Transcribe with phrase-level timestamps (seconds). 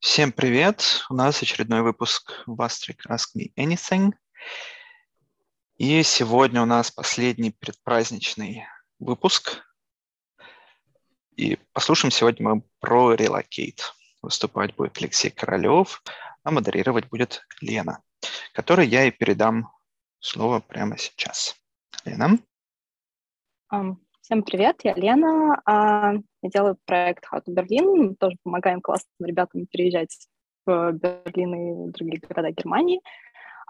[0.00, 1.04] Всем привет!
[1.10, 4.14] У нас очередной выпуск Vastric Ask Me Anything.
[5.76, 8.64] И сегодня у нас последний предпраздничный
[8.98, 9.62] выпуск.
[11.36, 13.82] И послушаем сегодня мы про Relocate.
[14.22, 16.02] Выступать будет Алексей Королев,
[16.44, 18.02] а модерировать будет Лена,
[18.54, 19.70] которой я и передам
[20.18, 21.56] слово прямо сейчас.
[22.06, 22.38] Лена?
[24.30, 25.60] Всем привет, я Лена.
[25.64, 27.96] А, я делаю проект How to Berlin.
[27.96, 30.28] Мы тоже помогаем классным ребятам переезжать
[30.64, 33.00] в Берлин и другие города Германии.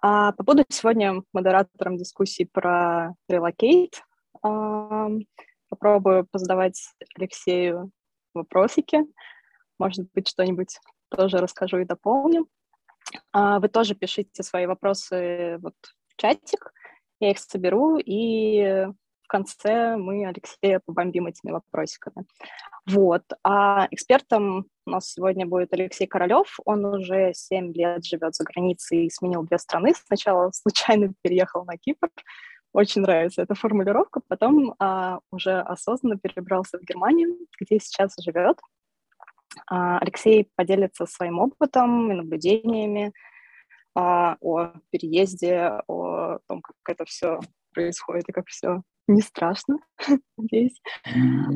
[0.03, 3.95] А, побуду сегодня модератором дискуссии про Relocate.
[4.43, 5.09] А,
[5.71, 7.91] попробую позадавать Алексею
[8.35, 8.99] вопросики.
[9.79, 12.47] Может быть, что-нибудь тоже расскажу и дополню.
[13.33, 15.75] Вы тоже пишите свои вопросы вот
[16.09, 16.75] в чатик.
[17.19, 18.89] Я их соберу и
[19.31, 22.27] конце мы Алексея побомбим этими вопросиками.
[22.87, 23.23] Вот.
[23.45, 26.59] А экспертом у нас сегодня будет Алексей Королев.
[26.65, 29.95] Он уже 7 лет живет за границей и сменил две страны.
[29.95, 32.09] Сначала случайно переехал на Кипр.
[32.73, 34.21] Очень нравится эта формулировка.
[34.27, 38.59] Потом а, уже осознанно перебрался в Германию, где сейчас живет.
[39.69, 43.13] А, Алексей поделится своим опытом и наблюдениями
[43.95, 47.41] а, о переезде, о том, как это все
[47.73, 49.79] происходит и как все не страшно,
[50.37, 50.81] надеюсь.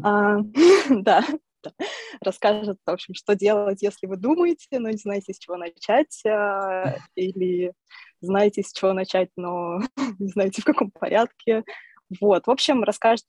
[0.02, 0.38] А,
[0.90, 1.24] да,
[2.20, 6.96] расскажет, в общем, что делать, если вы думаете, но не знаете, с чего начать, а,
[7.14, 7.72] или
[8.20, 9.78] знаете, с чего начать, но
[10.18, 11.64] не знаете, в каком порядке.
[12.20, 13.26] Вот, в общем, расскажет,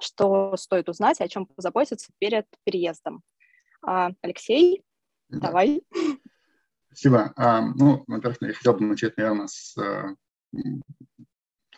[0.00, 3.22] что стоит узнать, о чем позаботиться перед переездом.
[3.82, 4.82] А, Алексей,
[5.28, 5.48] да.
[5.48, 5.82] давай.
[6.88, 7.34] Спасибо.
[7.76, 9.76] Ну, во-первых, я хотел бы начать, наверное, с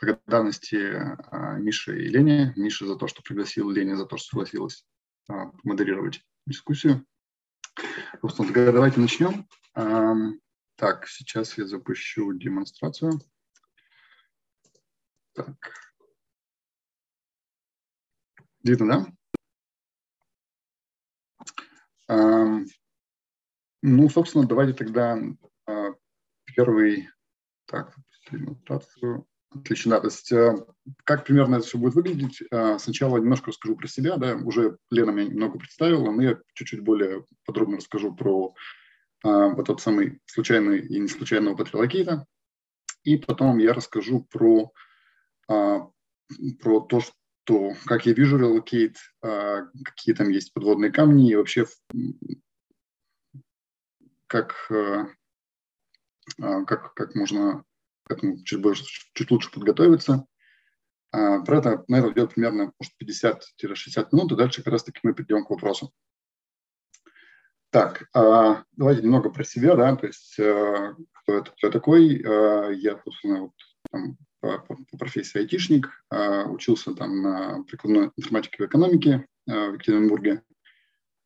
[0.01, 0.77] благодарности
[1.31, 2.53] а, Мише и Лене.
[2.57, 4.87] Мише за то, что пригласил, Лене за то, что согласилась
[5.29, 7.07] а, модерировать дискуссию.
[8.21, 9.49] Собственно, давайте начнем.
[10.75, 13.21] Так, сейчас я запущу демонстрацию.
[15.33, 15.57] Так.
[18.63, 19.13] Видно,
[22.09, 22.67] да?
[23.83, 25.17] Ну, собственно, давайте тогда
[25.67, 25.95] а,
[26.45, 27.09] первый...
[27.67, 27.95] Так,
[28.31, 29.27] демонстрацию.
[29.51, 29.99] Отлично.
[30.01, 30.57] То есть э,
[31.05, 32.43] как примерно это все будет выглядеть?
[32.51, 36.81] Э, сначала немножко расскажу про себя, да, уже Лена меня немного представила, но я чуть-чуть
[36.81, 38.53] более подробно расскажу про
[39.25, 41.69] э, вот тот самый случайный и не случайный опыт.
[43.05, 44.71] И потом я расскажу про,
[45.47, 51.65] про то, что, как я вижу релокейт, какие там есть подводные камни и вообще
[54.27, 54.71] как,
[56.37, 57.65] как, как можно
[58.09, 60.27] к этому чуть, больше, чуть лучше подготовиться.
[61.11, 65.51] А, про это, на это примерно 50-60 минут, и дальше как раз-таки мы перейдем к
[65.51, 65.93] вопросу.
[67.71, 72.23] Так, а, давайте немного про себя, да, то есть а, кто, это, кто я такой.
[72.25, 73.53] А, я, собственно, вот,
[73.91, 79.75] там, по, по профессии айтишник, а, учился там на прикладной информатике и экономике а, в
[79.75, 80.43] Екатеринбурге.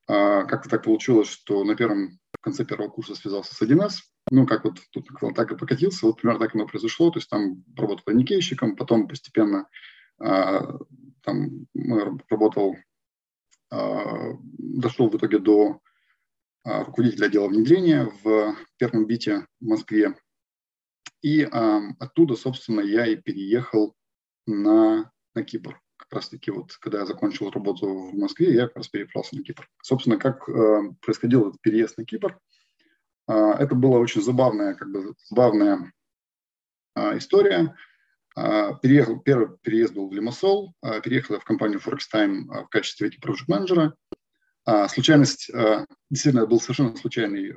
[0.08, 3.98] А, как-то так получилось, что на первом, в конце первого курса связался с 1С,
[4.32, 5.06] ну, как вот тут
[5.36, 9.68] так и покатился, вот примерно так оно произошло, то есть там работал аникейщиком, потом постепенно
[10.18, 10.78] а,
[11.20, 11.66] там
[12.30, 12.74] работал,
[13.70, 15.80] а, дошел в итоге до
[16.64, 20.16] а, руководителя отдела внедрения в первом бите в Москве,
[21.20, 23.94] и оттуда, собственно, я и переехал
[24.46, 25.78] на, на Кипр.
[25.98, 29.68] Как раз-таки вот, когда я закончил работу в Москве, я как раз перебрался на Кипр.
[29.82, 30.46] Собственно, как
[31.00, 32.38] происходил этот переезд на Кипр–
[33.32, 35.92] это была очень забавная, как бы, забавная
[36.94, 37.74] а, история.
[38.34, 43.94] А, переехал, первый переезд был в Лимассол, переехал в компанию Forextime в качестве IT-проект менеджера.
[44.88, 45.50] Случайность,
[46.08, 47.52] действительно, был совершенно случайный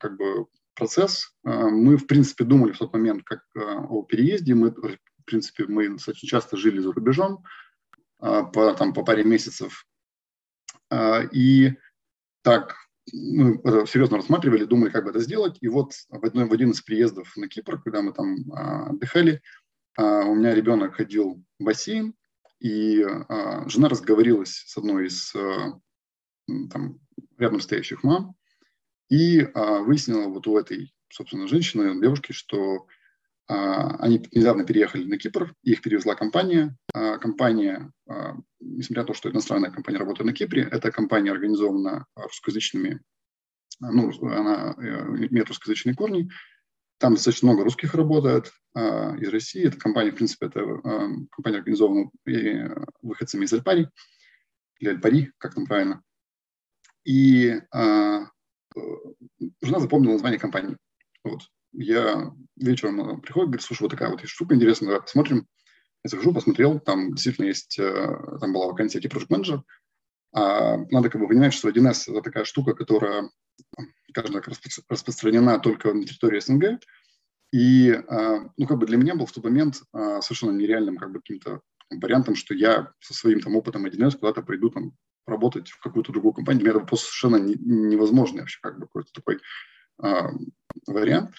[0.00, 1.32] как бы, процесс.
[1.44, 4.52] Мы, в принципе, думали в тот момент как о переезде.
[4.56, 7.44] Мы, в принципе, мы достаточно часто жили за рубежом
[8.18, 9.86] по, там, по паре месяцев.
[11.30, 11.74] И
[12.42, 12.74] так
[13.12, 15.58] мы это серьезно рассматривали, думали, как бы это сделать.
[15.60, 19.42] И вот в, одной, в один из приездов на Кипр, когда мы там а, отдыхали,
[19.96, 22.14] а, у меня ребенок ходил в бассейн,
[22.60, 25.80] и а, жена разговорилась с одной из а,
[26.70, 27.00] там,
[27.38, 28.36] рядом стоящих мам,
[29.08, 32.86] и а, выяснила вот у этой, собственно, женщины, девушки, что
[33.46, 36.76] они недавно переехали на Кипр, их перевезла компания.
[36.94, 42.06] А, компания, а, несмотря на то, что иностранная компания работает на Кипре, эта компания организована
[42.14, 43.00] русскоязычными,
[43.80, 46.30] ну, она э, имеет русскоязычные корни.
[46.98, 49.66] Там достаточно много русских работает из России.
[49.66, 50.60] Эта компания, в принципе, это
[51.32, 52.10] компания организована
[53.02, 53.88] выходцами из Альпари,
[54.78, 56.00] или Альпари, как там правильно.
[57.04, 58.30] И жена
[59.80, 60.76] запомнила название компании.
[61.24, 61.40] Вот.
[61.72, 65.46] Я вечером приходит, говорит, слушай, вот такая вот есть штука интересная, давай посмотрим.
[66.04, 69.62] Я захожу, посмотрел, там действительно есть, там была вакансия типа project менеджер
[70.34, 73.30] а надо как бы понимать, что 1С– это такая штука, которая,
[74.08, 74.48] скажем так,
[74.88, 76.80] распространена только на территории СНГ.
[77.52, 77.94] И,
[78.56, 81.60] ну, как бы для меня был в тот момент совершенно нереальным как бы каким-то
[81.90, 84.92] вариантом, что я со своим там опытом 1С куда-то пойду там
[85.26, 86.62] работать в какую-то другую компанию.
[86.62, 89.38] Для меня это просто совершенно невозможный вообще как бы какой-то такой
[90.86, 91.34] вариант.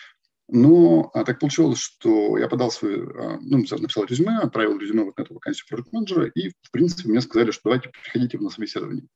[0.49, 5.17] Но а, так получилось, что я подал свой, а, ну, написал резюме, отправил резюме вот
[5.17, 9.07] на эту вакансию проект менеджера и, в принципе, мне сказали, что давайте приходите на собеседование.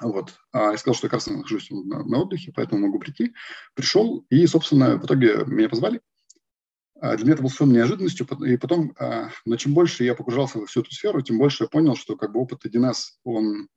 [0.00, 0.34] Вот.
[0.52, 3.34] А я сказал, что я как раз нахожусь на, на отдыхе, поэтому могу прийти.
[3.74, 6.00] Пришел, и, собственно, в итоге меня позвали.
[7.00, 8.26] А для меня это было совершенно неожиданностью.
[8.46, 11.68] И потом, а, но чем больше я погружался во всю эту сферу, тем больше я
[11.68, 13.68] понял, что как бы опыт 1С, он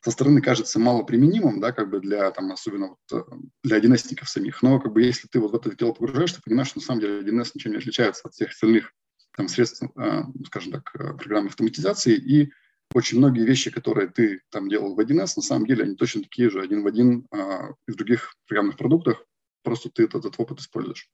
[0.00, 4.62] со стороны кажется малоприменимым, да, как бы для, там, особенно вот, э, для 1 самих.
[4.62, 7.00] Но как бы если ты вот в это дело погружаешься, ты понимаешь, что на самом
[7.00, 8.92] деле 1С ничем не отличается от всех остальных
[9.36, 12.14] там, средств, э, скажем так, э, программ автоматизации.
[12.14, 12.52] И
[12.94, 16.48] очень многие вещи, которые ты там делал в 1С, на самом деле они точно такие
[16.50, 19.24] же один в один а, и в других программных продуктах,
[19.62, 21.10] просто ты этот, этот опыт используешь.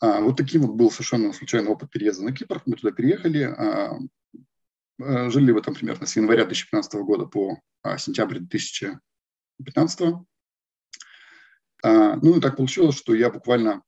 [0.00, 2.62] А, вот таким вот был совершенно случайный опыт переезда на Кипр.
[2.66, 3.42] Мы туда переехали.
[3.42, 3.98] А,
[5.00, 10.14] жили вы там примерно с января 2015 года по а, сентябрь 2015.
[11.82, 13.82] А, ну и так получилось, что я буквально,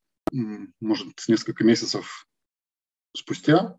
[0.81, 2.27] может, несколько месяцев
[3.15, 3.79] спустя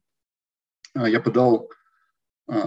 [0.93, 1.69] а, я подал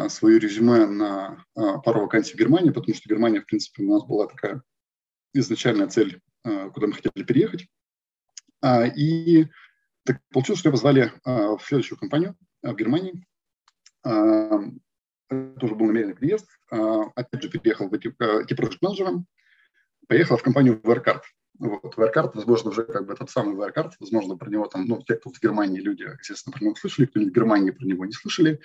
[0.08, 4.26] свое резюме на пару вакансий в Германии, потому что Германия, в принципе, у нас была
[4.26, 4.62] такая
[5.34, 7.68] изначальная цель, куда мы хотели переехать.
[8.96, 9.46] И
[10.06, 13.26] так получилось, что я позвали в следующую компанию в Германии,
[14.06, 16.46] тоже был намеренный приезд.
[16.70, 18.14] Опять же, переехал в эти
[18.80, 19.26] менеджером
[20.08, 21.22] поехал в компанию Wirecard.
[21.58, 25.14] Вот, Wirecard, возможно, уже как бы этот самый Wirecard, возможно, про него там, ну, те,
[25.14, 28.60] кто в Германии, люди, естественно, про него слышали, кто в Германии про него не слышали.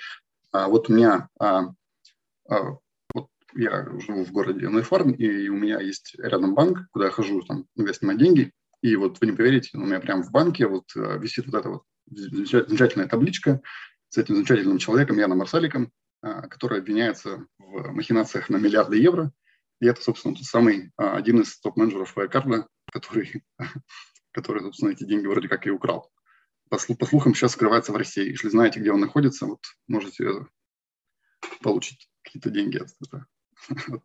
[0.51, 1.73] А вот у меня, а,
[2.49, 2.77] а,
[3.13, 7.41] вот я живу в городе Нойфарм, и у меня есть рядом банк, куда я хожу,
[7.43, 8.51] там, иногда снимать деньги,
[8.81, 11.69] и вот вы не поверите, у меня прямо в банке вот а, висит вот эта
[11.69, 13.61] вот замечательная табличка
[14.11, 15.91] с этим замечательным человеком Яном Марсаликом,
[16.21, 19.31] а, который обвиняется в махинациях на миллиарды евро.
[19.79, 23.43] И это, собственно, тот самый а, один из топ-менеджеров Wirecard, который,
[24.31, 26.11] который, собственно, эти деньги вроде как и украл.
[26.69, 28.29] По, по слухам, сейчас скрывается в России.
[28.29, 30.45] Если знаете, где он находится, вот можете
[31.61, 32.89] получить какие-то деньги от,
[33.93, 34.03] от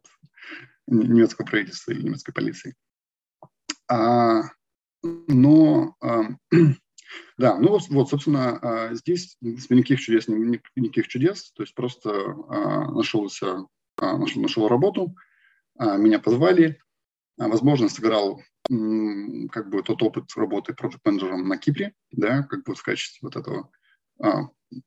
[0.87, 2.77] немецкого правительства или немецкой полиции.
[3.89, 4.43] А,
[5.03, 6.23] но а,
[7.39, 13.67] Да, ну вот, собственно, а, здесь никаких чудес, никаких чудес, то есть просто а, нашелся,
[13.97, 15.15] а, нашел, нашел работу,
[15.79, 16.81] меня позвали,
[17.37, 22.83] возможно, сыграл как бы тот опыт работы проект менеджером на Кипре, да, как бы в
[22.83, 23.71] качестве вот этого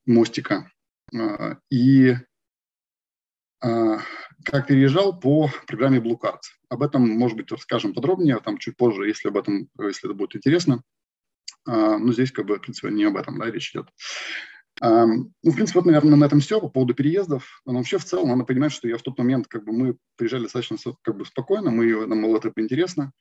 [0.08, 0.72] мостика.
[1.70, 2.16] И
[3.62, 6.40] как переезжал по программе Blue Card.
[6.70, 10.36] Об этом, может быть, расскажем подробнее, там чуть позже, если об этом, если это будет
[10.36, 10.82] интересно.
[11.66, 13.88] А, но здесь, как бы, в принципе, не об этом да, речь идет.
[14.82, 17.62] Ну, в принципе, вот, наверное, на этом все по поводу переездов.
[17.66, 20.44] Но вообще, в целом, надо понимать, что я в тот момент, как бы, мы приезжали
[20.44, 23.12] достаточно как бы, спокойно, мы, нам было это интересно.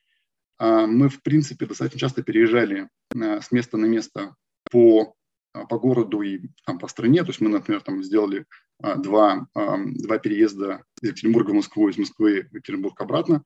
[0.57, 4.35] А, мы, в принципе, достаточно часто переезжали а, с места на место
[4.71, 5.15] по,
[5.51, 7.23] по городу и там, по стране.
[7.23, 8.45] То есть мы, например, там сделали
[8.79, 13.43] два, два переезда из Екатеринбурга в Москву, из Москвы в Екатеринбург обратно.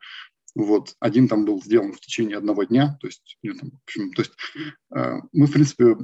[0.55, 0.95] Вот.
[0.99, 2.97] Один там был сделан в течение одного дня.
[3.01, 4.33] То есть, там, в общем, то есть
[4.95, 5.97] э, мы, в принципе,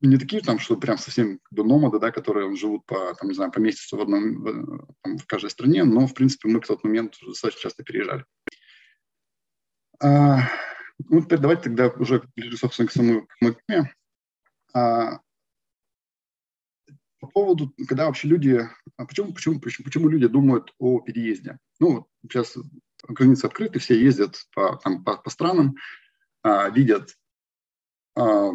[0.00, 3.34] не такие там, что прям совсем как бы, номады, да, которые живут по, там, не
[3.34, 6.66] знаю, по месяцу в, одном, в, там, в каждой стране, но, в принципе, мы к
[6.66, 8.24] тот момент достаточно часто переезжали.
[10.00, 10.40] А,
[10.98, 12.22] ну, теперь давайте тогда уже,
[12.56, 13.26] собственно, к самой,
[13.68, 13.94] теме.
[14.74, 15.20] А,
[17.20, 21.58] по поводу, когда вообще люди, а почему, почему, почему, почему люди думают о переезде?
[21.80, 22.56] Ну, сейчас
[23.08, 25.76] границы открыты, все ездят по, там, по, по странам,
[26.42, 27.16] а, видят
[28.16, 28.50] а,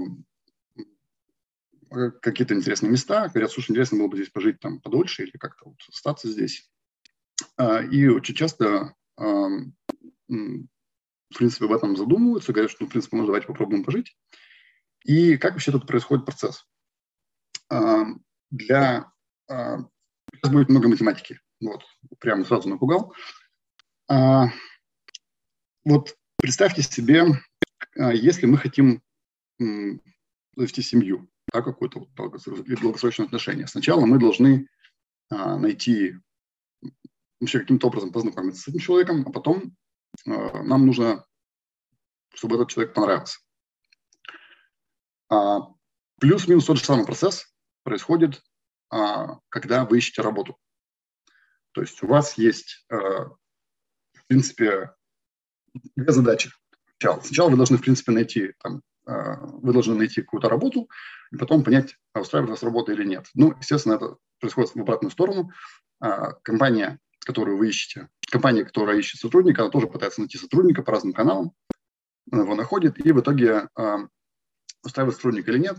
[2.21, 5.79] какие-то интересные места, говорят, слушай, интересно было бы здесь пожить там подольше или как-то вот
[5.89, 6.69] остаться здесь.
[7.57, 9.71] А, и очень часто, в
[11.35, 14.15] принципе, об этом задумываются, говорят, что, ну, в принципе, можно давайте попробуем пожить.
[15.03, 16.65] И как вообще тут происходит процесс?
[17.69, 18.05] А,
[18.51, 19.11] для...
[19.47, 19.77] А,
[20.33, 21.39] сейчас будет много математики.
[21.61, 21.83] Вот,
[22.19, 23.13] прямо сразу напугал.
[24.11, 24.47] А,
[25.85, 27.25] вот представьте себе,
[27.95, 29.03] а, если мы хотим
[30.55, 34.67] завести семью, да, какое-то вот долгосрочное отношение, сначала мы должны
[35.29, 36.15] а, найти
[37.39, 39.75] вообще каким-то образом познакомиться с этим человеком, а потом
[40.25, 41.25] нам нужно,
[42.33, 43.39] чтобы этот человек понравился.
[46.19, 48.41] Плюс-минус тот же самый процесс происходит,
[48.89, 50.57] когда вы ищете работу.
[51.71, 52.85] То есть у вас есть,
[54.29, 54.93] принципе,
[55.95, 56.51] две задачи.
[56.99, 60.89] Сначала вы должны, в принципе, найти там, вы должны найти какую-то работу,
[61.31, 63.27] и потом понять, устраивает вас работа или нет.
[63.33, 65.51] Ну, естественно, это происходит в обратную сторону.
[66.43, 71.13] Компания которую вы ищете, компания, которая ищет сотрудника, она тоже пытается найти сотрудника по разным
[71.13, 71.53] каналам,
[72.31, 73.69] она его находит, и в итоге
[74.83, 75.77] устраивает сотрудника или нет,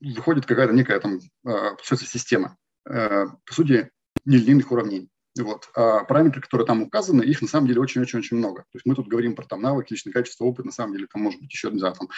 [0.00, 2.56] выходит какая-то некая там э, система,
[2.88, 3.90] э, по сути,
[4.24, 5.10] нелинейных уравнений.
[5.38, 5.68] Вот.
[5.74, 8.62] А параметры, которые там указаны, их на самом деле очень-очень-очень много.
[8.62, 11.22] То есть мы тут говорим про там навыки, личное качество, опыт, на самом деле там
[11.22, 12.08] может быть еще, не знаю, там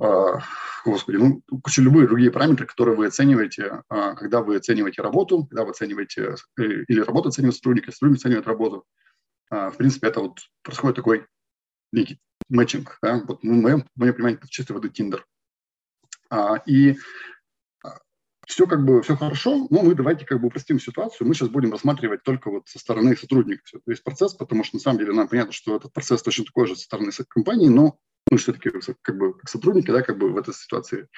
[0.00, 0.40] а,
[0.84, 5.64] господи, ну, куча любые другие параметры, которые вы оцениваете, а, когда вы оцениваете работу, когда
[5.64, 8.84] вы оцениваете, э, или работа оценивает сотрудника, сотрудник оценивает работу.
[9.50, 11.26] А, в принципе, это вот происходит такой
[11.92, 12.98] некий матчинг.
[13.02, 13.22] Да?
[13.26, 15.20] Вот мы, мы, мы понимаем, это чисто воды Tinder.
[16.66, 16.96] И
[18.48, 21.28] все как бы, все хорошо, но мы давайте как бы упростим ситуацию.
[21.28, 24.98] Мы сейчас будем рассматривать только вот со стороны сотрудника весь процесс, потому что на самом
[24.98, 27.98] деле нам понятно, что этот процесс точно такой же со стороны компании, но
[28.30, 28.70] мы все-таки
[29.02, 31.08] как бы как сотрудники, да, как бы в этой ситуации.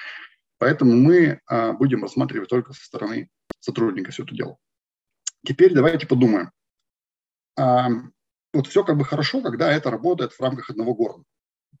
[0.57, 3.29] Поэтому мы а, будем рассматривать только со стороны
[3.61, 4.57] сотрудника все это дело.
[5.45, 6.51] Теперь давайте подумаем.
[7.57, 7.87] А,
[8.53, 11.23] вот все как бы хорошо, когда это работает в рамках одного города.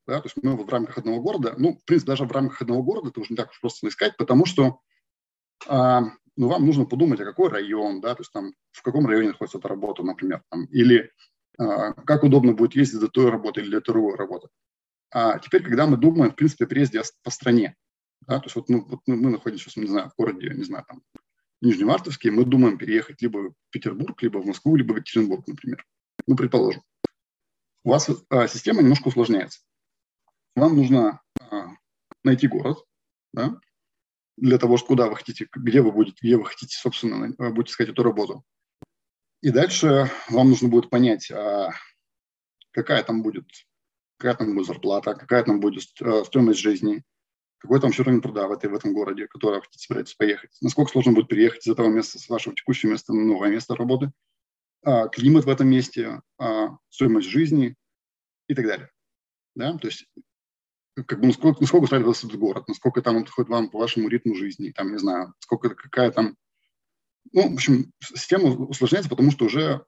[0.07, 2.61] Да, то есть мы вот в рамках одного города, ну, в принципе, даже в рамках
[2.61, 4.79] одного города это уже не так просто искать, потому что
[5.67, 9.57] ну, вам нужно подумать, а какой район, да, то есть там в каком районе находится
[9.57, 11.11] эта работа, например, там, или
[11.57, 14.47] а, как удобно будет ездить до той работы или для другой работы.
[15.11, 17.75] А теперь, когда мы думаем, в принципе, о переезде по стране,
[18.21, 21.01] да, то есть вот, мы, вот мы находимся, не знаю, в городе, не знаю, там,
[21.61, 25.85] Нижневартовске, мы думаем переехать либо в Петербург, либо в Москву, либо в Екатеринбург, например.
[26.25, 26.81] Ну, предположим.
[27.83, 29.59] У вас а, система немножко усложняется.
[30.55, 31.69] Вам нужно а,
[32.23, 32.83] найти город,
[33.33, 33.59] да,
[34.37, 38.03] для того, куда вы хотите, где вы будете, где вы хотите, собственно, будете искать эту
[38.03, 38.43] работу.
[39.41, 41.71] И дальше вам нужно будет понять, а,
[42.71, 43.45] какая там будет
[44.21, 47.03] какая там будет зарплата, какая там будет э, стоимость жизни,
[47.57, 50.51] какой там все уровень труда в, этой, в этом городе, в который вы собираетесь поехать,
[50.61, 54.11] насколько сложно будет переехать из этого места, с вашего текущего места на новое место работы,
[54.83, 57.75] а, климат в этом месте, а, стоимость жизни
[58.47, 58.91] и так далее.
[59.55, 59.75] Да?
[59.79, 60.05] То есть
[60.95, 64.35] как бы, насколько, насколько устраивает этот город, насколько там он подходит вам по вашему ритму
[64.35, 66.35] жизни, там, не знаю, сколько, какая там...
[67.33, 69.85] Ну, в общем, система усложняется, потому что уже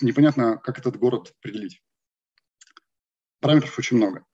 [0.00, 1.82] непонятно, как этот город определить
[3.40, 4.24] параметров очень много.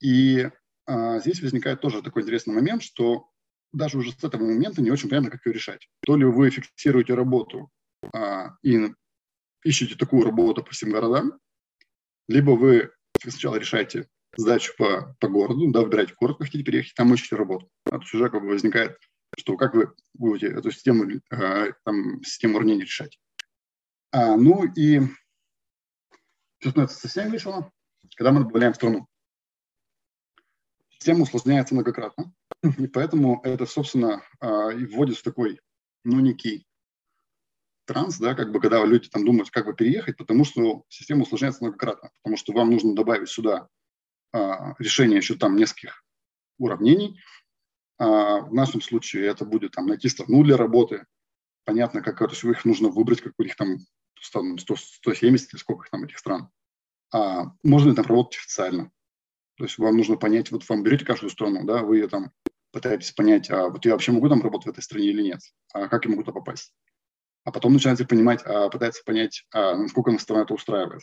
[0.00, 0.48] И
[0.86, 3.28] а, здесь возникает тоже такой интересный момент, что
[3.72, 5.88] даже уже с этого момента не очень понятно, как ее решать.
[6.00, 7.70] То ли вы фиксируете работу
[8.12, 8.92] а, и
[9.64, 11.38] ищете такую работу по всем городам,
[12.28, 17.36] либо вы сначала решаете задачу по, по городу, да, выбираете город, хотите переехать, там ищете
[17.36, 17.70] работу.
[17.90, 18.98] А уже как бы возникает,
[19.38, 23.18] что как вы будете эту систему, а, там, систему уравнений решать.
[24.12, 25.00] А, ну и
[26.58, 27.70] все становится совсем весело
[28.14, 29.06] когда мы добавляем страну.
[30.90, 32.32] Система усложняется многократно,
[32.78, 35.60] и поэтому это, собственно, а, и вводит в такой,
[36.04, 36.66] ну, некий
[37.84, 41.62] транс, да, как бы, когда люди там думают, как бы переехать, потому что система усложняется
[41.62, 43.68] многократно, потому что вам нужно добавить сюда
[44.78, 46.04] решение еще там нескольких
[46.58, 47.20] уравнений.
[47.98, 51.06] А, в нашем случае это будет там найти страну для работы.
[51.64, 53.78] Понятно, как то есть их нужно выбрать, как у них там
[54.20, 56.50] 100, 170 или сколько там этих стран
[57.12, 58.90] а можно ли там работать официально.
[59.56, 62.30] То есть вам нужно понять, вот вам берете каждую страну, да, вы ее там
[62.72, 65.40] пытаетесь понять, а вот я вообще могу там работать в этой стране или нет,
[65.72, 66.74] а как я могу туда попасть.
[67.44, 71.02] А потом начинаете понимать, а, пытается понять, а, насколько на страна это устраивает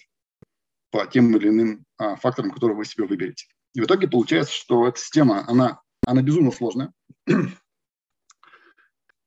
[0.93, 3.47] по тем или иным а, факторам, которые вы себе выберете.
[3.73, 6.93] И в итоге получается, что эта система, она, она безумно сложная,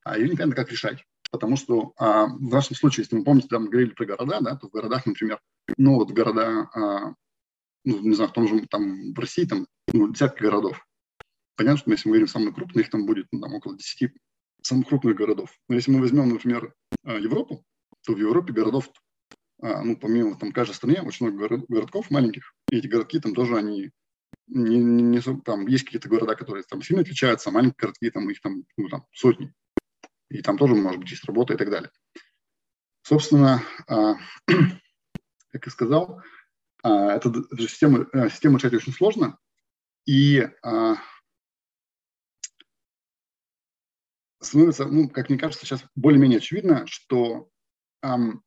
[0.04, 1.04] а ее непонятно как решать.
[1.32, 4.68] Потому что а, в нашем случае, если мы помните, там говорили про города, да, то
[4.68, 5.40] в городах, например,
[5.76, 7.14] ну вот города, а,
[7.84, 10.86] ну, не знаю, в том же, там, в России, там, ну, десятки городов.
[11.56, 14.12] Понятно, что если мы говорим самые крупные, там будет ну, там, около 10
[14.62, 15.50] самых крупных городов.
[15.68, 17.64] Но если мы возьмем, например, а, Европу,
[18.04, 18.88] то в Европе городов,
[19.60, 23.56] ну, помимо там каждой стране, очень много город, городков маленьких, и эти городки там тоже
[23.56, 23.90] они
[24.48, 28.30] не, не, не, там есть какие-то города, которые там сильно отличаются, а маленькие городки, там
[28.30, 29.52] их там, ну, там сотни.
[30.28, 31.90] И там тоже, может быть, есть работа и так далее.
[33.02, 36.22] Собственно, как и сказал,
[36.82, 39.38] а, это, это система, э, система решать очень сложно,
[40.04, 40.96] и а,
[44.40, 47.50] становится, ну, как мне кажется, сейчас более-менее очевидно, что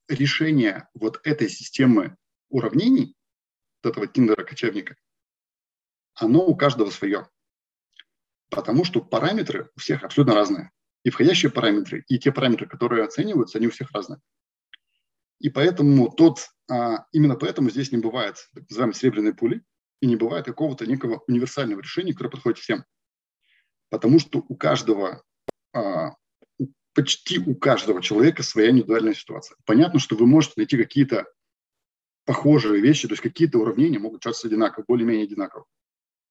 [0.07, 2.15] решение вот этой системы
[2.49, 3.15] уравнений,
[3.81, 4.95] вот этого киндера-кочевника,
[6.15, 7.27] оно у каждого свое.
[8.49, 10.71] Потому что параметры у всех абсолютно разные.
[11.03, 14.19] И входящие параметры, и те параметры, которые оцениваются, они у всех разные.
[15.39, 19.63] И поэтому тот, а, именно поэтому здесь не бывает так называемой серебряной пули,
[20.01, 22.85] и не бывает какого-то некого универсального решения, которое подходит всем.
[23.89, 25.23] Потому что у каждого,
[25.73, 26.15] а,
[27.00, 29.56] почти у каждого человека своя индивидуальная ситуация.
[29.63, 31.32] Понятно, что вы можете найти какие-то
[32.25, 35.65] похожие вещи, то есть какие-то уравнения могут часто одинаково, более-менее одинаково.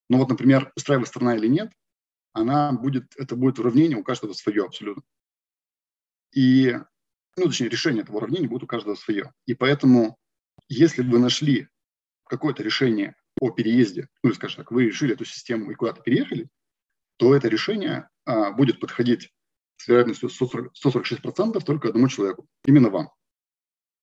[0.09, 1.71] Но вот, например, устраивает страна или нет,
[2.33, 5.01] она будет, это будет уравнение у каждого свое абсолютно.
[6.35, 6.77] И,
[7.35, 9.33] ну, точнее, решение этого уравнения будет у каждого свое.
[9.47, 10.17] И поэтому,
[10.67, 11.67] если вы нашли
[12.25, 16.47] какое-то решение о переезде, ну, скажем так, вы решили эту систему и куда-то переехали,
[17.17, 19.31] то это решение а, будет подходить
[19.79, 23.09] с вероятностью 146% только одному человеку, именно вам.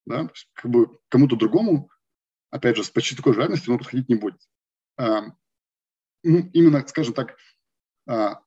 [0.06, 0.24] Да?
[0.24, 1.90] То есть, как бы кому-то другому,
[2.50, 4.40] опять же, с почти такой же вероятностью оно подходить не будет.
[4.96, 5.26] А,
[6.22, 7.36] ну, именно, скажем так,
[8.08, 8.40] а,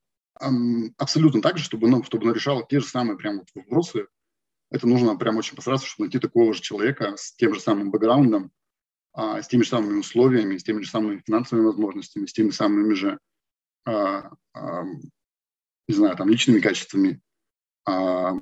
[0.98, 4.08] абсолютно так же, чтобы, ну, чтобы оно решало те же самые прям вот вопросы.
[4.72, 8.52] Это нужно прям очень постараться, чтобы найти такого же человека с тем же самым бэкграундом,
[9.14, 12.94] а, с теми же самыми условиями, с теми же самыми финансовыми возможностями, с теми самыми
[12.96, 13.20] же,
[13.86, 14.86] а, а,
[15.90, 17.22] не знаю, там, личными качествами,
[17.86, 18.34] а,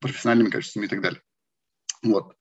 [0.00, 1.22] профессиональными качествами и так далее.
[2.02, 2.36] Вот.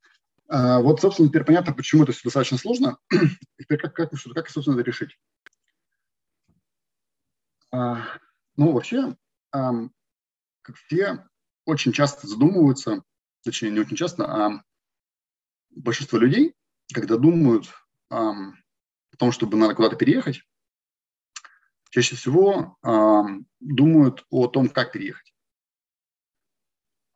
[0.48, 2.98] А, вот, собственно, теперь понятно, почему это все достаточно сложно.
[3.60, 5.20] теперь как, как, как, собственно, это решить?
[7.72, 8.08] А,
[8.56, 9.16] ну, вообще,
[9.52, 11.28] как все
[11.66, 13.04] очень часто задумываются,
[13.44, 14.64] точнее, не очень часто, а
[15.70, 16.56] большинство людей
[16.94, 17.70] когда думают
[18.10, 18.34] о
[19.18, 20.44] том, чтобы надо куда-то переехать,
[21.92, 22.78] чаще всего
[23.60, 25.34] думают о том, как переехать.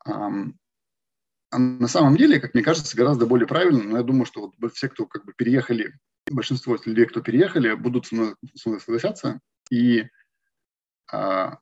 [0.04, 4.74] А на самом деле, как мне кажется, гораздо более правильно, но я думаю, что вот
[4.74, 5.98] все, кто как бы переехали,
[6.30, 9.40] большинство людей, кто переехали, будут со мной, со мной согласятся.
[9.70, 10.08] И
[11.10, 11.58] а,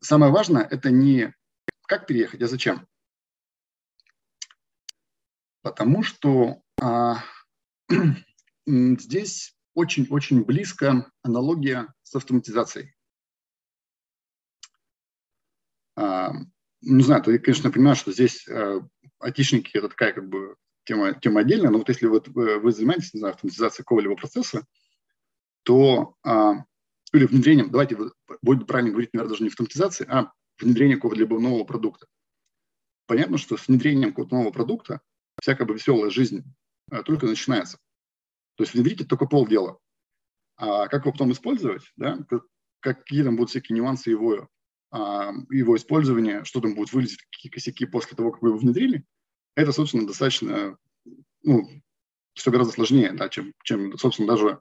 [0.00, 1.34] самое важное– это не
[1.86, 2.86] как переехать, а зачем.
[5.62, 7.24] Потому что а,
[8.66, 12.94] здесь очень-очень близко аналогия с автоматизацией.
[15.96, 16.32] А,
[16.82, 18.86] не знаю, ты, конечно, понимаешь, что здесь а,
[19.18, 23.20] айтишники– это такая как бы тема, тема отдельная, но вот если вы, вы занимаетесь, не
[23.20, 24.66] знаю, автоматизацией какого-либо процесса,
[25.62, 26.64] то а,
[27.12, 27.96] или внедрением, давайте
[28.42, 32.06] будет правильно говорить, наверное, даже не автоматизации, а внедрение какого-либо нового продукта.
[33.06, 35.00] Понятно, что с внедрением какого-то нового продукта
[35.40, 36.44] вся как бы веселая жизнь
[36.90, 37.78] а, только начинается.
[38.60, 39.78] То есть внедрить– это только полдела.
[40.58, 42.18] А как его потом использовать, да,
[42.80, 44.50] какие там будут всякие нюансы его,
[44.90, 49.06] а, его использования, что там будет вылезать, какие косяки после того, как вы его внедрили,
[49.54, 50.76] это, собственно, достаточно,
[51.42, 51.70] ну,
[52.34, 54.60] все гораздо сложнее, да, чем, чем, собственно, даже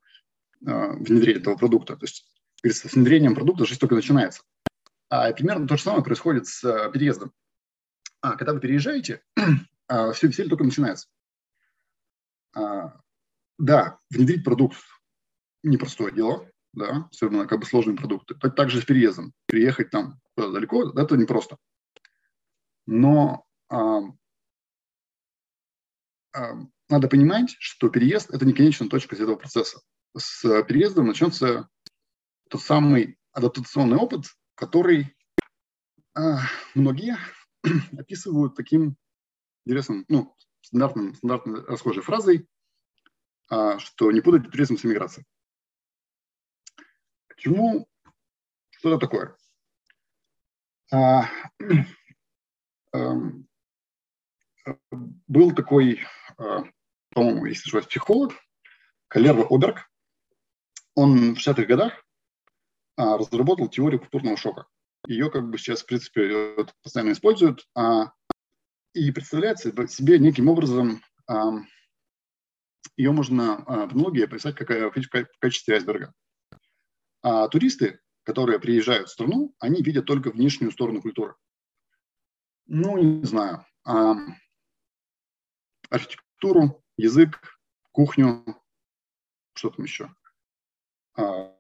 [0.66, 1.98] а, внедрение этого продукта.
[1.98, 2.26] То есть
[2.64, 4.44] с внедрением продукта жизнь только начинается.
[5.10, 7.34] А примерно то же самое происходит с а, переездом.
[8.22, 9.24] А, когда вы переезжаете,
[9.90, 11.10] а, все веселье только начинается.
[13.60, 14.78] Да, внедрить продукт
[15.62, 18.36] непростое дело, да, особенно как бы сложные продукты.
[18.36, 19.34] Также с переездом.
[19.46, 21.58] Переехать там далеко, это непросто.
[22.88, 24.00] Но а,
[26.34, 26.54] а,
[26.88, 29.82] надо понимать, что переезд– это не конечная точка этого процесса.
[30.18, 31.70] С переездом начнется
[32.50, 35.16] тот самый адаптационный опыт, который
[36.16, 36.40] а,
[36.74, 37.18] многие
[37.98, 38.96] описывают таким
[39.66, 42.48] интересным, ну, стандартным, стандартной расхожей фразой,
[43.50, 45.26] что не путать туризм с иммиграцией.
[47.28, 47.88] Почему?
[48.72, 49.36] Что это такое?
[50.92, 51.30] А,
[52.94, 53.48] эм,
[55.28, 56.02] был такой,
[56.38, 56.64] а,
[57.12, 58.34] по-моему, если ошибаюсь, психолог,
[59.08, 59.90] Калерва Оберг.
[60.96, 62.06] Он в 60-х годах
[62.98, 64.68] разработал теорию культурного шока.
[65.08, 67.66] Ее как бы сейчас, в принципе, постоянно используют.
[68.94, 71.02] И представляет себе неким образом,
[72.98, 76.14] ее можно в аналогии описать как в качестве айсберга.
[77.22, 81.36] А туристы, которые приезжают в страну, они видят только внешнюю сторону культуры.
[82.68, 83.66] Ну, не знаю,
[85.90, 87.60] архитектуру, язык,
[87.92, 88.46] кухню,
[89.56, 90.14] что там еще,
[91.18, 91.52] а,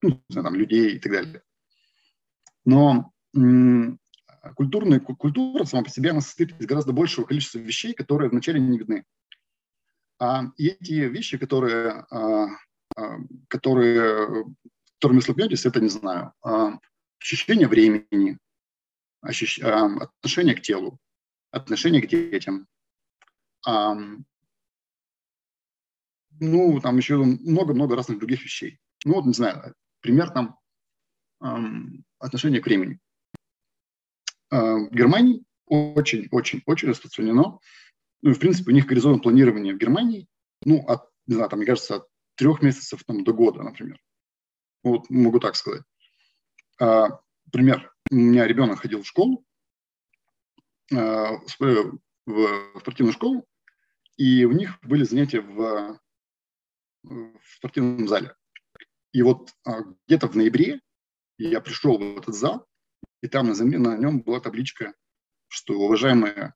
[0.00, 1.42] ну, знаю, там, людей и так далее.
[2.64, 3.12] Но
[4.56, 8.78] культурная, культура сама по себе она состоит из гораздо большего количества вещей, которые вначале не
[8.78, 9.04] видны.
[10.20, 12.46] А эти вещи, которые, а,
[12.96, 14.44] а, которые,
[14.94, 16.78] которыми столкнетесь, это, не знаю, а,
[17.20, 18.38] ощущение времени,
[19.20, 20.98] отношение к телу,
[21.50, 22.66] отношение к детям.
[26.40, 28.78] Ну, там еще много-много разных других вещей.
[29.04, 30.56] Ну, вот, не знаю, пример там
[32.20, 33.00] отношение к времени.
[34.50, 37.58] В Германии очень-очень-очень распространено.
[38.22, 40.26] Ну, в принципе, у них горизонт планирования в Германии,
[40.64, 44.00] ну, от, не знаю, там, мне кажется, от трех месяцев там, до года, например.
[44.82, 45.82] Вот могу так сказать.
[46.80, 47.20] А,
[47.52, 47.92] пример.
[48.10, 49.44] У меня ребенок ходил в школу,
[50.92, 53.46] а, в, в спортивную школу,
[54.16, 56.00] и у них были занятия в,
[57.02, 58.34] в спортивном зале.
[59.12, 60.80] И вот а, где-то в ноябре
[61.38, 62.66] я пришел в этот зал,
[63.20, 64.94] и там на, на нем была табличка,
[65.48, 66.54] что уважаемые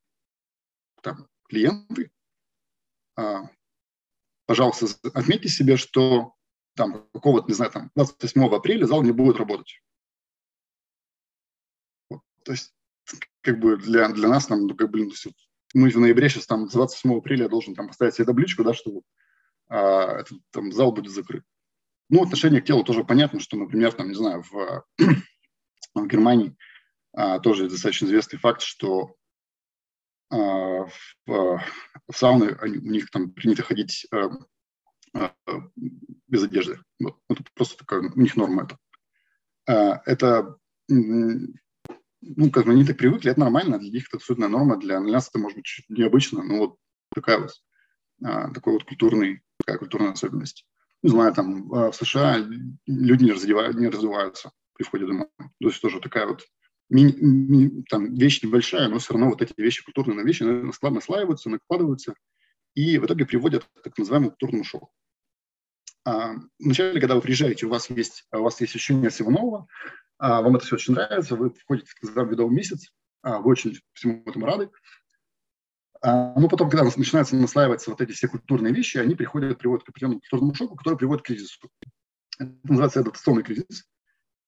[1.02, 2.10] там, клиенты,
[3.14, 3.50] а,
[4.46, 6.34] пожалуйста, отметьте себе, что
[6.74, 9.82] там какого-то, не знаю, там 28 апреля зал не будет работать.
[12.08, 12.74] Вот, то есть,
[13.42, 15.10] как бы для, для нас, там, ну, как бы, ну,
[15.74, 19.02] мы в ноябре сейчас там 28 апреля должен там поставить себе табличку, да, что
[19.68, 21.44] а, этот, там зал будет закрыт.
[22.08, 24.86] Ну, отношение к телу тоже понятно, что, например, там, не знаю, в,
[25.94, 26.56] в Германии
[27.12, 29.16] а, тоже достаточно известный факт, что
[30.36, 30.88] в,
[31.26, 31.62] в
[32.14, 34.30] сауны они, у них там принято ходить а,
[35.14, 35.32] а,
[36.26, 36.80] без одежды.
[36.98, 37.18] Вот.
[37.28, 38.78] Это просто такая у них норма это.
[39.68, 40.56] А, это
[40.88, 45.28] ну, как бы они так привыкли, это нормально, для них это абсолютная норма, для нас
[45.28, 46.76] это может быть чуть необычно, но вот
[47.14, 47.50] такая вот,
[48.24, 50.66] а, такой вот культурный, такая культурная особенность
[51.02, 55.28] не знаю, там а, в США люди не, не развиваются при входе домой.
[55.38, 56.46] То есть тоже такая вот
[56.92, 62.14] ми, ми, там, вещь небольшая, но все равно вот эти вещи, культурные вещи, наслаиваются, накладываются
[62.74, 64.92] и в итоге приводят к так называемому культурному шоку.
[66.04, 69.66] А, вначале, когда вы приезжаете, у вас есть, у вас есть ощущение всего нового,
[70.18, 74.22] а, вам это все очень нравится, вы входите в медовый месяц, а, вы очень всему
[74.26, 74.70] этому рады,
[76.02, 79.88] а, ну, потом, когда начинаются наслаиваться вот эти все культурные вещи, они приходят, приводят к
[79.88, 81.58] определенному культурному шоку, который приводит к кризису.
[82.38, 83.88] Это называется адаптационный кризис.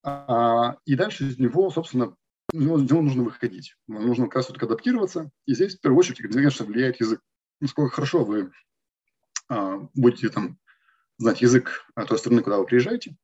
[0.02, 2.14] А, и дальше из него, собственно,
[2.60, 3.76] него, из него нужно выходить.
[3.86, 5.30] Нужно как раз вот адаптироваться.
[5.46, 7.20] И здесь, в первую очередь, конечно, влияет язык.
[7.60, 8.52] Насколько хорошо вы
[9.48, 10.58] а, будете там
[11.18, 13.16] знать язык той страны, куда вы приезжаете,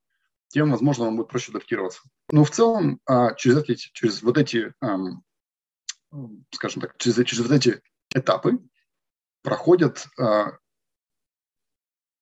[0.48, 2.02] тем, возможно, вам будет проще адаптироваться.
[2.30, 3.00] Но в целом,
[3.36, 4.72] через, эти, через вот эти,
[6.50, 7.80] скажем так, через, через вот эти
[8.14, 8.58] этапы
[9.42, 10.58] проходит а,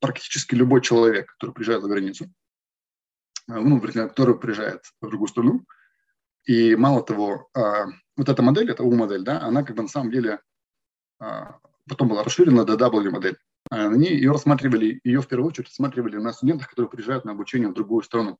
[0.00, 2.32] практически любой человек, который приезжает за границу,
[3.48, 5.64] а, ну, который приезжает в другую страну.
[6.48, 10.10] И мало того, а, вот эта модель, эта U-модель, да, она как бы на самом
[10.10, 10.40] деле
[11.20, 13.36] а, потом была расширена до W-модель.
[13.70, 17.74] Они ее рассматривали, ее в первую очередь рассматривали на студентах, которые приезжают на обучение в
[17.74, 18.38] другую страну.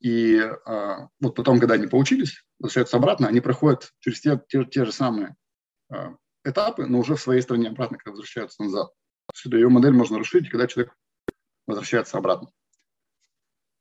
[0.00, 4.86] И а, вот потом, когда они поучились, возвращаются обратно, они проходят через те, те, те
[4.86, 5.36] же самые
[5.90, 8.90] а, этапы, но уже в своей стране обратно, когда возвращаются назад.
[9.34, 10.96] Сюда ее модель можно расширить, когда человек
[11.66, 12.48] возвращается обратно.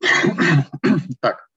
[1.22, 1.48] так.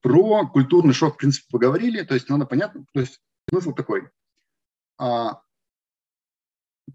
[0.00, 2.02] Про культурный шок, в принципе, поговорили.
[2.02, 4.08] То есть надо понятно, то есть смысл такой.
[4.98, 5.42] А,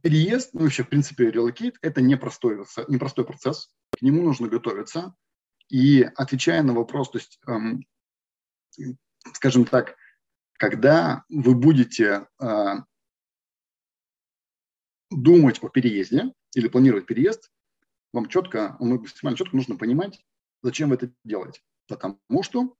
[0.01, 3.71] переезд, ну вообще, в принципе, релокейт– это непростой, непростой процесс.
[3.91, 5.15] К нему нужно готовиться.
[5.69, 7.85] И отвечая на вопрос, то есть, эм,
[9.33, 9.95] скажем так,
[10.53, 12.73] когда вы будете э,
[15.09, 17.51] думать о переезде или планировать переезд,
[18.13, 20.23] вам четко, максимально четко нужно понимать,
[20.61, 21.61] зачем вы это делаете.
[21.87, 22.75] Потому что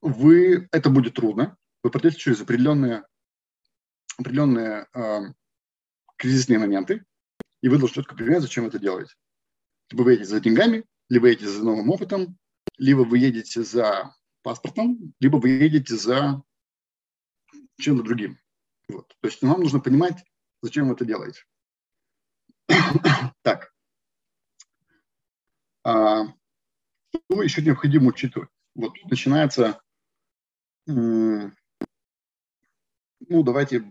[0.00, 3.04] вы, это будет трудно, вы пройдете через определенные,
[4.16, 5.20] определенные э,
[6.16, 7.04] кризисные моменты,
[7.62, 9.14] и вы должны четко понимать, зачем это делаете.
[9.90, 12.38] Либо вы едете за деньгами, либо вы едете за новым опытом,
[12.76, 16.42] либо вы едете за паспортом, либо вы едете за
[17.78, 18.38] чем-то другим.
[18.88, 19.08] Вот.
[19.20, 20.24] То есть нам нужно понимать,
[20.62, 21.44] зачем вы это делаете.
[23.42, 23.72] так.
[25.84, 26.26] А,
[27.10, 28.50] что еще необходимо учитывать?
[28.74, 29.80] Вот начинается,
[30.88, 31.52] ну,
[33.42, 33.84] давайте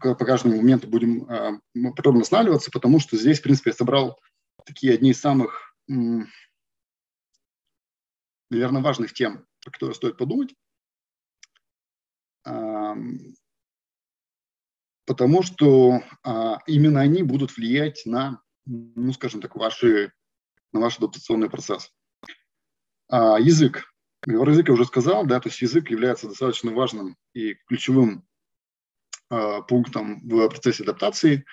[0.00, 1.60] по каждому моменту будем а,
[1.94, 4.18] подробно останавливаться, потому что здесь, в принципе, я собрал
[4.64, 6.26] такие одни из самых, наверное,
[8.82, 10.54] важных тем, про которые стоит подумать
[15.08, 20.12] потому что а, именно они будут влиять на, ну, скажем так, ваши,
[20.72, 21.90] на ваш адаптационный процесс.
[23.08, 23.90] А, язык.
[24.30, 28.26] Я уже сказал, да, то есть язык является достаточно важным и ключевым
[29.30, 31.46] а, пунктом в процессе адаптации.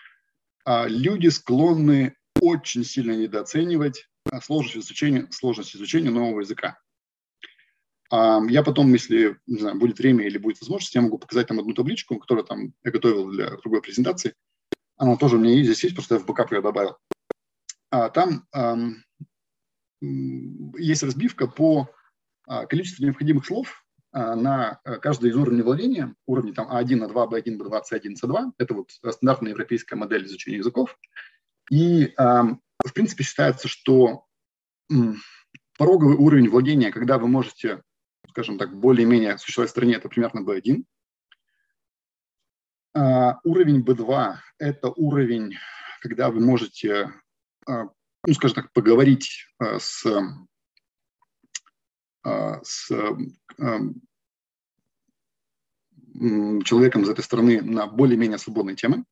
[0.66, 4.10] А, люди склонны очень сильно недооценивать
[4.42, 6.78] сложность изучения, сложность изучения нового языка.
[8.12, 11.74] Я потом, если не знаю, будет время или будет возможность, я могу показать там одну
[11.74, 14.36] табличку, которую там я готовил для другой презентации.
[14.98, 16.98] Она тоже у меня здесь есть, просто я в backup ее добавил.
[17.90, 19.04] А там эм,
[20.78, 21.90] есть разбивка по
[22.47, 27.29] а, количеству необходимых слов а, на э, каждый из уровней владения, уровни там А1, А2,
[27.29, 28.51] Б1, Б2, С1, С2.
[28.58, 30.97] Это вот стандартная европейская модель изучения языков.
[31.71, 34.25] И, в принципе, считается, что
[35.79, 37.81] пороговый уровень владения, когда вы можете
[38.36, 40.84] скажем так, более-менее существовать в стране, это примерно B1.
[42.93, 45.55] А, уровень B2– это уровень,
[46.01, 47.13] когда вы можете,
[47.65, 50.05] ну, скажем так, поговорить с,
[52.26, 53.80] с а,
[56.64, 59.04] человеком из этой страны на более-менее свободные темы.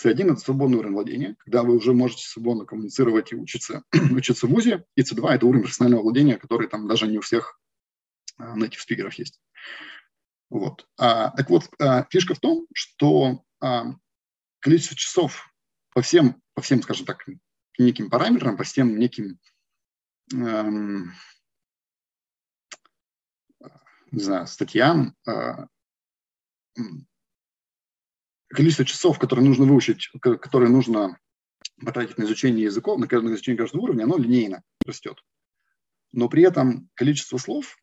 [0.00, 3.82] C1– это свободный уровень владения, когда вы уже можете свободно коммуницировать и учиться,
[4.12, 4.84] учиться в ВУЗе.
[4.94, 7.60] И C2– это уровень профессионального владения, который там даже не у всех
[8.38, 9.40] native спикеров есть.
[10.50, 10.86] Вот.
[10.96, 13.94] А, так вот, а, фишка в том, что а,
[14.60, 15.52] количество часов
[15.92, 17.26] по всем, по всем, скажем так,
[17.78, 19.38] неким параметрам, по всем неким,
[20.32, 21.12] эм,
[24.10, 25.66] не знаю, статьям, э,
[28.48, 31.18] количество часов, которые нужно выучить, которые нужно
[31.84, 35.22] потратить на изучение языков, на, на изучение каждого уровня, оно линейно растет.
[36.12, 37.76] Но при этом количество слов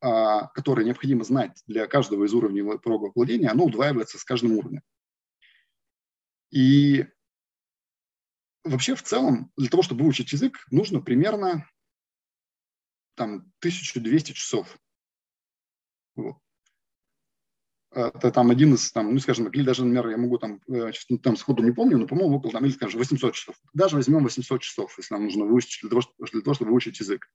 [0.00, 4.82] а, которые необходимо знать для каждого из уровней порога владения, оно удваивается с каждым уровнем.
[6.50, 7.04] И
[8.62, 11.68] вообще в целом для того, чтобы выучить язык, нужно примерно
[13.16, 14.78] там 1200 часов.
[16.18, 16.36] Вот.
[17.90, 21.36] Это там один из, там, ну, скажем или даже, например, я могу там, э, там
[21.36, 23.56] сходу не помню, но, по-моему, около, там, или, скажем, 800 часов.
[23.72, 27.30] Даже возьмем 800 часов, если нам нужно выучить для того, для того чтобы выучить язык.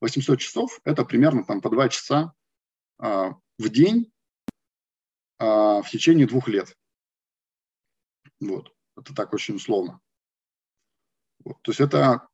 [0.00, 2.32] 800 часов– это примерно там, по 2 часа
[2.98, 4.12] а, в день
[5.38, 6.76] а, в течение двух лет.
[8.38, 8.72] Вот.
[8.96, 10.00] Это так очень условно.
[11.44, 11.60] Вот.
[11.62, 12.28] То есть это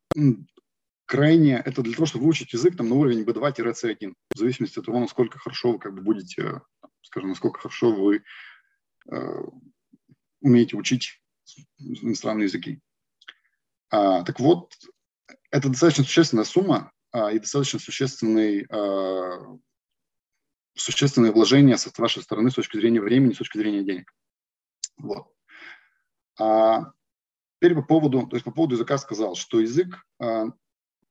[1.06, 5.00] крайне, это для того, чтобы выучить язык там, на уровень B2-C1, в зависимости от того,
[5.00, 6.62] насколько хорошо вы как бы будете,
[7.02, 8.22] скажем, насколько хорошо вы
[9.10, 9.42] э,
[10.40, 11.20] умеете учить
[11.78, 12.80] иностранные языки.
[13.90, 14.72] А, так вот,
[15.50, 19.58] это достаточно существенная сумма, а, и достаточно существенный, а,
[20.74, 24.12] существенное вложение с вашей стороны с точки зрения времени, с точки зрения денег.
[24.96, 25.26] Вот.
[26.40, 26.92] А
[27.60, 30.46] теперь по поводу, то есть по поводу языка сказал, что язык а,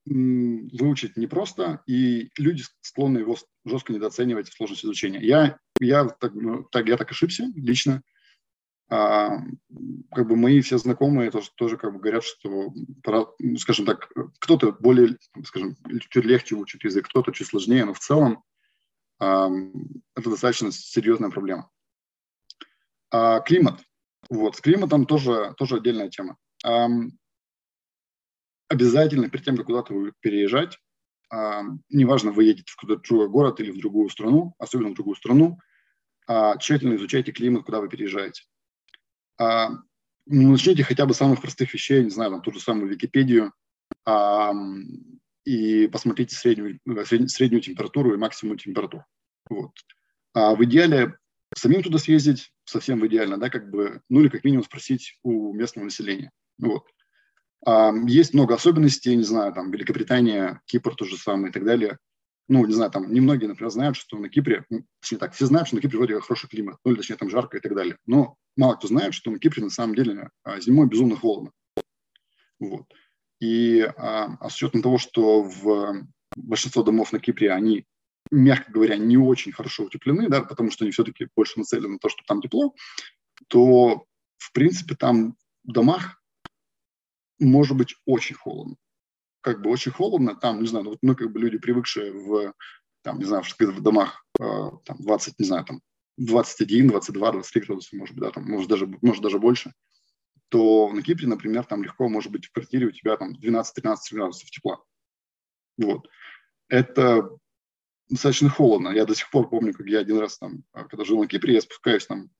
[0.04, 5.20] выучить непросто, и люди склонны его жестко недооценивать в сложность изучения.
[5.20, 8.02] Я, я, так, ну, так, я так ошибся лично.
[8.90, 9.38] А,
[10.10, 12.74] как бы мои все знакомые тоже, тоже как бы говорят, что,
[13.38, 15.76] ну, скажем так, кто-то более, скажем,
[16.10, 18.44] чуть легче учит язык, кто-то чуть сложнее, но в целом
[19.18, 19.48] а,
[20.14, 21.70] это достаточно серьезная проблема.
[23.10, 23.80] А, климат.
[24.28, 26.36] Вот, с климатом тоже, тоже отдельная тема.
[26.64, 26.88] А,
[28.72, 30.78] обязательно перед тем, как куда-то переезжать,
[31.30, 35.16] а, неважно, вы едете в какой-то другой город или в другую страну, особенно в другую
[35.16, 35.58] страну,
[36.26, 38.42] а, тщательно изучайте климат, куда вы переезжаете
[39.38, 39.70] а,
[40.26, 43.52] ну, начните хотя бы с самых простых вещей, не знаю, там, ту же самую Википедию,
[44.04, 44.52] а,
[45.44, 49.04] и посмотрите среднюю, среднюю, среднюю температуру и максимум температуру.
[49.50, 49.72] Вот.
[50.34, 51.16] А в идеале
[51.56, 55.52] самим туда съездить, совсем в идеально, да, как бы, ну или как минимум спросить у
[55.52, 56.30] местного населения.
[56.58, 56.84] Вот.
[58.06, 61.98] Есть много особенностей, не знаю, там Великобритания, Кипр то же самое и так далее
[62.48, 65.68] ну, не знаю, там немногие, например, знают, что на Кипре, ну, точнее так, все знают,
[65.68, 67.96] что на Кипре вроде хороший климат, ну, или точнее там жарко и так далее.
[68.06, 71.52] Но мало кто знает, что на Кипре на самом деле а, зимой безумно холодно.
[72.58, 72.84] Вот.
[73.40, 77.86] И а, а с учетом того, что в большинство домов на Кипре, они,
[78.30, 82.08] мягко говоря, не очень хорошо утеплены, да, потому что они все-таки больше нацелены на то,
[82.08, 82.74] что там тепло,
[83.48, 84.04] то,
[84.38, 86.21] в принципе, там в домах
[87.44, 88.76] может быть очень холодно
[89.42, 92.54] как бы очень холодно, там, не знаю, ну, вот мы как бы люди, привыкшие в,
[93.02, 95.80] там, не знаю, в домах э, там 20, не знаю, там
[96.16, 99.74] 21, 22, 23 градуса, может быть, да, там, может даже, может даже больше,
[100.48, 104.50] то на Кипре, например, там легко может быть в квартире у тебя там 12-13 градусов
[104.50, 104.80] тепла.
[105.76, 106.08] Вот.
[106.68, 107.28] Это
[108.08, 108.90] достаточно холодно.
[108.90, 111.54] Я до сих пор помню, как я один раз там, а, когда жил на Кипре,
[111.54, 112.30] я спускаюсь там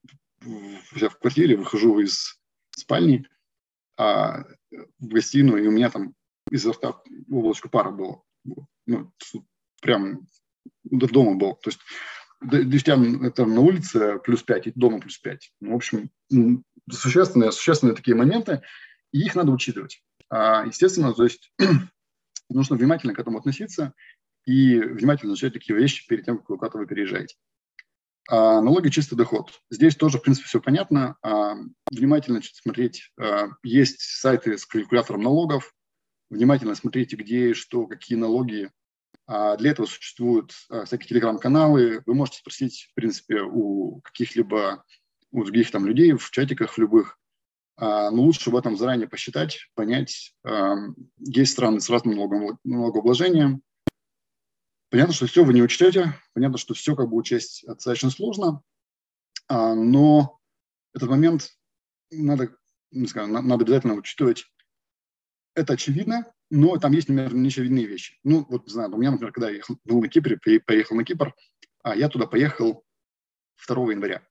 [0.40, 2.38] в, в квартире, выхожу из
[2.70, 3.26] спальни
[3.96, 6.14] а, в гостиную, и у меня там
[6.50, 7.00] изо рта
[7.30, 8.22] облачко пара было.
[8.86, 9.12] Ну,
[9.80, 10.26] прям
[10.84, 11.54] до дома был.
[11.56, 11.80] То есть
[12.40, 15.52] дождям это на улице плюс 5, и дома плюс 5.
[15.60, 16.10] Ну, в общем,
[16.90, 18.62] существенные, существенные такие моменты,
[19.12, 20.02] и их надо учитывать.
[20.28, 21.52] А, естественно, то есть
[22.48, 23.94] нужно внимательно к этому относиться
[24.44, 27.36] и внимательно изучать такие вещи перед тем, как вы куда-то вы переезжаете.
[28.28, 29.50] А, налоги чистый доход.
[29.70, 31.16] Здесь тоже, в принципе, все понятно.
[31.22, 31.54] А,
[31.90, 33.10] внимательно смотреть.
[33.18, 35.74] А, есть сайты с калькулятором налогов.
[36.30, 38.70] Внимательно смотрите, где, что, какие налоги.
[39.26, 40.52] А, для этого существуют
[40.84, 42.02] всякие телеграм-каналы.
[42.06, 44.84] Вы можете спросить, в принципе, у каких-либо
[45.32, 47.18] у других там людей в чатиках любых.
[47.78, 50.34] Но лучше в этом заранее посчитать, понять.
[50.44, 50.76] А,
[51.18, 53.62] есть страны с разным налогом, налогообложением
[54.92, 58.62] Понятно, что все вы не учтете, понятно, что все как бы учесть достаточно сложно,
[59.48, 60.38] а, но
[60.92, 61.48] этот момент
[62.10, 62.54] надо,
[62.90, 64.44] не знаю, надо обязательно учитывать.
[65.54, 68.18] Это очевидно, но там есть, например, неочевидные вещи.
[68.22, 71.04] Ну, вот, не знаю, у меня, например, когда я ехал, был на Кипре, поехал на
[71.04, 71.34] Кипр,
[71.82, 72.84] а я туда поехал
[73.66, 74.22] 2 января.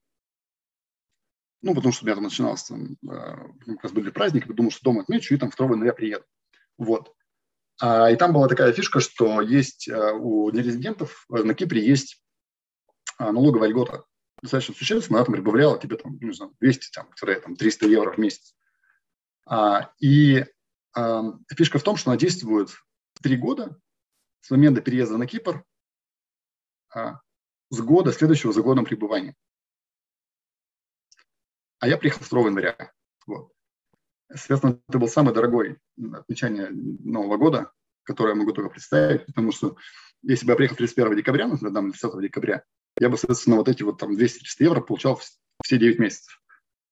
[1.64, 4.84] Ну, потому что у меня там начиналось, там, а, как раз были праздники, думал, что
[4.84, 6.26] дома отмечу, и там 2 января приеду.
[6.78, 7.16] Вот.
[7.82, 12.24] А, и там была такая фишка, что есть а, у нерезидентов э, на Кипре есть
[13.18, 14.06] а, налоговая льгота
[14.44, 17.10] достаточно существенно, она там прибавляла тебе там, не знаю, 200, там,
[17.44, 18.56] там 300 евро в месяц.
[20.00, 20.44] И
[21.56, 22.72] фишка в том, что она действует
[23.22, 23.80] три года
[24.40, 25.64] с момента переезда на Кипр
[26.92, 29.36] с года следующего за годом пребывания.
[31.78, 32.92] А я приехал 2 января.
[33.28, 33.52] Вот.
[34.36, 35.78] Соответственно, это был самый дорогой
[36.14, 37.72] отмечание Нового года,
[38.04, 39.76] которое я могу только представить, потому что
[40.24, 42.64] если бы я приехал 31 декабря, например, там, 30 декабря,
[43.00, 45.20] я бы, соответственно, вот эти вот там 200-300 евро получал
[45.64, 46.42] все 9 месяцев.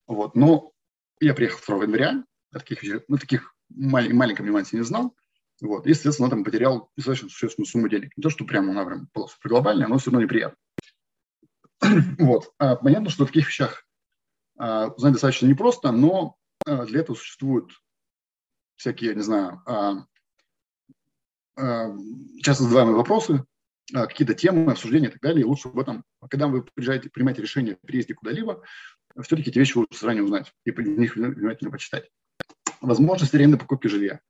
[0.07, 0.35] Вот.
[0.35, 0.71] Но
[1.19, 5.15] я приехал 2 января, таких, ну, таких малень, маленьком нюансе не знал,
[5.61, 5.85] вот.
[5.87, 8.11] И, соответственно, там потерял достаточно существенную сумму денег.
[8.15, 10.57] Не то, что прямо она прям была супер глобальная, но все равно неприятно.
[12.19, 12.53] вот.
[12.57, 13.85] А, понятно, что в таких вещах
[14.57, 17.71] а, узнать достаточно непросто, но для этого существуют
[18.75, 20.05] всякие, не знаю, а,
[21.57, 21.95] а,
[22.41, 23.43] часто задаваемые вопросы,
[23.91, 25.41] какие-то темы, обсуждения и так далее.
[25.41, 28.63] И лучше в этом, когда вы приезжаете, принимаете решение о переезде куда-либо,
[29.21, 32.09] все-таки эти вещи лучше заранее узнать и по них внимательно почитать.
[32.81, 34.21] Возможность аренды покупки жилья.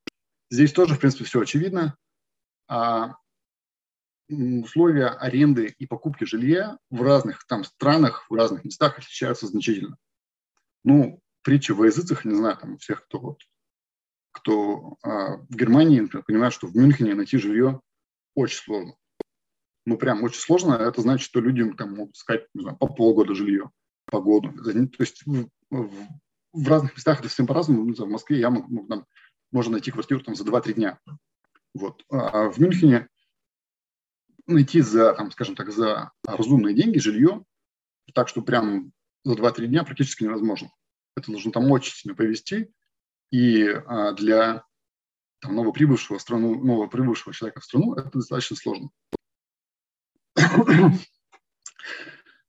[0.49, 1.95] Здесь тоже, в принципе, все очевидно.
[2.67, 3.15] А
[4.29, 9.97] условия аренды и покупки жилья в разных там странах, в разных местах отличаются значительно.
[10.83, 13.41] Ну, притча во языцах, не знаю, там всех, кто вот,
[14.31, 17.81] кто а, в Германии, например, понимает, что в Мюнхене найти жилье
[18.35, 18.93] очень сложно.
[19.87, 20.75] Ну, прям очень сложно.
[20.75, 23.71] Это значит, что люди там могут искать, не знаю, по полгода жилье,
[24.05, 24.51] по году.
[24.63, 25.91] То есть в, в,
[26.53, 27.83] в разных местах это всем по-разному.
[27.83, 29.07] Ну, в Москве я могу, там,
[29.51, 30.99] можно найти квартиру там за 2-3 дня.
[31.73, 32.05] Вот.
[32.11, 33.09] А в Мюнхене
[34.45, 37.43] найти за, там, скажем так, за разумные деньги жилье,
[38.13, 38.91] так что прям
[39.23, 40.69] за 2-3 дня практически невозможно
[41.15, 42.73] это нужно там очень сильно повести,
[43.31, 44.63] и а, для
[45.39, 48.89] там, новоприбывшего, страну, новоприбывшего человека в страну это достаточно сложно.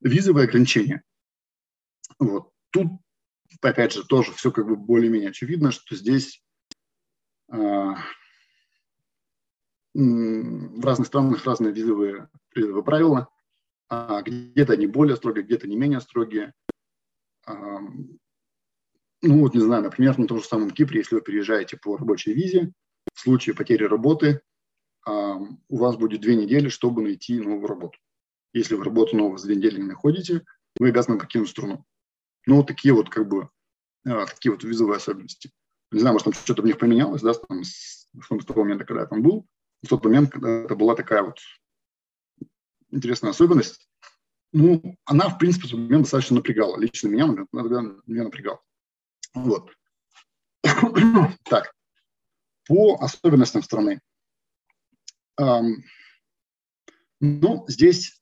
[0.01, 1.03] Визовые ограничения.
[2.19, 2.53] Вот.
[2.71, 2.89] Тут,
[3.61, 6.43] опять же, тоже все как бы более-менее очевидно, что здесь
[7.51, 7.97] а,
[9.95, 13.29] в разных странах разные визовые, визовые правила.
[13.89, 16.55] А где-то они более строгие, где-то не менее строгие.
[19.23, 22.33] Ну, вот не знаю, например, на том же самом Кипре, если вы приезжаете по рабочей
[22.33, 22.73] визе,
[23.15, 24.41] в случае потери работы
[25.07, 27.99] а, у вас будет две недели, чтобы найти новую работу.
[28.53, 30.45] Если вы работу новую за две недели не находите,
[30.79, 31.85] вы обязаны покинуть страну.
[32.47, 33.51] Ну, вот такие вот как бы
[34.07, 35.51] а, такие вот визовые особенности.
[35.93, 39.03] Не знаю, может, там что-то в них поменялось, да, там, с, с того момента, когда
[39.03, 39.47] я там был.
[39.83, 41.39] В тот момент, когда это была такая вот
[42.91, 43.89] интересная особенность,
[44.53, 46.79] ну, она, в принципе, в тот момент достаточно напрягала.
[46.79, 48.61] Лично меня, например, меня напрягала.
[49.35, 49.73] Вот.
[51.45, 51.73] так,
[52.67, 54.01] по особенностям страны.
[55.39, 55.85] Ну,
[57.69, 58.21] здесь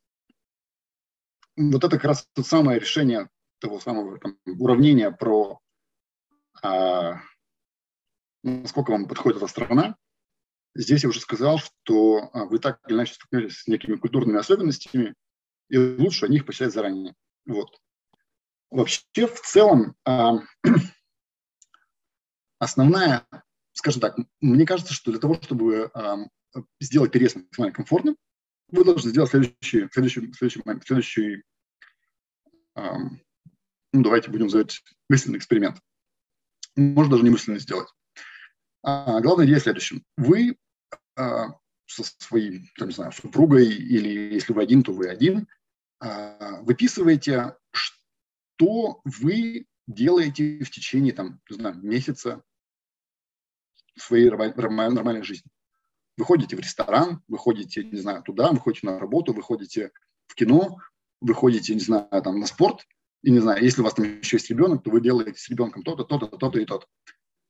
[1.56, 3.28] вот это как раз то самое решение
[3.60, 5.60] того самого там, уравнения про
[6.62, 7.20] а,
[8.42, 9.96] насколько вам подходит эта страна.
[10.74, 15.14] Здесь я уже сказал, что а, вы так или иначе столкнулись с некими культурными особенностями,
[15.68, 17.14] и лучше о них почитать заранее.
[17.46, 17.78] Вот.
[18.70, 20.38] Вообще, в целом, а,
[22.58, 23.26] основная,
[23.72, 28.16] скажем так, мне кажется, что для того, чтобы э, сделать переезд максимально комфортным,
[28.70, 31.42] вы должны сделать следующий, следующий, следующий, момент, следующий
[32.76, 32.96] э,
[33.92, 35.80] ну, давайте будем называть мысленный эксперимент.
[36.76, 37.88] Можно даже не мысленно сделать.
[38.82, 40.04] А, главная идея в.
[40.16, 40.56] Вы
[41.16, 41.54] а,
[41.86, 45.48] со своей, там, не знаю, супругой или если вы один, то вы один,
[46.00, 52.42] а, выписываете, что вы делаете в течение там, не знаю, месяца
[53.96, 55.50] своей нормальной жизни.
[56.16, 59.90] Вы ходите в ресторан, вы ходите, не знаю, туда, вы ходите на работу, вы ходите
[60.26, 60.78] в кино,
[61.20, 62.86] вы ходите, не знаю, там, на спорт,
[63.22, 65.82] и не знаю, если у вас там еще есть ребенок, то вы делаете с ребенком
[65.82, 66.86] то-то, то-то, то-то и то-то.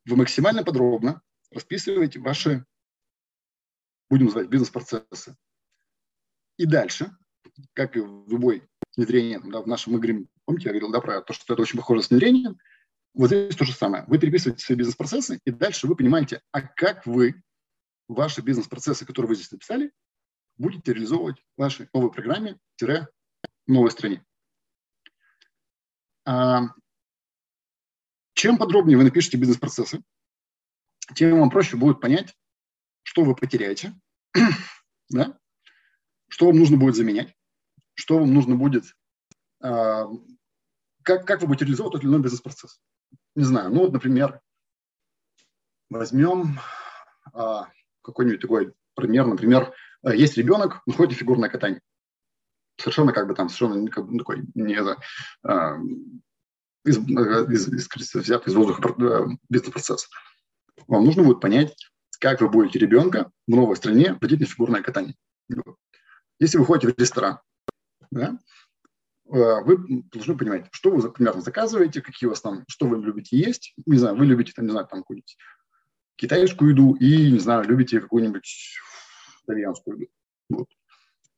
[0.06, 1.20] Вы максимально подробно
[1.50, 2.64] расписываете ваши,
[4.08, 5.36] будем называть, бизнес-процессы.
[6.56, 7.10] И дальше,
[7.74, 8.68] как и в любой
[8.98, 12.02] внедрении, да, в нашем говорим, помните, я говорил, да, про то, что это очень похоже
[12.02, 12.58] с внедрением,
[13.14, 14.04] вот здесь то же самое.
[14.06, 17.42] Вы переписываете свои бизнес-процессы, и дальше вы понимаете, а как вы
[18.08, 19.92] ваши бизнес-процессы, которые вы здесь написали,
[20.56, 22.58] будете реализовывать в вашей новой программе,
[23.66, 24.24] новой стране.
[26.24, 26.68] А,
[28.34, 30.02] чем подробнее вы напишете бизнес-процессы,
[31.14, 32.36] тем вам проще будет понять,
[33.02, 33.98] что вы потеряете,
[35.08, 35.38] да?
[36.28, 37.34] что вам нужно будет заменять,
[37.98, 38.84] что вам нужно будет,
[39.60, 40.06] а,
[41.02, 42.80] как, как вы будете реализовывать тот или иной бизнес-процесс.
[43.34, 44.40] Не знаю, ну вот, например,
[45.90, 46.60] возьмем
[47.32, 47.68] а,
[48.02, 49.74] какой-нибудь такой пример, например,
[50.04, 51.80] э, есть ребенок, он ходит в фигурное катание.
[52.78, 54.98] Совершенно как бы там, совершенно как бы, такой не это,
[55.42, 55.76] а,
[56.84, 60.08] из, э, из, из, взят из воздуха э, бизнес-процесс.
[60.86, 61.74] Вам нужно будет понять,
[62.20, 65.16] как вы будете ребенка в новой стране водить на фигурное катание.
[66.38, 67.40] Если вы ходите в ресторан,
[68.10, 68.38] да,
[69.24, 73.74] вы должны понимать, что вы примерно заказываете, какие у вас там, что вы любите есть.
[73.84, 75.36] Не знаю, вы любите, там, не знаю, там какую-нибудь
[76.16, 78.78] китайскую еду и, не знаю, любите какую-нибудь
[79.44, 80.10] итальянскую еду.
[80.48, 80.68] Вот.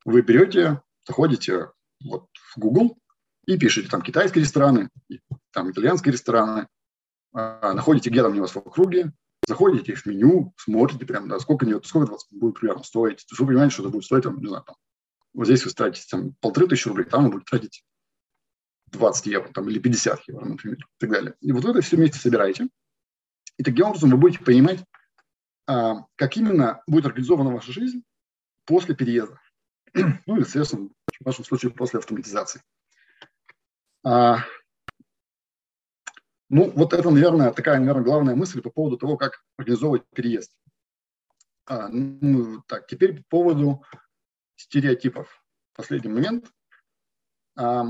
[0.05, 1.71] Вы берете, заходите
[2.05, 2.99] вот в Google
[3.47, 4.89] и пишете там китайские рестораны,
[5.53, 6.69] там итальянские рестораны,
[7.33, 9.13] а, находите, где там у вас в округе,
[9.47, 13.19] заходите в меню, смотрите прям, да, сколько, сколько это будет примерно стоить.
[13.19, 14.77] То есть вы понимаете, что это будет стоить, там, не знаю, там,
[15.33, 17.85] вот здесь вы тратите там полторы тысячи рублей, там вы будете тратить
[18.87, 21.35] 20 евро там, или 50 евро, например, и так далее.
[21.41, 22.69] И вот это все вместе собираете,
[23.57, 24.85] и таким образом вы будете понимать,
[25.67, 28.03] а, как именно будет организована ваша жизнь
[28.65, 29.41] после переезда.
[30.27, 30.89] Ну или, соответственно,
[31.21, 32.63] в вашем случае после автоматизации.
[34.05, 34.39] А,
[36.49, 40.53] ну, вот это, наверное, такая, наверное, главная мысль по поводу того, как организовывать переезд.
[41.67, 43.85] А, ну, так, теперь по поводу
[44.61, 45.43] стереотипов.
[45.73, 46.53] Последний момент.
[47.57, 47.85] А,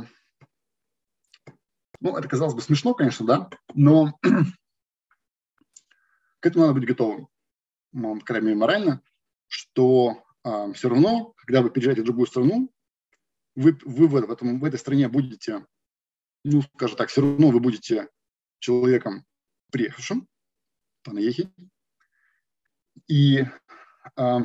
[2.00, 4.18] ну, это казалось бы смешно, конечно, да, но
[6.40, 7.28] к этому надо быть готовым,
[7.92, 9.02] ну, по крайней мере, морально,
[9.48, 10.14] что э,
[10.44, 12.72] а, все равно, когда вы переезжаете в другую страну,
[13.56, 15.66] вы, вы в, этом, в этой стране будете,
[16.44, 18.08] ну, скажем так, все равно вы будете
[18.60, 19.26] человеком
[19.72, 20.28] приехавшим,
[21.02, 21.50] понаехать,
[23.08, 23.44] и
[24.16, 24.38] э,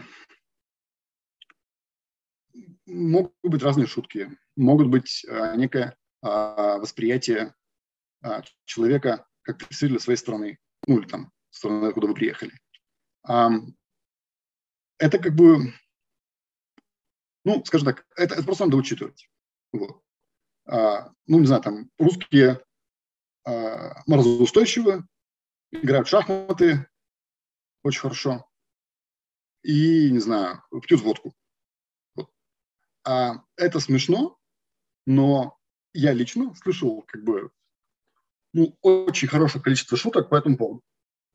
[2.85, 7.53] могут быть разные шутки, могут быть э, некое э, восприятие
[8.23, 12.51] э, человека как представителя своей страны, ну или там страны, откуда вы приехали.
[14.97, 15.73] Это как бы,
[17.43, 19.29] ну, скажем так, это, это просто надо учитывать.
[19.71, 20.01] Вот.
[20.67, 22.63] А, ну, не знаю, там русские
[23.43, 25.05] а, морозоустойчивы,
[25.71, 26.87] играют в шахматы
[27.83, 28.49] очень хорошо
[29.63, 31.33] и, не знаю, пьют водку.
[33.05, 34.37] А, это смешно,
[35.05, 35.57] но
[35.93, 37.51] я лично слышал как бы
[38.53, 40.81] ну, очень хорошее количество шуток по этому поводу.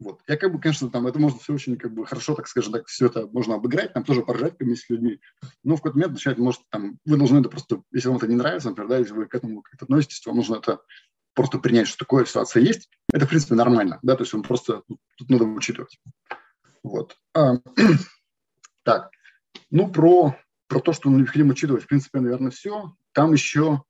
[0.01, 0.23] Вот.
[0.27, 2.87] Я как бы, конечно, там это можно все очень как бы хорошо, так скажем, так
[2.87, 5.21] все это можно обыграть, там тоже поржать вместе с людьми.
[5.63, 8.37] Но в какой-то момент начинать, может, там, вы должны это просто, если вам это не
[8.37, 10.81] нравится, например, да, если вы к этому как-то относитесь, вам нужно это
[11.35, 12.89] просто принять, что такое ситуация есть.
[13.13, 14.83] Это, в принципе, нормально, да, то есть он просто,
[15.19, 16.01] тут надо учитывать.
[16.83, 17.19] Вот.
[17.35, 17.57] А,
[18.85, 19.11] так,
[19.71, 20.35] ну, про,
[20.71, 22.97] про то, что необходимо учитывать, в принципе, наверное, все.
[23.13, 23.83] Там еще,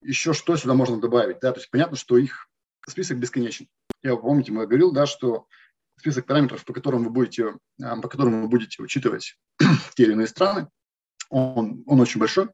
[0.00, 2.48] еще что сюда можно добавить, да, то есть понятно, что их
[2.88, 3.66] список бесконечен.
[4.02, 5.48] Я, помните, мы говорил, да, что
[5.98, 9.36] список параметров, по которым вы будете, а, по которым вы будете учитывать
[9.96, 10.68] те или иные страны,
[11.28, 12.50] он, он очень большой.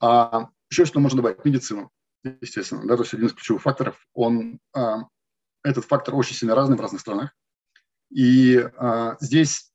[0.00, 1.44] А еще что можно добавить?
[1.44, 1.90] Медицину,
[2.22, 2.86] естественно.
[2.86, 5.00] Да, то есть один из ключевых факторов, он, а,
[5.62, 7.36] этот фактор очень сильно разный в разных странах.
[8.08, 9.69] И а, здесь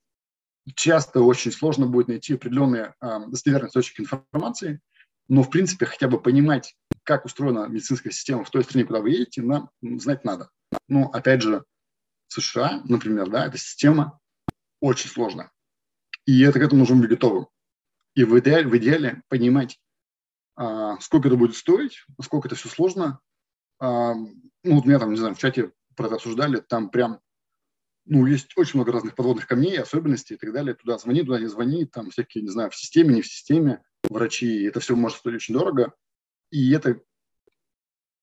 [0.73, 4.81] часто очень сложно будет найти определенные а, достоверные источники информации,
[5.27, 9.11] но, в принципе, хотя бы понимать, как устроена медицинская система в той стране, куда вы
[9.11, 10.49] едете, нам знать надо.
[10.87, 11.63] Ну, опять же,
[12.27, 14.19] США, например, да, эта система
[14.81, 15.51] очень сложная.
[16.25, 17.47] И это к этому нужно быть готовым.
[18.15, 19.79] И в идеале, в идеале понимать,
[20.55, 23.19] а, сколько это будет стоить, насколько это все сложно.
[23.79, 27.19] А, ну, вот меня там, не знаю, в чате обсуждали, там прям,
[28.05, 30.75] ну, есть очень много разных подводных камней, особенностей и так далее.
[30.75, 34.63] Туда звони, туда не звони, там всякие, не знаю, в системе, не в системе врачи,
[34.63, 35.93] это все может стоить очень дорого,
[36.51, 37.01] и это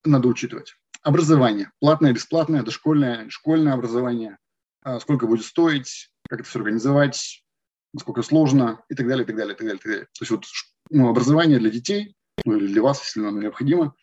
[0.04, 0.76] надо учитывать.
[1.02, 1.72] Образование.
[1.80, 4.38] Платное, бесплатное, дошкольное, школьное образование.
[4.82, 7.44] А, сколько будет стоить, как это все организовать,
[7.92, 9.78] насколько сложно и так далее, и так далее, и так далее.
[9.78, 10.06] И так далее.
[10.06, 10.44] То есть вот
[10.90, 12.14] ну, образование для детей,
[12.44, 13.94] ну или для вас, если оно необходимо,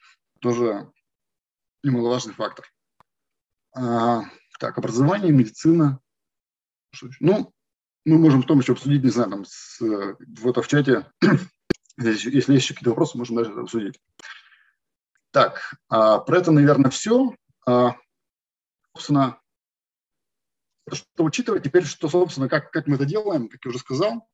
[0.41, 0.91] тоже
[1.83, 2.69] немаловажный фактор.
[4.59, 5.99] А, так, образование, медицина.
[7.19, 7.53] Ну,
[8.05, 11.11] мы можем потом еще обсудить, не знаю, там, с, вот в чате,
[11.97, 13.99] если есть еще какие-то вопросы, можем даже это обсудить.
[15.31, 17.35] Так, а, про это, наверное, все.
[17.65, 17.95] А,
[18.93, 19.39] собственно,
[20.91, 24.27] что учитывать теперь, что, собственно, как, как мы это делаем, как я уже сказал,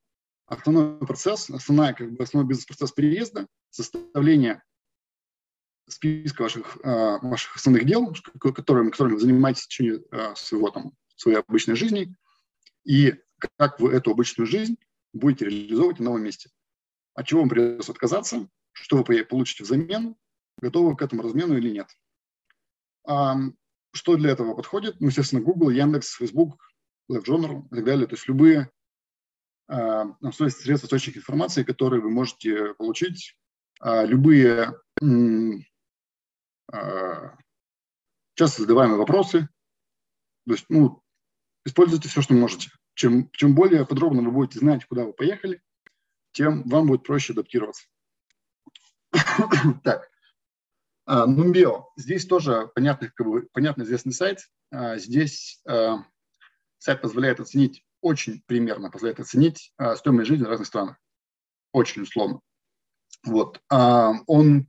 [0.48, 4.64] основной процесс, основная, как бы, основной бизнес-процесс переезда, составление
[5.88, 10.94] списка ваших, э, ваших основных дел, которыми, которыми вы занимаетесь в течение э, своего, там,
[11.16, 12.16] своей обычной жизни,
[12.84, 13.16] и
[13.58, 14.78] как вы эту обычную жизнь
[15.14, 16.50] будете реализовывать на новом месте.
[17.14, 20.16] От чего вам придется отказаться, что вы получите взамен,
[20.58, 21.88] готовы вы к этому размену или нет.
[23.08, 23.36] А,
[23.94, 25.00] что для этого подходит?
[25.00, 26.60] Ну, естественно, Google, Яндекс, Facebook,
[27.10, 28.08] LiveJournal и так далее.
[28.08, 28.70] То есть любые
[29.68, 33.38] а, средства источник информации, которые вы можете получить,
[33.80, 35.06] а, любые а,
[36.72, 39.48] часто задаваемые вопросы.
[40.46, 41.02] То есть, ну,
[41.66, 42.70] используйте все, что можете.
[42.94, 45.62] Чем, чем более подробно вы будете знать, куда вы поехали,
[46.32, 47.88] тем вам будет проще адаптироваться.
[49.84, 50.10] так,
[51.06, 51.86] а, Numbeo.
[51.98, 54.40] Здесь тоже понятный, как бы, понятно известный сайт.
[54.72, 56.06] А, здесь а,
[56.78, 60.98] сайт позволяет оценить, очень примерно позволяет оценить а, стоимость жизни в разных странах.
[61.72, 62.40] Очень условно.
[63.24, 63.62] Вот.
[63.70, 64.68] А, он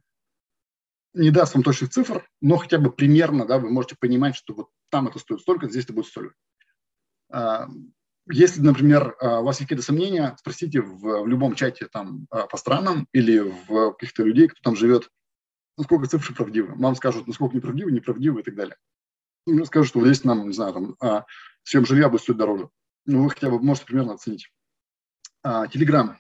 [1.17, 4.69] не даст вам точных цифр, но хотя бы примерно да, вы можете понимать, что вот
[4.91, 6.35] там это стоит столько, здесь это будет столько.
[7.33, 7.69] А,
[8.31, 12.47] если, например, а, у вас есть какие-то сомнения, спросите в, в любом чате там, а,
[12.47, 15.11] по странам или в каких-то людей, кто там живет,
[15.77, 16.75] насколько цифры правдивы.
[16.75, 18.77] Вам скажут, насколько неправдивы, неправдивы и так далее.
[19.47, 21.27] Ну, скажут, что вот здесь нам, не знаю, там,
[21.63, 22.69] съем жилья будет стоить дороже.
[23.05, 24.51] Ну, вы хотя бы можете примерно оценить.
[25.45, 26.19] Телеграм.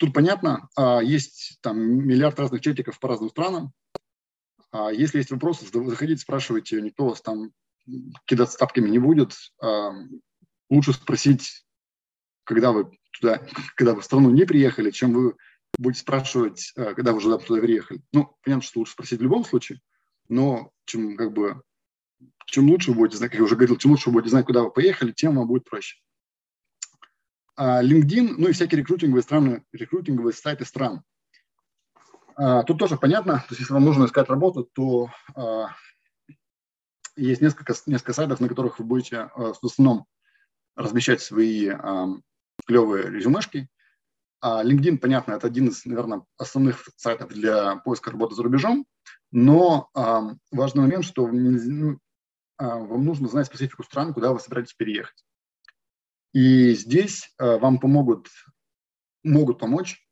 [0.00, 0.68] Тут понятно,
[1.02, 3.72] есть там миллиард разных чатиков по разным странам,
[4.92, 7.52] если есть вопросы, заходите, спрашивайте, никто вас там
[8.26, 9.34] кидаться тапками не будет.
[9.60, 9.92] А,
[10.70, 11.64] лучше спросить,
[12.44, 13.40] когда вы туда,
[13.76, 15.36] когда вы в страну не приехали, чем вы
[15.78, 18.02] будете спрашивать, а, когда вы уже туда приехали.
[18.12, 19.80] Ну, понятно, что лучше спросить в любом случае,
[20.28, 21.62] но чем как бы
[22.46, 24.62] чем лучше вы будете знать, как я уже говорил, чем лучше вы будете знать, куда
[24.62, 25.98] вы поехали, тем вам будет проще.
[27.56, 31.02] А LinkedIn, ну и всякие рекрутинговые страны, рекрутинговые сайты стран.
[32.36, 35.68] А, тут тоже понятно, то есть если вам нужно искать работу, то а,
[37.16, 40.06] есть несколько, несколько сайтов, на которых вы будете а, в основном
[40.74, 41.70] размещать свои
[42.66, 43.68] клевые резюмешки.
[44.42, 48.86] LinkedIn, понятно, это один из, наверное, основных сайтов для поиска работы за рубежом,
[49.30, 49.90] но
[50.50, 51.98] важный момент, что ну,
[52.58, 55.26] вам нужно знать специфику стран, куда вы собираетесь переехать.
[56.32, 58.28] И здесь вам помогут,
[59.22, 60.02] могут помочь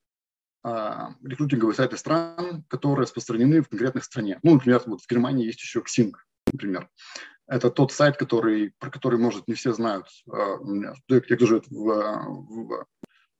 [0.62, 4.38] рекрутинговые сайты стран, которые распространены в конкретной стране.
[4.42, 6.12] Ну, например, вот в Германии есть еще Xing,
[6.52, 6.88] например.
[7.46, 10.58] Это тот сайт, который, про который, может, не все знают, а,
[11.08, 12.86] те, кто живет в, в,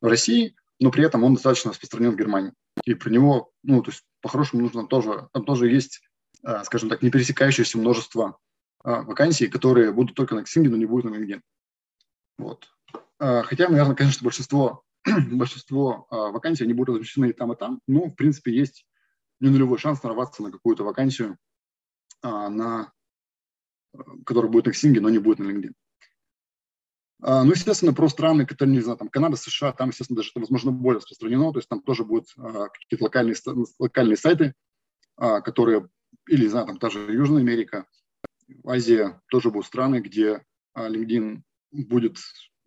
[0.01, 2.53] в России, но при этом он достаточно распространен в Германии.
[2.85, 6.01] И про него, ну, то есть, по-хорошему, нужно тоже, там тоже есть,
[6.43, 8.39] а, скажем так, не пересекающееся множество
[8.83, 11.43] вакансий, которые будут только на Xing, но не будут на LinkedIn.
[12.39, 12.66] Вот.
[13.18, 14.85] Хотя, наверное, конечно, большинство
[15.33, 18.87] большинство а, вакансий, они будут размещены и там, и там, но, в принципе, есть
[19.41, 21.39] не нулевой шанс нарваться на какую-то вакансию,
[22.23, 22.93] а, на,
[24.27, 25.73] которая будет на Xing, но не будет на LinkedIn.
[27.23, 30.41] А, ну, естественно, про страны, которые, не знаю, там, Канада, США, там, естественно, даже это,
[30.41, 33.37] возможно, более распространено, то есть там тоже будут какие-то локальные,
[33.79, 34.55] локальные сайты,
[35.17, 35.89] которые,
[36.29, 37.87] или, не знаю, там, та же Южная Америка,
[38.65, 40.45] Азия, тоже будут страны, где
[40.75, 41.43] LinkedIn
[41.73, 42.17] будет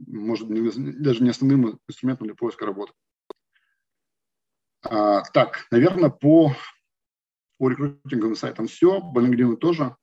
[0.08, 2.94] может, даже не основным инструментом для поиска работы.
[4.84, 6.56] А, так, наверное, по,
[7.58, 9.96] по рекрутинговым сайтам все, по LinkedIn тоже.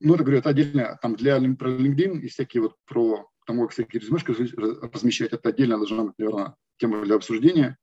[0.00, 3.72] Ну, это, говорю, это отдельно, там для про LinkedIn и всякие вот про тому, как
[3.72, 7.78] всякие резюмешки размещать, это отдельно должна быть, наверное, тема для обсуждения.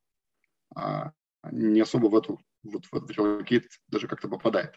[0.75, 1.11] А,
[1.51, 4.75] не особо в эту, вот в этот даже как-то попадает.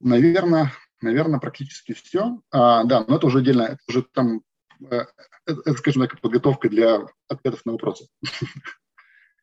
[0.00, 2.40] Наверное, наверное, практически все.
[2.50, 4.42] А, да, но это уже отдельно, это уже там
[4.90, 8.08] это, скажем так, подготовка для ответов на вопросы,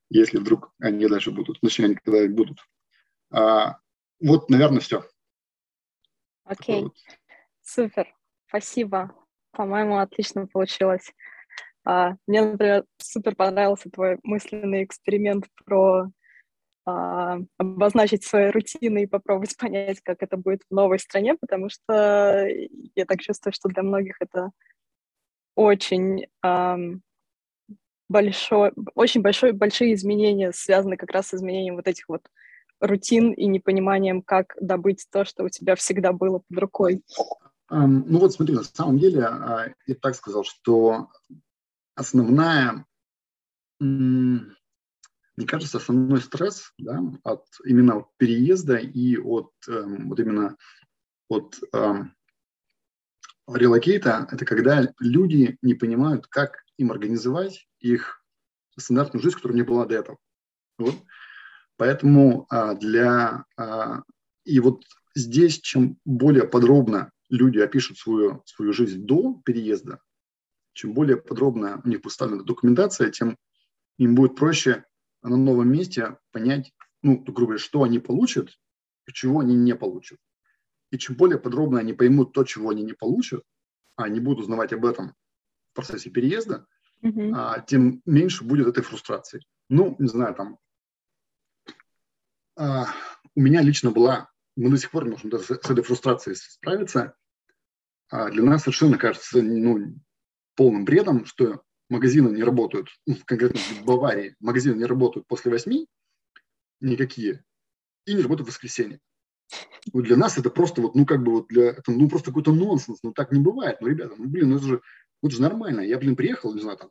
[0.09, 2.59] если вдруг они дальше будут, точнее, они когда будут.
[3.31, 3.77] А,
[4.19, 5.03] вот, наверное, все.
[6.43, 6.95] Окей, вот.
[7.61, 8.13] супер,
[8.47, 9.15] спасибо.
[9.51, 11.11] По-моему, отлично получилось.
[11.83, 16.11] А, мне, например, супер понравился твой мысленный эксперимент про
[16.85, 22.47] а, обозначить свои рутины и попробовать понять, как это будет в новой стране, потому что
[22.95, 24.51] я так чувствую, что для многих это
[25.61, 27.01] очень эм,
[28.09, 32.27] большой, очень большой, большие изменения связаны как раз с изменением вот этих вот
[32.79, 37.03] рутин и непониманием, как добыть то, что у тебя всегда было под рукой.
[37.69, 41.07] Ну вот смотри, на самом деле uh, я так сказал, что
[41.95, 42.85] основная,
[43.79, 44.45] мне
[45.47, 50.57] кажется, основной стресс да, от именно переезда и от um, вот именно
[51.29, 51.55] от
[53.55, 58.23] релокейта, это когда люди не понимают, как им организовать их
[58.77, 60.17] стандартную жизнь, которая не была до этого.
[60.77, 60.95] Вот.
[61.77, 63.45] Поэтому а, для...
[63.57, 64.01] А,
[64.45, 64.83] и вот
[65.15, 69.99] здесь, чем более подробно люди опишут свою, свою жизнь до переезда,
[70.73, 73.37] чем более подробно у них поставлена документация, тем
[73.97, 74.85] им будет проще
[75.21, 76.73] на новом месте понять,
[77.03, 78.49] ну, грубо говоря, что они получат
[79.13, 80.19] чего они не получат.
[80.91, 83.43] И чем более подробно они поймут то, чего они не получат,
[83.95, 85.15] а не будут узнавать об этом
[85.71, 86.67] в процессе переезда,
[87.01, 87.31] mm-hmm.
[87.33, 89.41] а, тем меньше будет этой фрустрации.
[89.69, 90.59] Ну, не знаю, там,
[92.57, 92.87] а,
[93.35, 97.15] у меня лично была, мы до сих пор можем с, с этой фрустрацией справиться,
[98.09, 99.95] а для нас совершенно кажется ну,
[100.55, 105.87] полным бредом, что магазины не работают, ну, конкретно в Баварии, магазины не работают после восьми,
[106.81, 107.45] никакие,
[108.05, 108.99] и не работают в воскресенье.
[109.93, 112.53] Вот для нас это просто вот, ну, как бы вот для, это, ну, просто какой-то
[112.53, 114.81] нонсенс, ну, так не бывает, ну, ребята, ну, блин, ну, это же,
[115.21, 116.89] ну, это же нормально, я, блин, приехал, не знаю, там,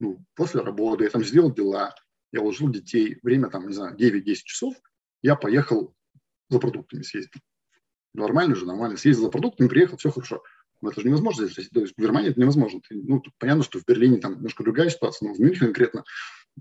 [0.00, 1.94] ну, после работы, я там сделал дела,
[2.32, 4.74] я уложил детей, время там, не знаю, 9-10 часов,
[5.22, 5.94] я поехал
[6.50, 7.42] за продуктами съездить.
[8.14, 10.42] Нормально же, нормально, съездил за продуктами, приехал, все хорошо.
[10.80, 12.80] Но это же невозможно здесь, то есть в Германии это невозможно.
[12.90, 16.04] Ну, понятно, что в Берлине там немножко другая ситуация, но в Мюнхене конкретно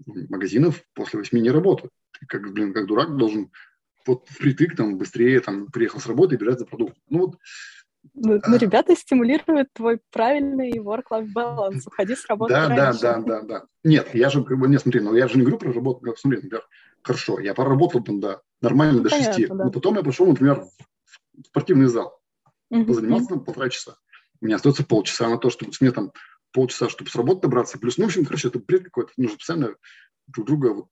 [0.06, 1.92] магазинов после восьми не работают.
[2.28, 3.52] Как, блин, как дурак должен
[4.08, 7.02] вот впритык там быстрее там приехал с работы и бежать за продуктом.
[7.10, 7.38] Ну вот
[8.14, 11.82] ну, ну, ребята стимулируют твой правильный work-life balance.
[11.86, 13.02] Уходи с работы да, раньше.
[13.02, 13.64] Да, да, да, да.
[13.84, 16.18] Нет, я же, как бы, не, смотри, ну, я же не говорю про работу, как,
[16.18, 16.68] смотри, например,
[17.04, 19.66] хорошо, я поработал там, да, нормально до Понятно, шести, да.
[19.66, 22.20] но потом я пошел, например, в спортивный зал,
[22.70, 23.98] угу, позанимался там полтора часа.
[24.42, 26.12] У меня остается полчаса на то, чтобы мне там
[26.52, 29.76] полчаса, чтобы с работы добраться, плюс, ну, в общем, короче, это бред какой-то, нужно постоянно
[30.28, 30.88] друг друга вот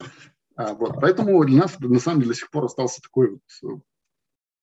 [0.00, 0.04] а,
[0.74, 1.00] вот.
[1.00, 3.30] Поэтому для нас на самом деле до сих пор остался такой
[3.62, 3.82] вот,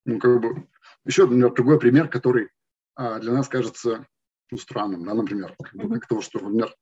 [0.06, 0.68] ну, как бы,
[1.06, 2.50] еще например, другой пример, который
[2.96, 4.08] а, для нас кажется
[4.52, 6.76] ну, странным, да, например, как, бы, как что, например,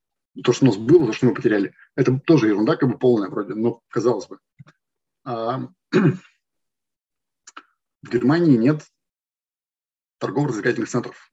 [0.43, 3.29] то, что у нас было, то, что мы потеряли, это тоже ерунда, как бы полная
[3.29, 4.39] вроде, но казалось бы.
[5.23, 6.19] А, в
[8.09, 8.85] Германии нет
[10.19, 11.31] торгово-развлекательных центров.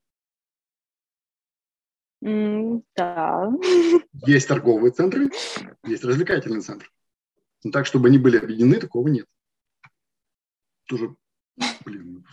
[2.22, 3.50] Mm, да.
[4.26, 5.30] Есть торговые центры,
[5.84, 6.88] есть развлекательные центры.
[7.64, 9.26] Но так, чтобы они были объединены, такого нет.
[10.86, 11.16] Тоже,
[11.84, 12.24] блин.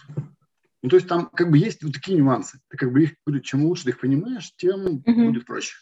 [0.83, 2.59] Ну, то есть там как бы есть вот такие нюансы.
[2.69, 5.01] Ты как бы их, чем лучше ты их понимаешь, тем угу.
[5.05, 5.77] будет проще.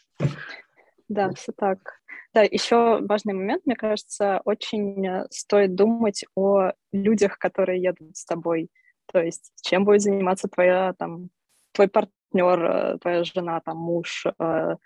[1.08, 1.38] Да, вот.
[1.38, 2.00] все так.
[2.32, 8.24] Да, еще важный момент, мне кажется, очень э, стоит думать о людях, которые едут с
[8.24, 8.68] тобой.
[9.12, 11.30] То есть чем будет заниматься твоя, там,
[11.72, 14.76] твой партнер, э, твоя жена, там, муж, э,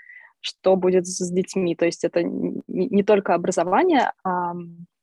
[0.45, 1.74] что будет с детьми.
[1.74, 4.53] То есть это не, не только образование, а,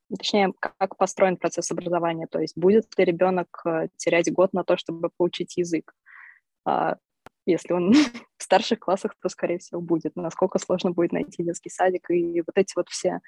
[0.08, 2.28] точнее, как построен процесс образования.
[2.30, 5.92] То есть будет ли ребенок э, терять год на то, чтобы получить язык.
[6.64, 6.96] А,
[7.44, 7.92] если он
[8.38, 10.14] в старших классах, то, скорее всего, будет.
[10.14, 12.08] Насколько сложно будет найти детский садик.
[12.10, 13.18] И вот эти вот все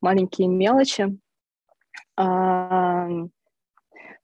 [0.00, 1.18] маленькие мелочи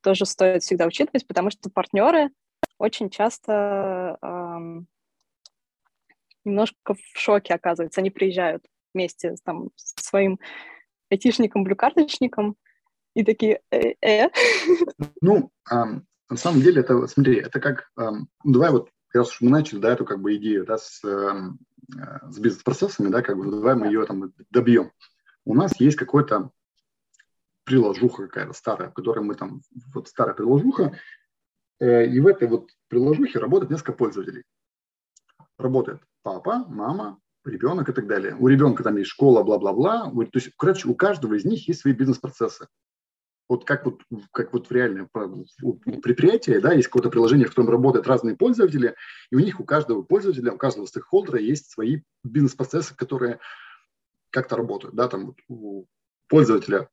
[0.03, 2.31] тоже стоит всегда учитывать, потому что партнеры
[2.79, 4.19] очень часто
[6.45, 8.01] немножко в шоке, оказывается.
[8.01, 10.39] Они приезжают вместе там, с своим
[11.11, 12.57] айтишником, блюкарточником,
[13.15, 14.31] и такие э, -э.
[15.21, 19.51] Ну, эм, на самом деле, это, смотри, это как, эм, давай вот, раз уж мы
[19.51, 21.59] начали, да, эту как бы идею, да, с, эм,
[22.29, 24.91] с бизнес-процессами, да, как бы, давай мы ее там добьем.
[25.45, 26.51] У нас есть какой-то
[27.65, 29.63] приложуха какая-то старая, в которой мы там,
[29.95, 30.99] вот старая приложуха,
[31.81, 34.45] э, и в этой вот приложухе работает несколько пользователей.
[35.57, 38.35] Работает папа, мама, ребенок и так далее.
[38.41, 40.11] У ребенка там есть школа, бла-бла-бла.
[40.11, 42.67] То есть, короче, у каждого из них есть свои бизнес-процессы.
[43.47, 44.01] Вот как вот,
[44.33, 48.97] как вот в реальном предприятии, да, есть какое-то приложение, в котором работают разные пользователи,
[49.31, 53.41] и у них у каждого пользователя, у каждого стейкхолдера есть свои бизнес-процессы, которые
[54.31, 55.85] как-то работают, да, там вот у
[56.27, 56.89] пользователя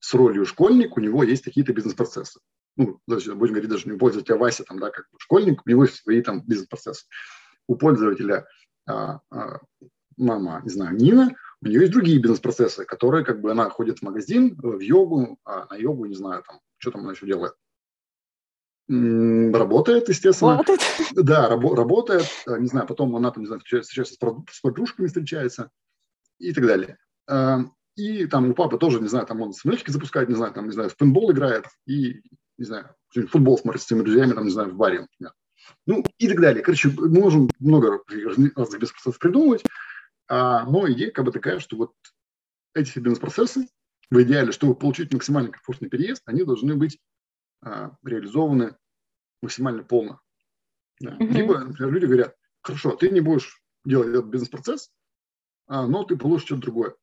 [0.00, 2.38] с ролью школьник, у него есть какие-то бизнес-процессы.
[2.76, 5.96] Ну, будем говорить даже не пользователя а Вася, там, да, как школьник, у него есть
[5.96, 7.06] свои там бизнес-процессы
[7.68, 8.48] у пользователя
[8.86, 9.60] а, а,
[10.16, 14.02] мама, не знаю, Нина, у нее есть другие бизнес-процессы, которые как бы она ходит в
[14.02, 17.54] магазин, в йогу, а на йогу, не знаю, там, что там она еще делает.
[18.88, 20.52] Работает, естественно.
[20.52, 20.80] Работает.
[21.14, 22.26] Да, рабо- работает.
[22.46, 25.70] Не знаю, потом она там, не знаю, встречается с подружками, встречается
[26.38, 26.98] и так далее.
[27.96, 30.72] И там у папы тоже, не знаю, там он самолетики запускает, не знаю, там, не
[30.72, 32.22] знаю, в пинбол играет и,
[32.56, 32.94] не знаю,
[33.30, 35.32] футбол смотрит с своими друзьями, там, не знаю, в баре, например.
[35.86, 36.62] Ну, и так далее.
[36.62, 39.64] Короче, мы можем много разных бизнес-процессов придумывать,
[40.28, 41.92] а, но идея как бы такая, что вот
[42.74, 43.68] эти бизнес-процессы,
[44.10, 46.98] в идеале, чтобы получить максимально комфортный переезд, они должны быть
[47.62, 48.76] а, реализованы
[49.42, 50.20] максимально полно.
[51.00, 51.16] Да.
[51.16, 51.28] Mm-hmm.
[51.28, 54.90] Либо, например, люди говорят, хорошо, ты не будешь делать этот бизнес-процесс,
[55.66, 56.96] а, но ты получишь что-то другое.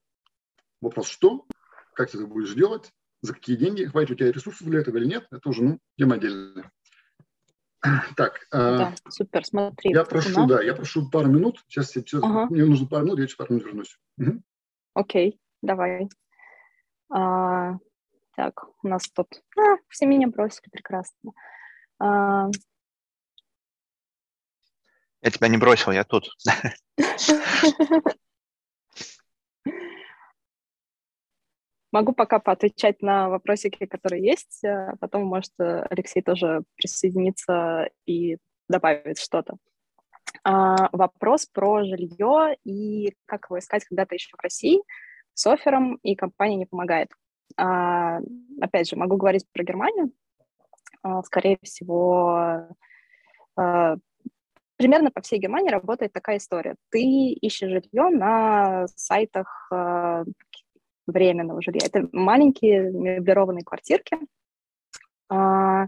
[0.82, 1.46] Вопрос, что,
[1.94, 2.92] как ты это будешь делать,
[3.22, 6.16] за какие деньги, хватит у тебя ресурсов для этого или нет, это уже ну, тема
[6.16, 6.72] отдельная.
[8.16, 8.48] Так.
[8.52, 9.92] А, да, э, супер, смотри.
[9.92, 10.48] Я прошу, нас...
[10.50, 11.64] да, я прошу пару минут.
[11.68, 12.48] Сейчас, сейчас ага.
[12.50, 14.00] мне нужно пару минут, я через пару минут вернусь.
[14.18, 14.42] Угу.
[14.94, 16.10] Окей, давай.
[17.10, 17.78] А,
[18.36, 19.28] так, у нас тут...
[19.58, 21.32] А, все меня бросили, прекрасно.
[22.00, 22.50] А...
[25.22, 26.30] Я тебя не бросил, я тут.
[31.96, 38.36] Могу пока поотвечать на вопросики, которые есть, а потом, может, Алексей тоже присоединиться и
[38.68, 39.56] добавить что-то.
[40.44, 44.82] А, вопрос про жилье и как его искать когда-то еще в России
[45.34, 47.14] с оффером, и компания не помогает.
[47.56, 48.20] А,
[48.60, 50.12] опять же, могу говорить про Германию.
[51.02, 52.68] А, скорее всего,
[53.56, 53.96] а,
[54.76, 56.76] примерно по всей Германии работает такая история.
[56.90, 60.26] Ты ищешь жилье на сайтах а,
[61.08, 61.86] временного жилья.
[61.86, 64.18] Это маленькие меблированные квартирки.
[65.30, 65.88] А,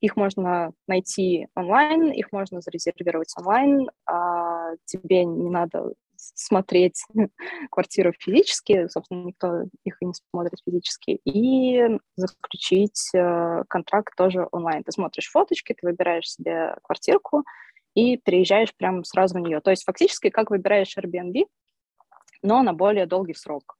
[0.00, 3.88] их можно найти онлайн, их можно зарезервировать онлайн.
[4.06, 7.04] А, тебе не надо смотреть
[7.70, 14.84] квартиру физически, собственно, никто их и не смотрит физически, и заключить э, контракт тоже онлайн.
[14.84, 17.44] Ты смотришь фоточки, ты выбираешь себе квартирку
[17.94, 19.60] и переезжаешь прямо сразу в нее.
[19.60, 21.46] То есть фактически как выбираешь Airbnb,
[22.42, 23.76] но на более долгий срок.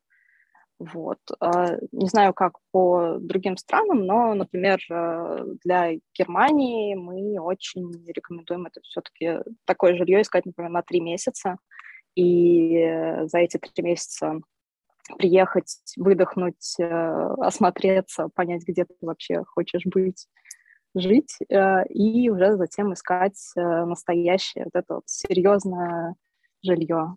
[0.93, 1.19] Вот.
[1.41, 8.67] А, не знаю, как по другим странам, но, например, э, для Германии мы очень рекомендуем
[8.67, 11.57] это все-таки такое жилье искать, например, на три месяца.
[12.17, 12.85] И
[13.25, 14.41] за эти три месяца
[15.19, 20.27] приехать, выдохнуть, э, осмотреться, понять, где ты вообще хочешь быть,
[20.95, 26.15] жить, э, и уже затем искать настоящее, вот это вот серьезное
[26.63, 27.17] жилье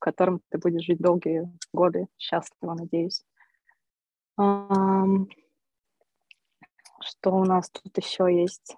[0.00, 3.22] котором ты будешь жить долгие годы, счастливо, надеюсь.
[7.02, 8.76] Что у нас тут еще есть?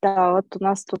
[0.00, 1.00] Да, вот у нас тут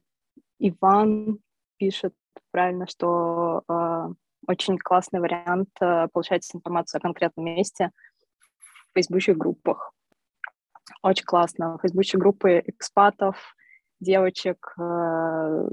[0.58, 1.38] Иван
[1.76, 2.14] пишет
[2.50, 4.08] правильно, что э,
[4.46, 7.92] очень классный вариант э, получать информацию о конкретном месте
[8.90, 9.92] в фейсбучных группах.
[11.02, 11.78] Очень классно.
[11.80, 13.54] Фейсбучные группы экспатов,
[14.00, 15.68] девочек, э,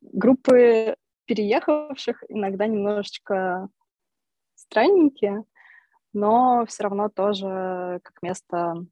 [0.00, 0.96] группы
[1.26, 3.68] переехавших иногда немножечко
[4.56, 5.44] странненькие,
[6.12, 8.84] но все равно тоже как место,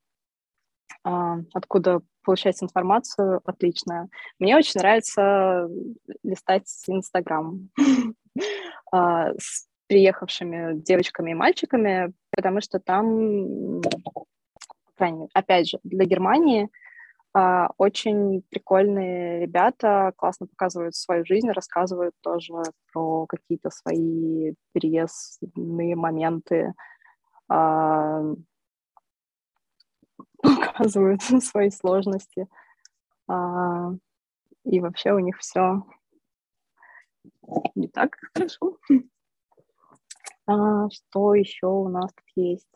[1.02, 4.08] а, откуда получать информацию, отличное.
[4.38, 5.68] Мне очень нравится
[6.22, 7.70] листать Инстаграм
[8.92, 13.80] а, с приехавшими девочками и мальчиками, потому что там,
[15.32, 16.68] опять же, для Германии–
[17.78, 22.52] очень прикольные ребята, классно показывают свою жизнь, рассказывают тоже
[22.92, 26.74] про какие-то свои переездные моменты,
[27.48, 28.22] а,
[30.42, 32.46] показывают свои сложности.
[33.28, 33.92] А,
[34.64, 35.82] и вообще у них все
[37.74, 38.78] не так хорошо.
[40.90, 42.68] Что еще у нас тут есть?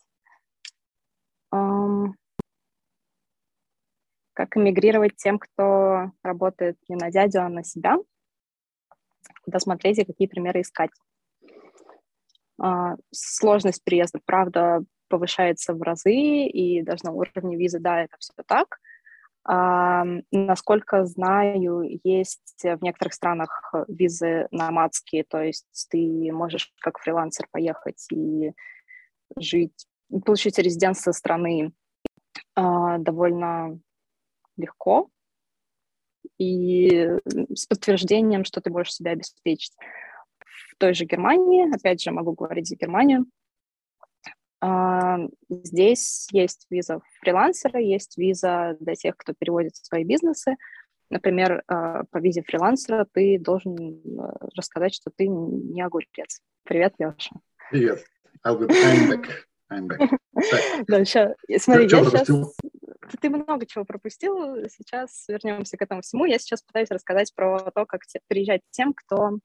[4.34, 7.96] Как эмигрировать тем, кто работает не на дядю, а на себя,
[9.44, 10.90] куда смотреть и какие примеры искать.
[12.60, 18.32] А, сложность переезда, правда, повышается в разы, и даже на уровне визы, да, это все
[18.46, 18.78] так.
[19.44, 27.46] А, насколько знаю, есть в некоторых странах визы номадские, то есть ты можешь как фрилансер
[27.50, 28.52] поехать и
[29.36, 29.86] жить,
[30.24, 31.72] получить резидентство страны
[32.54, 33.80] а, довольно
[34.62, 35.10] легко
[36.38, 37.10] и
[37.54, 39.76] с подтверждением, что ты можешь себя обеспечить.
[40.70, 43.26] В той же Германии, опять же, могу говорить за Германию,
[44.64, 45.18] а,
[45.50, 50.54] здесь есть виза фрилансера, есть виза для тех, кто переводит свои бизнесы.
[51.10, 56.40] Например, а, по визе фрилансера ты должен э, рассказать, что ты не огурец.
[56.62, 57.34] Привет, Леша.
[57.72, 58.04] Привет.
[58.46, 59.26] I'm back.
[59.68, 60.16] I'm back.
[60.86, 62.28] Да, сейчас, смотри, я сейчас
[63.12, 64.68] ты, ты много чего пропустил.
[64.68, 66.24] Сейчас вернемся к этому всему.
[66.24, 69.38] Я сейчас пытаюсь рассказать про то, как приезжать тем, кто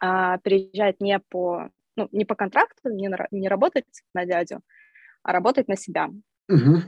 [0.00, 3.84] а, приезжает не по, ну, не по контракту, не, на, не работать
[4.14, 4.60] на дядю,
[5.22, 6.10] а работать на себя.
[6.48, 6.82] Угу.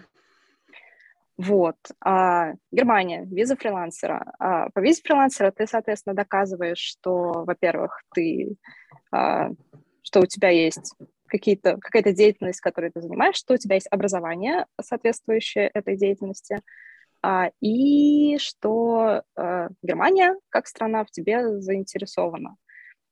[1.38, 1.76] Вот.
[2.00, 4.34] А, Германия, виза фрилансера.
[4.38, 8.56] А, по визе фрилансера ты, соответственно, доказываешь, что, во-первых, ты,
[9.12, 9.50] а,
[10.02, 10.94] что у тебя есть
[11.26, 16.60] какие-то, какая-то деятельность, которой ты занимаешь, что у тебя есть образование, соответствующее этой деятельности,
[17.22, 22.56] а, и что а, Германия, как страна, в тебе заинтересована.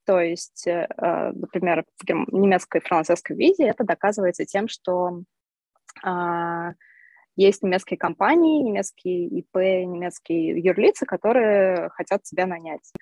[0.04, 5.22] То есть, а, например, в немецкой французской визе это доказывается тем, что
[6.02, 6.72] а,
[7.36, 12.92] есть немецкие компании, немецкие ИП, немецкие юрлицы, которые хотят тебя нанять.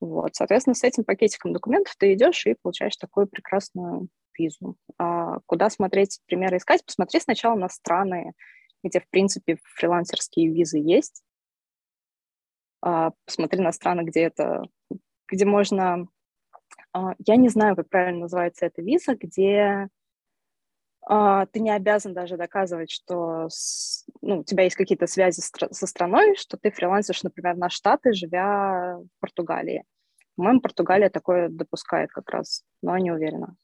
[0.00, 4.08] Вот, соответственно, с этим пакетиком документов ты идешь и получаешь такую прекрасную
[4.38, 4.76] визу.
[4.98, 6.84] А куда смотреть, примеры искать?
[6.84, 8.32] Посмотри сначала на страны,
[8.82, 11.22] где, в принципе, фрилансерские визы есть.
[12.80, 14.62] А, посмотри на страны, где это,
[15.28, 16.08] где можно...
[16.92, 19.88] А, я не знаю, как правильно называется эта виза, где
[21.06, 23.48] а, ты не обязан даже доказывать, что
[24.22, 28.98] ну, у тебя есть какие-то связи со страной, что ты фрилансишь, например, на Штаты, живя
[28.98, 29.84] в Португалии.
[30.36, 33.56] По-моему, Португалия такое допускает как раз, но не уверена.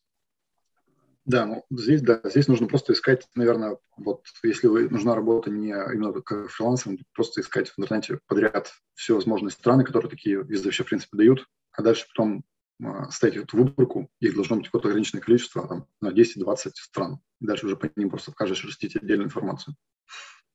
[1.27, 5.69] Да, ну здесь, да, здесь нужно просто искать, наверное, вот если вы нужна работа не
[5.69, 10.83] именно как фрилансером, просто искать в интернете подряд все возможные страны, которые такие визы вообще,
[10.83, 12.45] в принципе, дают, а дальше потом
[12.83, 17.21] а, ставить эту выборку, их должно быть какое-то ограниченное количество, там, на 10-20 стран.
[17.41, 19.77] И дальше уже по ним просто каждый шерстить отдельную информацию.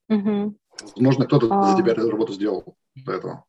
[0.10, 0.58] Угу.
[0.96, 1.72] Возможно, кто-то а...
[1.72, 3.46] за тебя работу сделал до этого.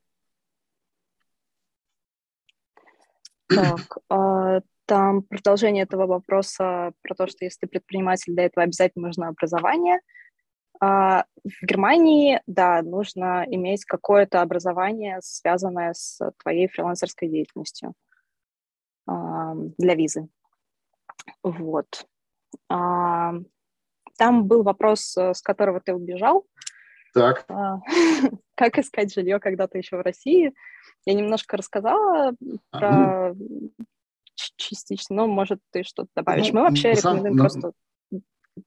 [3.49, 9.09] Так, а, там продолжение этого вопроса про то, что если ты предприниматель, для этого обязательно
[9.09, 10.01] нужно образование.
[10.80, 17.95] А в Германии, да, нужно иметь какое-то образование, связанное с твоей фрилансерской деятельностью
[19.07, 20.28] а, для визы.
[21.43, 22.07] Вот.
[22.68, 23.32] А,
[24.18, 26.47] там был вопрос, с которого ты убежал.
[27.14, 27.47] Так.
[28.55, 30.55] Как искать жилье когда-то еще в России?
[31.07, 32.34] Я немножко рассказала
[32.72, 33.70] а, про ну,
[34.37, 36.49] частично, но, может, ты что-то добавишь.
[36.53, 37.72] Ну, Мы вообще рекомендуем на, просто...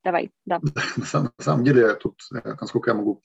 [0.03, 0.59] Давай, да.
[0.97, 3.24] На самом, на самом деле, тут, э, насколько я могу,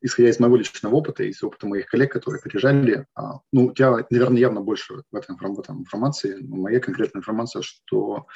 [0.00, 4.06] исходя из моего личного опыта, из опыта моих коллег, которые приезжали, а, ну, у тебя,
[4.10, 8.26] наверное, явно больше в этом, в этом информации, но моя конкретная информация, что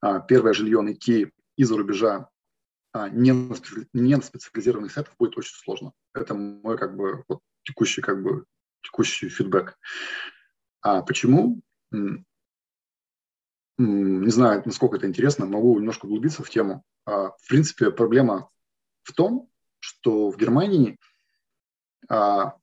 [0.00, 2.28] а, первое жилье найти из-за рубежа
[2.92, 3.54] а, не, на,
[3.92, 5.92] не на специализированных сайтах будет очень сложно.
[6.14, 8.44] Это мой как бы вот, текущий как бы
[8.82, 9.78] текущий фидбэк.
[10.82, 11.60] А почему?
[13.80, 16.84] Не знаю, насколько это интересно, могу немножко углубиться в тему.
[17.06, 18.50] А, в принципе, проблема
[19.02, 20.98] в том, что в Германии
[22.08, 22.56] а,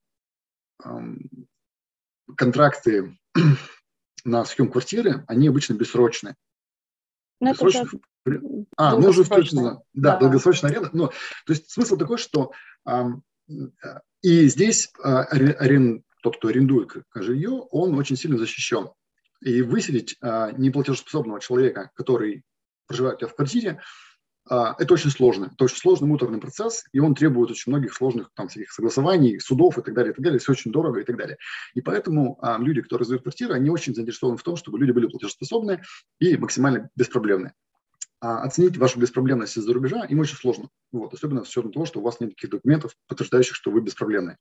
[2.35, 3.17] контракты
[4.25, 6.35] на съем квартиры, они обычно бессрочные.
[7.39, 7.81] Ну, Бессрочно...
[7.83, 7.99] уже
[8.75, 10.89] а, ну уже точно, да, да, долгосрочная аренда.
[10.93, 12.51] Но, то есть смысл такой, что
[14.21, 18.89] и здесь а, арен, тот, кто арендует жилье, он очень сильно защищен.
[19.41, 22.43] И выселить а, неплатежеспособного человека, который
[22.87, 23.81] проживает у тебя в квартире,
[24.49, 25.51] а, это очень сложно.
[25.53, 29.77] Это очень сложный муторный процесс, и он требует очень многих сложных там всяких согласований, судов
[29.77, 30.39] и так далее, и так далее.
[30.39, 31.37] Все очень дорого и так далее.
[31.73, 35.07] И поэтому а, люди, которые сдают квартиры, они очень заинтересованы в том, чтобы люди были
[35.07, 35.81] платежеспособны
[36.19, 37.53] и максимально беспроблемные.
[38.19, 40.69] А оценить вашу беспроблемность из-за рубежа им очень сложно.
[40.91, 44.37] Вот, особенно с учетом того, что у вас нет таких документов, подтверждающих, что вы беспроблемные.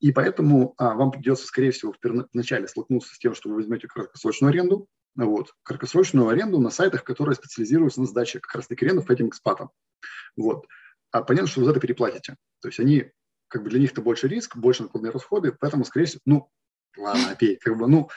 [0.00, 1.94] И поэтому а, вам придется, скорее всего,
[2.32, 4.86] вначале столкнуться с тем, что вы возьмете краткосрочную аренду,
[5.16, 9.70] вот, краткосрочную аренду на сайтах, которые специализируются на сдаче как раз-таки арендов по этим экспатам.
[10.36, 10.66] Вот.
[11.10, 12.36] А понятно, что вы за это переплатите.
[12.60, 13.10] То есть они,
[13.48, 16.50] как бы для них это больше риск, больше накладные расходы, поэтому, скорее всего, ну,
[16.96, 18.08] ладно, окей, как бы, ну,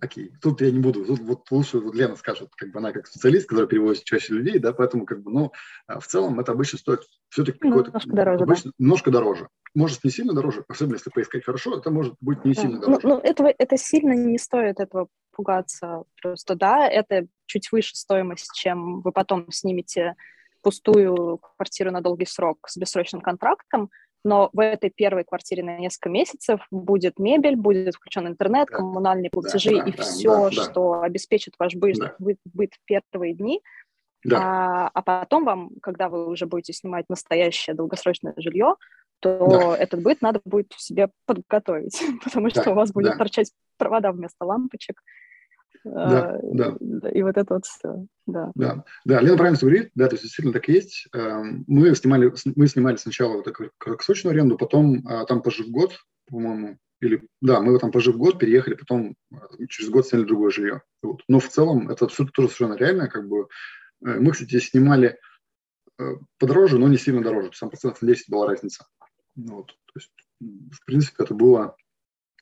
[0.00, 3.06] окей, тут я не буду, тут вот лучше вот Лена скажет, как бы она как
[3.06, 5.52] специалист, который перевозит чаще людей, да, поэтому как бы, ну,
[5.86, 7.88] а в целом это обычно стоит все-таки какой-то...
[7.88, 8.74] Немножко дороже, обычно, да?
[8.78, 9.48] Немножко дороже.
[9.74, 12.62] Может, не сильно дороже, особенно если поискать хорошо, это может быть не да.
[12.62, 13.00] сильно ну, дороже.
[13.06, 16.04] Ну, ну, этого, это сильно не стоит этого пугаться.
[16.20, 20.16] Просто, да, это чуть выше стоимость, чем вы потом снимете
[20.62, 23.90] пустую квартиру на долгий срок с бессрочным контрактом,
[24.28, 28.76] но в этой первой квартире на несколько месяцев будет мебель, будет включен интернет, да.
[28.76, 32.14] коммунальные платежи да, да, и да, все, да, что обеспечит ваш быт, да.
[32.18, 33.62] быт, быт в первые дни.
[34.24, 34.38] Да.
[34.40, 38.74] А, а потом вам, когда вы уже будете снимать настоящее долгосрочное жилье,
[39.20, 39.76] то да.
[39.78, 43.16] этот быт надо будет себе подготовить, потому что да, у вас будет да.
[43.16, 45.02] торчать провода вместо лампочек.
[45.84, 47.08] Да, а, да.
[47.10, 48.06] И вот это вот все.
[48.26, 48.50] да.
[48.54, 51.08] Да, да, Лена правильно говорит, да, то есть действительно так и есть.
[51.12, 55.98] Эм, мы снимали, мы снимали сначала вот такую краткосрочную аренду, потом а, там пожив год,
[56.26, 60.82] по-моему, или да, мы там пожив год, переехали, потом а, через год сняли другое жилье.
[61.02, 61.22] Вот.
[61.28, 63.48] Но в целом это все тоже совершенно реально, как бы.
[64.04, 65.18] Э, мы, кстати, снимали
[65.98, 68.86] э, подороже, но не сильно дороже, там процентов на 10 была разница.
[69.36, 69.68] Вот.
[69.68, 71.76] То есть, в принципе, это было...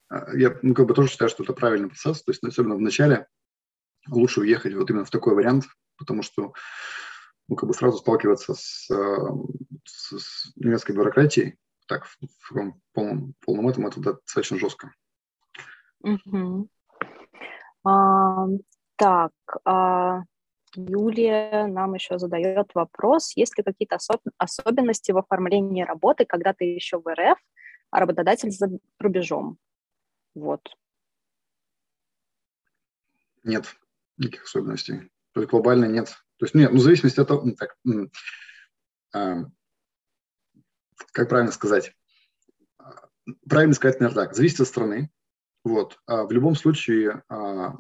[0.09, 2.81] А, я ну, как бы тоже считаю, что это правильный процесс, то есть особенно в
[2.81, 3.27] начале
[4.09, 5.65] лучше уехать вот именно в такой вариант,
[5.97, 6.53] потому что
[7.49, 8.89] ну, как бы сразу сталкиваться с,
[9.85, 14.93] с, с немецкой бюрократией, так, в, в полном, полном этом, это достаточно жестко.
[16.01, 16.69] Угу.
[17.85, 18.47] А,
[18.97, 19.33] так,
[19.65, 20.23] а,
[20.75, 26.65] Юлия нам еще задает вопрос, есть ли какие-то особ особенности в оформлении работы, когда ты
[26.65, 27.39] еще в РФ,
[27.91, 29.59] а работодатель за рубежом?
[30.37, 30.61] Вот.
[33.43, 33.75] Нет,
[34.19, 35.11] никаких особенностей.
[35.33, 36.09] То есть глобально нет.
[36.37, 37.79] То есть нет, ну, в зависимости от того, ну, так,
[39.15, 39.47] а,
[41.13, 41.97] как правильно сказать?
[43.49, 44.37] Правильно сказать, наверное, так.
[44.37, 45.11] Зависит от страны.
[45.65, 45.99] Вот.
[46.07, 47.79] А в любом случае, а,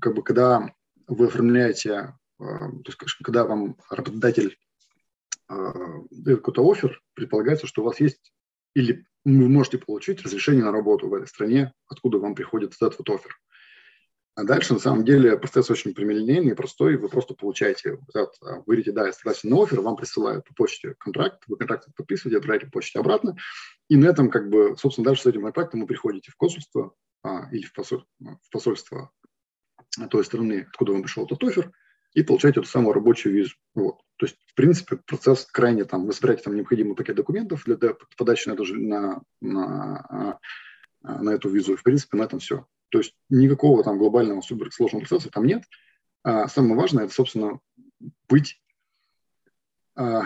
[0.00, 0.74] как бы, когда
[1.06, 4.58] вы оформляете, а, то есть, когда вам работодатель
[5.46, 5.72] а,
[6.10, 8.32] дает какой-то офер, предполагается, что у вас есть
[8.74, 13.10] или вы можете получить разрешение на работу в этой стране, откуда вам приходит этот вот
[13.10, 13.36] офер.
[14.38, 16.96] А дальше, на самом деле, процесс очень прямолинейный, простой.
[16.96, 20.94] Вы просто получаете, вот, вы говорите, да, я согласен на офер, вам присылают по почте
[21.00, 23.36] контракт, вы контракт подписываете, отправляете по почте обратно,
[23.88, 26.94] и на этом, как бы, собственно, дальше с этим контрактом вы приходите в консульство
[27.24, 29.10] а, или в, посоль, в посольство
[30.08, 31.72] той страны, откуда вам пришел этот офер,
[32.14, 33.54] и получаете эту самую рабочую визу.
[33.74, 34.00] Вот.
[34.16, 37.76] То есть, в принципе, процесс крайне там, вы собираете там необходимый пакет документов для
[38.16, 40.38] подачи на, на, на,
[41.02, 42.66] а, на эту визу, и, в принципе, на этом все.
[42.90, 45.62] То есть никакого там глобального суперсложного процесса там нет.
[46.24, 47.60] А самое важное– это, собственно,
[48.28, 48.60] быть,
[49.94, 50.24] а,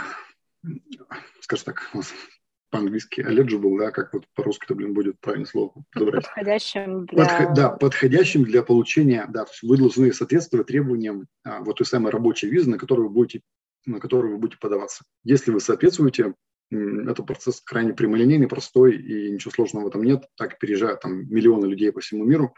[1.40, 1.90] скажем так,
[2.72, 6.24] по-английски eligible, да, как вот по-русски это, блин, будет правильное слово подобрать.
[6.24, 7.24] Подходящим для...
[7.24, 12.48] Подход, да, подходящим для получения, да, вы должны соответствовать требованиям а, вот той самой рабочей
[12.48, 13.42] визы, на которую вы будете
[13.84, 15.04] на которую вы будете подаваться.
[15.24, 16.34] Если вы соответствуете,
[16.70, 20.24] это процесс крайне прямолинейный, простой, и ничего сложного в этом нет.
[20.36, 22.54] Так переезжают там миллионы людей по всему миру,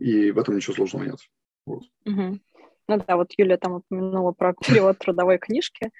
[0.00, 1.18] и в этом ничего сложного нет.
[1.66, 1.84] Вот.
[2.04, 2.40] Угу.
[2.88, 5.90] Ну да, вот Юлия там упомянула про перевод трудовой книжки.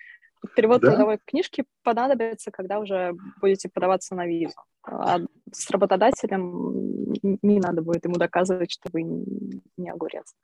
[0.55, 0.91] Перевод да?
[0.91, 4.55] трудовой книжки понадобится, когда уже будете подаваться на визу.
[4.83, 5.19] А
[5.51, 7.13] с работодателем
[7.43, 10.35] не надо будет ему доказывать, что вы не огурец.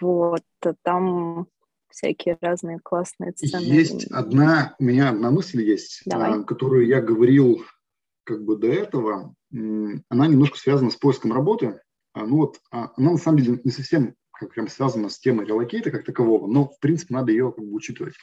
[0.00, 0.42] Вот,
[0.82, 1.48] там
[1.88, 3.62] всякие разные классные цены.
[3.62, 6.40] Есть одна, у меня одна мысль есть, Давай.
[6.40, 7.64] А, которую я говорил
[8.24, 9.34] как бы до этого.
[9.50, 11.80] Она немножко связана с поиском работы.
[12.12, 14.14] А, ну вот, а, она на самом деле не совсем
[14.46, 18.14] прям связана с темой релокейта как такового, но в принципе надо ее как бы учитывать.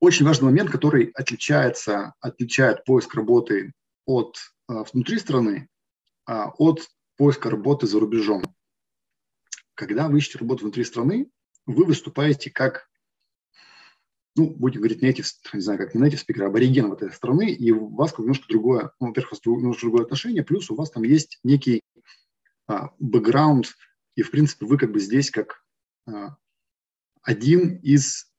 [0.00, 3.72] Очень важный момент, который отличается, отличает поиск работы
[4.06, 4.36] от
[4.68, 5.68] внутри страны
[6.26, 6.80] от
[7.16, 8.42] поиска работы за рубежом
[9.74, 11.30] когда вы ищете работу внутри страны,
[11.66, 12.88] вы выступаете как,
[14.36, 17.70] ну, будем говорить, native, не знаю, как не native speaker, а абориген этой страны, и
[17.70, 21.04] у вас немножко другое, ну, во-первых, у вас немножко другое отношение, плюс у вас там
[21.04, 21.82] есть некий
[22.98, 23.74] бэкграунд,
[24.16, 25.62] и, в принципе, вы как бы здесь как
[26.06, 26.36] а,
[27.22, 28.30] один из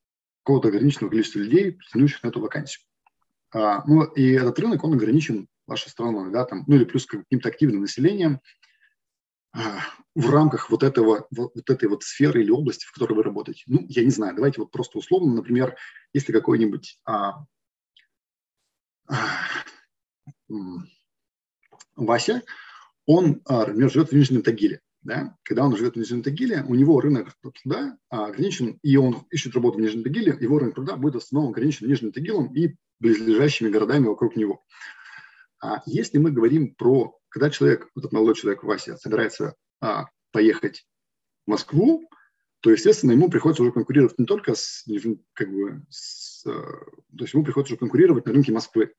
[0.43, 2.83] какого-то ограниченного количества людей, претендующих на эту вакансию.
[3.53, 7.49] А, ну, и этот рынок, он ограничен вашей страной, да, там, ну, или плюс каким-то
[7.49, 8.39] активным населением,
[10.15, 13.63] в рамках вот, этого, вот этой вот сферы или области, в которой вы работаете?
[13.67, 15.75] Ну, я не знаю, давайте вот просто условно, например,
[16.13, 17.45] если какой-нибудь а,
[19.07, 19.15] а,
[21.95, 22.43] Вася,
[23.05, 25.35] он, а, например, живет в Нижнем Тагиле, да?
[25.43, 29.53] когда он живет в Нижнем Тагиле, у него рынок труда а, ограничен, и он ищет
[29.53, 33.69] работу в Нижнем Тагиле, его рынок труда будет в основном ограничен Нижним Тагилом и близлежащими
[33.69, 34.63] городами вокруг него.
[35.61, 40.87] А если мы говорим про когда человек, этот молодой человек Вася, собирается а, поехать
[41.45, 42.09] в Москву,
[42.61, 44.85] то, естественно, ему приходится уже конкурировать не только с,
[45.33, 48.93] как бы, с, э, то есть ему приходится уже конкурировать на рынке Москвы.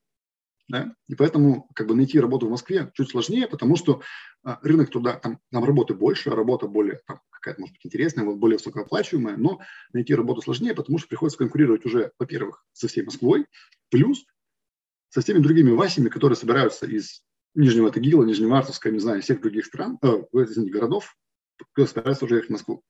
[0.67, 0.93] Да?
[1.07, 4.03] И поэтому как бы найти работу в Москве чуть сложнее, потому что
[4.43, 8.59] а, рынок труда, там, там работы больше, работа более там, какая-то, может быть, интересная, более
[8.59, 9.61] высокооплачиваемая, но
[9.93, 13.47] найти работу сложнее, потому что приходится конкурировать уже, во-первых, со всей Москвой,
[13.89, 14.25] плюс
[15.09, 17.23] со всеми другими Васями, которые собираются из
[17.55, 21.15] Нижнего Тагила, Нижневартовска, не знаю, всех других стран, э, извините, городов,
[21.75, 22.83] собирается уже ехать в Москву.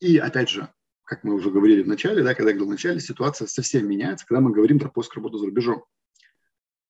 [0.00, 0.72] И опять же,
[1.04, 4.26] как мы уже говорили в начале, да, когда я говорил в начале, ситуация совсем меняется,
[4.26, 5.84] когда мы говорим про поиск работы за рубежом.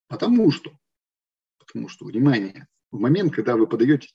[0.08, 0.78] Потому что,
[1.58, 4.14] потому что, внимание, в момент, когда вы подаетесь,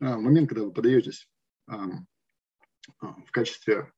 [0.00, 1.28] в момент, когда вы подаетесь
[1.66, 3.92] в качестве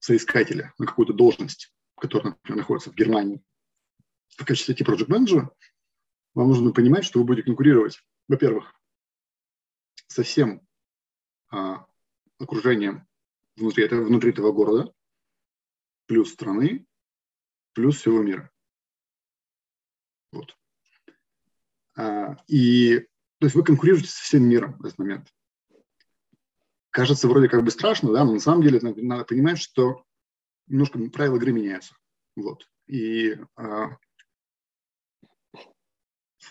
[0.00, 3.42] соискателя на какую-то должность, которая, например, находится в Германии,
[4.36, 5.50] в качестве типа project менеджера
[6.34, 8.74] вам нужно понимать, что вы будете конкурировать, во-первых,
[10.08, 10.66] со всем
[11.50, 11.86] а,
[12.38, 13.06] окружением
[13.56, 14.92] внутри этого, внутри этого города,
[16.06, 16.86] плюс страны,
[17.72, 18.50] плюс всего мира.
[20.32, 20.56] Вот.
[21.96, 22.98] А, и
[23.38, 25.32] то есть вы конкурируете со всем миром в этот момент.
[26.90, 30.04] Кажется вроде как бы страшно, да, но на самом деле надо понимать, что
[30.66, 31.96] немножко правила игры меняются.
[32.36, 32.68] Вот.
[32.86, 33.96] И а,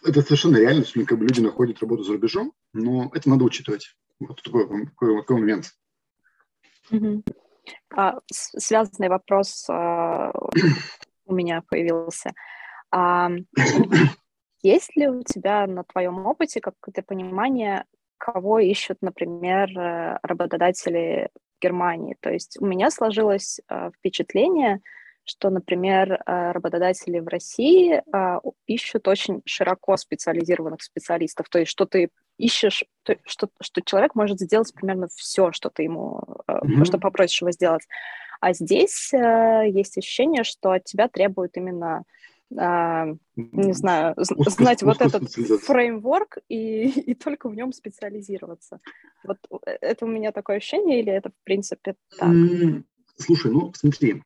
[0.03, 3.95] это совершенно реально, что как бы люди находят работу за рубежом, но это надо учитывать.
[4.19, 5.71] Вот такой, такой, такой момент.
[6.91, 7.23] Угу.
[7.95, 10.31] А, связанный вопрос а,
[11.25, 12.33] у меня появился.
[12.91, 13.29] А,
[14.61, 17.85] есть ли у тебя на твоем опыте какое-то понимание,
[18.17, 21.29] кого ищут, например, э, работодатели
[21.59, 22.15] Германии?
[22.21, 24.81] То есть у меня сложилось а, впечатление,
[25.25, 31.85] что, например, э, работодатели в России а, ищут очень широко специализированных специалистов, то есть что
[31.85, 32.83] ты ищешь,
[33.25, 36.85] что, что человек может сделать примерно все, что ты ему, mm-hmm.
[36.85, 37.83] что попросишь его сделать.
[38.41, 42.03] А здесь э, есть ощущение, что от тебя требуют именно
[42.55, 48.79] не знаю, знать вот этот фреймворк и, и только в нем специализироваться.
[49.23, 52.29] Вот это у меня такое ощущение, или это в принципе так?
[53.17, 54.21] Слушай, ну смотри,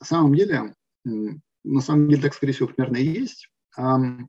[0.00, 0.74] на самом деле,
[1.04, 3.48] на самом деле так, скорее всего, примерно и есть.
[3.76, 4.28] Ну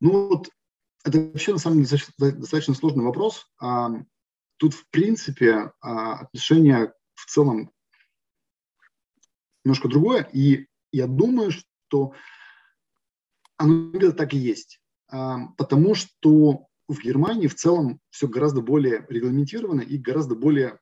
[0.00, 0.48] вот,
[1.04, 3.50] это вообще на самом деле достаточно сложный вопрос.
[4.58, 7.70] Тут, в принципе, а, отношение в целом
[9.64, 12.12] немножко другое, и я думаю, что
[13.56, 14.80] оно где-то так и есть.
[15.08, 20.80] Потому что в Германии в целом все гораздо более регламентировано и гораздо более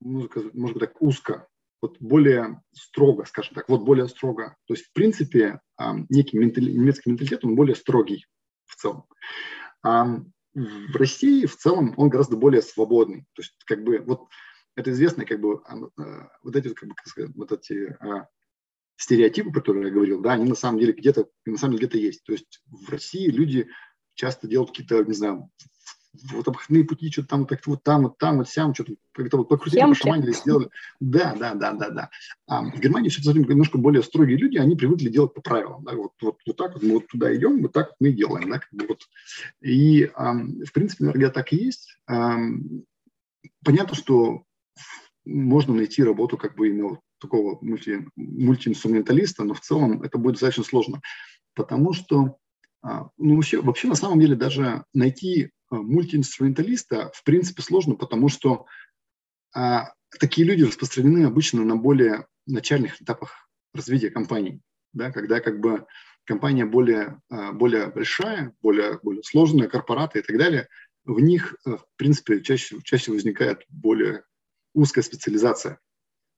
[0.00, 1.46] музыка, может быть, так узко,
[1.82, 4.56] вот более строго, скажем так, вот более строго.
[4.66, 5.60] То есть, в принципе,
[6.08, 8.26] некий ментали, немецкий менталитет, он более строгий
[8.66, 9.04] в целом.
[9.82, 10.04] А
[10.54, 13.20] в России в целом он гораздо более свободный.
[13.34, 14.28] То есть, как бы, вот
[14.76, 18.28] это известно, как бы, э, вот эти, как бы, как сказать, вот эти а,
[18.96, 21.98] стереотипы, про которые я говорил, да, они на самом деле где-то, на самом деле где-то
[21.98, 22.24] есть.
[22.24, 23.68] То есть в России люди
[24.14, 25.50] часто делают какие-то, не знаю,
[26.32, 29.48] вот обходные пути, что-то там, так вот там, вот там, вот сям, что-то как-то вот
[29.48, 30.68] покрутили, пошаманили, сделали.
[30.98, 32.10] Да, да, да, да, да.
[32.46, 35.84] А в Германии все немножко более строгие люди, они привыкли делать по правилам.
[35.84, 35.92] Да?
[35.92, 38.50] Вот, вот, вот так вот мы вот туда идем, вот так вот мы и делаем.
[38.50, 38.58] Да?
[38.58, 39.02] Как бы вот.
[39.60, 41.96] И, а, в принципе, наверное, так и есть.
[42.08, 42.36] А,
[43.64, 44.42] понятно, что
[45.24, 50.34] можно найти работу как бы именно вот такого мульти, мультиинструменталиста, но в целом это будет
[50.34, 51.02] достаточно сложно,
[51.54, 52.38] потому что
[52.82, 58.66] ну, вообще, вообще, на самом деле, даже найти а, мультиинструменталиста в принципе сложно, потому что
[59.54, 64.60] а, такие люди распространены обычно на более начальных этапах развития компаний,
[64.92, 65.86] да, когда как бы
[66.24, 70.68] компания более, а, более большая, более, более сложная, корпораты и так далее,
[71.04, 74.24] в них, а, в принципе, чаще, чаще возникает более
[74.74, 75.74] узкая специализация.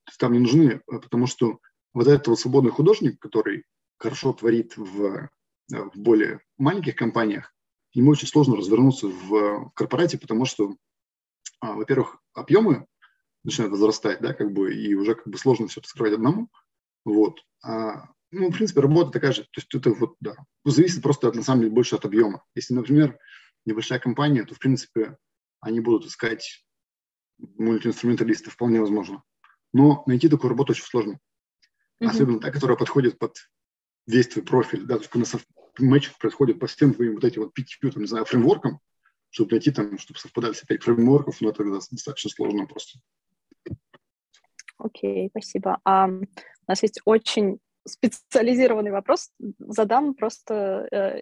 [0.05, 1.59] То есть там не нужны, потому что
[1.93, 3.65] вот этот вот свободный художник, который
[3.97, 5.29] хорошо творит в,
[5.69, 7.53] в более маленьких компаниях,
[7.93, 10.75] ему очень сложно развернуться в, в корпорате, потому что,
[11.59, 12.87] а, во-первых, объемы
[13.43, 16.49] начинают возрастать, да, как бы, и уже как бы сложно все скрывать одному,
[17.05, 17.39] вот.
[17.63, 20.35] А, ну, в принципе, работа такая же, то есть это вот, да,
[20.65, 22.43] зависит просто, от, на самом деле, больше от объема.
[22.55, 23.17] Если, например,
[23.65, 25.17] небольшая компания, то, в принципе,
[25.59, 26.65] они будут искать
[27.37, 29.23] мультиинструменталистов, вполне возможно.
[29.71, 31.13] Но найти такую работу очень сложно.
[32.01, 32.07] Mm-hmm.
[32.07, 33.37] Особенно та, которая подходит под
[34.05, 35.45] весь твой профиль, да, то есть
[35.79, 38.79] матч происходит по всем твоим вот этим вот пятью, там, не знаю, фреймворкам,
[39.29, 42.99] чтобы найти там, чтобы совпадали все пять фреймворков, но это достаточно сложно просто.
[44.77, 45.79] Окей, okay, спасибо.
[45.85, 46.25] А, у
[46.67, 49.31] нас есть очень специализированный вопрос.
[49.59, 51.21] Задам просто э,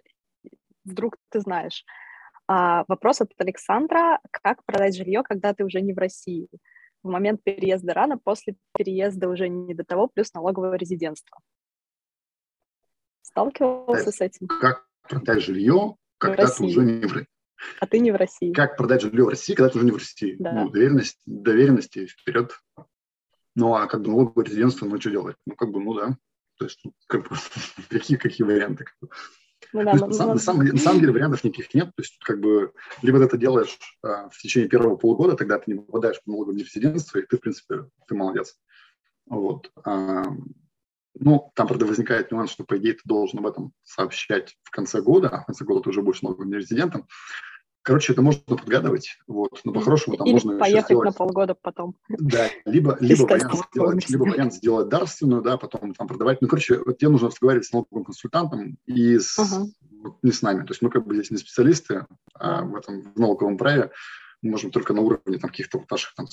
[0.84, 1.84] вдруг ты знаешь.
[2.46, 4.20] А, вопрос от Александра.
[4.30, 6.48] Как продать жилье, когда ты уже не в России?
[7.02, 11.38] В момент переезда рано, после переезда уже не до того, плюс налоговое резидентство.
[13.22, 14.46] Сталкивался с этим?
[14.48, 17.28] Как продать жилье, когда ты уже не в России?
[17.80, 18.52] А ты не в России.
[18.52, 20.36] Как продать жилье в России, когда ты уже не в России?
[20.38, 20.52] Да.
[20.52, 22.52] Ну, доверенность, доверенности вперед.
[23.54, 25.36] Ну, а как бы налоговое резидентство, ну, что делать?
[25.46, 26.16] Ну, как бы, ну, да.
[26.58, 27.36] То есть, ну, как бы,
[27.88, 28.86] какие, какие варианты?
[29.72, 31.86] Ну, да, есть, на, самом, на, самом, на самом деле вариантов никаких нет.
[31.94, 32.72] То есть, как бы,
[33.02, 36.58] либо ты это делаешь а, в течение первого полугода, тогда ты не попадаешь в налоговое
[36.58, 38.58] резидентство, и ты, в принципе, ты молодец.
[39.26, 39.70] Вот.
[39.84, 40.24] А,
[41.18, 45.02] Ну, там, правда, возникает нюанс, что, по идее, ты должен об этом сообщать в конце
[45.02, 47.06] года, а в конце года ты уже будешь новым резидентом.
[47.82, 51.06] Короче, это можно подгадывать, вот, но по-хорошему там Или можно поехать сделать...
[51.06, 51.96] на полгода потом.
[52.08, 56.40] Да, либо, либо, вариант сделать, либо вариант сделать дарственную, да, потом там продавать.
[56.40, 59.66] Ну, короче, вот тебе нужно разговаривать с налоговым консультантом и с, uh-huh.
[60.04, 60.64] вот, не с нами.
[60.64, 63.90] То есть мы как бы здесь не специалисты а в этом в налоговом праве,
[64.42, 66.26] мы можем только на уровне там, каких-то вот наших там,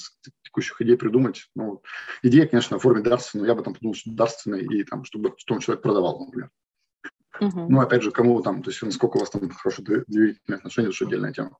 [0.44, 1.50] текущих идей придумать.
[1.56, 1.82] Ну,
[2.24, 5.84] идея, конечно, оформить дарственную, я бы там подумал, что дарственная, и там, чтобы, чтобы человек
[5.84, 6.50] продавал, например.
[7.40, 7.68] Uh-huh.
[7.70, 10.96] Ну, опять же, кому там, то есть насколько у вас там хорошие доверительные отношения, это
[10.96, 11.58] уже отдельная тема.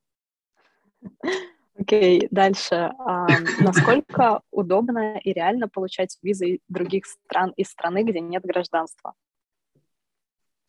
[1.78, 2.76] Окей, okay, дальше.
[2.76, 3.28] А,
[3.62, 9.14] насколько удобно и реально получать визы других стран из страны, где нет гражданства?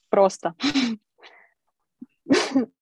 [0.09, 0.55] Просто.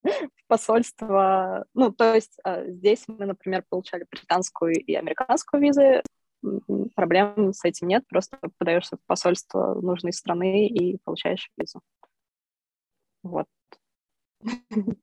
[0.47, 6.01] Посольство, ну, то есть а, здесь мы, например, получали британскую и американскую визы,
[6.95, 11.81] проблем с этим нет, просто подаешься в посольство нужной страны и получаешь визу.
[13.23, 13.47] Вот.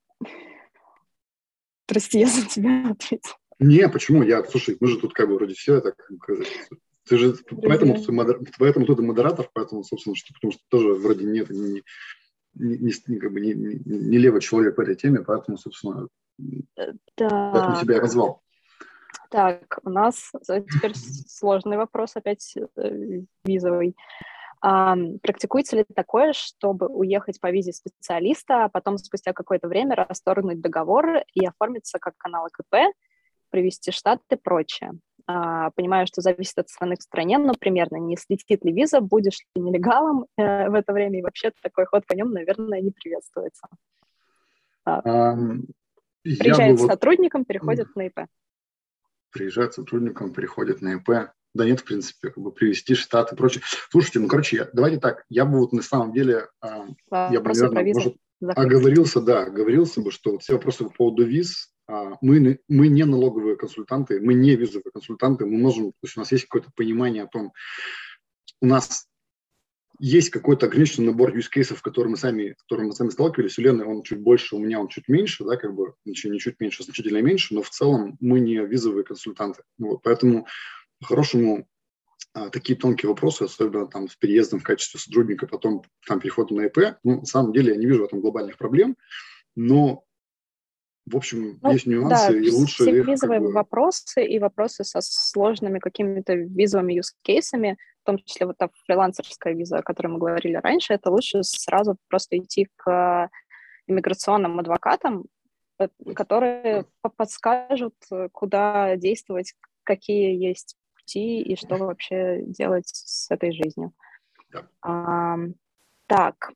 [1.86, 3.34] Прости, я за тебя ответил.
[3.58, 4.22] Не, почему?
[4.22, 5.94] Я, слушай, мы же тут как бы вроде все так...
[7.08, 7.96] Ты же поэтому,
[8.58, 11.84] поэтому и модератор, поэтому, собственно, что, потому что тоже вроде нет, не,
[12.58, 16.08] не, не, как бы не, не, не левый человек в этой теме, поэтому, собственно,
[16.38, 17.50] да.
[17.52, 18.42] поэтому тебя я позвал.
[19.30, 23.96] Так, у нас теперь сложный вопрос опять э, визовый.
[24.60, 30.60] А, практикуется ли такое, чтобы уехать по визе специалиста, а потом спустя какое-то время расторгнуть
[30.60, 32.76] договор и оформиться как канал КП,
[33.50, 34.92] привести штат и прочее?
[35.28, 39.40] А, понимаю, что зависит от страны к стране, но примерно не слетит ли виза, будешь
[39.54, 43.66] ли нелегалом э, в это время, и вообще такой ход по нем, наверное, не приветствуется.
[44.86, 45.64] Um,
[46.22, 46.86] приезжает бы...
[46.86, 48.20] сотрудником, переходит на ИП.
[49.30, 51.32] Приезжает сотрудником, переходит на ИП.
[51.54, 53.64] Да нет, в принципе, как бы привести штат и прочее.
[53.90, 56.68] Слушайте, ну, короче, я, давайте так, я бы вот на самом деле, э,
[57.10, 61.74] я бы, наверное, может, оговорился, да, оговорился бы, что вот все вопросы по поводу виз,
[61.88, 66.32] мы, мы не налоговые консультанты, мы не визовые консультанты, мы можем, то есть у нас
[66.32, 67.52] есть какое-то понимание о том,
[68.60, 69.06] у нас
[69.98, 73.58] есть какой-то ограниченный набор use cases, который мы сами, с которым мы сами сталкивались.
[73.58, 76.38] У Лены он чуть больше, у меня он чуть меньше, да, как бы, ничего не
[76.38, 79.62] чуть меньше, значительно меньше, но в целом мы не визовые консультанты.
[79.78, 80.46] Вот, поэтому
[81.00, 81.66] по-хорошему,
[82.34, 86.66] а, такие тонкие вопросы, особенно там с переездом в качестве сотрудника, потом там переходом на
[86.66, 88.96] ИП, ну, на самом деле я не вижу в этом глобальных проблем,
[89.54, 90.04] но
[91.06, 93.52] в общем, ну, есть нюансы, да, и лучше все их, визовые как бы...
[93.52, 99.78] вопросы и вопросы со сложными какими-то визовыми use-кейсами, в том числе вот та фрилансерская виза,
[99.78, 103.30] о которой мы говорили раньше, это лучше сразу просто идти к
[103.86, 105.26] иммиграционным адвокатам,
[105.78, 107.94] э, которые подскажут,
[108.32, 109.54] куда действовать,
[109.84, 113.92] какие есть пути и что вообще делать с этой жизнью.
[114.50, 114.68] Да.
[114.82, 115.36] А,
[116.06, 116.50] так,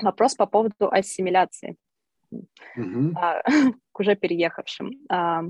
[0.00, 1.76] вопрос по поводу ассимиляции
[2.30, 3.12] угу.
[3.16, 3.42] а,
[3.92, 4.92] к уже переехавшим.
[5.10, 5.42] А,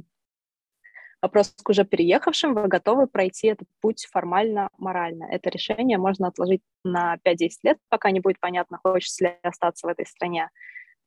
[1.23, 2.55] вопрос к уже переехавшим.
[2.55, 5.25] Вы готовы пройти этот путь формально-морально?
[5.25, 9.91] Это решение можно отложить на 5-10 лет, пока не будет понятно, хочется ли остаться в
[9.91, 10.51] этой стране.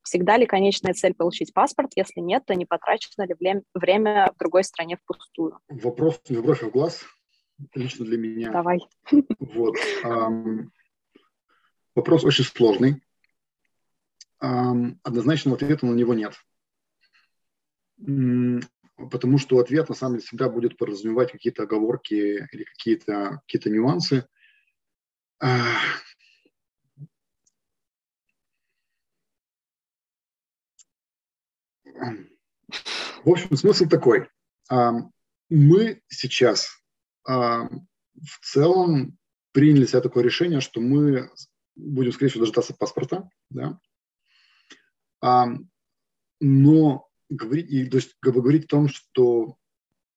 [0.04, 1.92] Всегда ли конечная цель получить паспорт?
[1.96, 3.36] Если нет, то не потрачено ли
[3.74, 5.60] время в другой стране впустую?
[5.70, 7.06] Вопрос не а в глаз,
[7.76, 8.52] лично для меня.
[8.52, 8.80] Давай.
[9.40, 9.76] Вот.
[10.04, 10.72] Эм,
[11.94, 13.02] вопрос очень сложный.
[14.42, 16.34] Однозначного ответа на него нет.
[17.98, 24.28] Потому что ответ, на самом деле, всегда будет подразумевать какие-то оговорки или какие-то какие нюансы.
[25.40, 25.78] В
[33.26, 34.28] общем, смысл такой.
[35.50, 36.82] Мы сейчас
[37.24, 37.70] в
[38.42, 39.18] целом
[39.52, 41.30] приняли себе такое решение, что мы
[41.76, 43.80] будем, скорее всего, дожидаться паспорта, да,
[45.22, 49.58] но говорить, то есть, говорить о том, что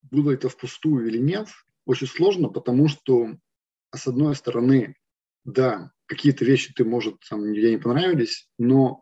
[0.03, 1.49] было это впустую или нет,
[1.87, 3.37] очень сложно, потому что,
[3.95, 4.97] с одной стороны,
[5.45, 9.01] да, какие-то вещи ты, может, там, мне не понравились, но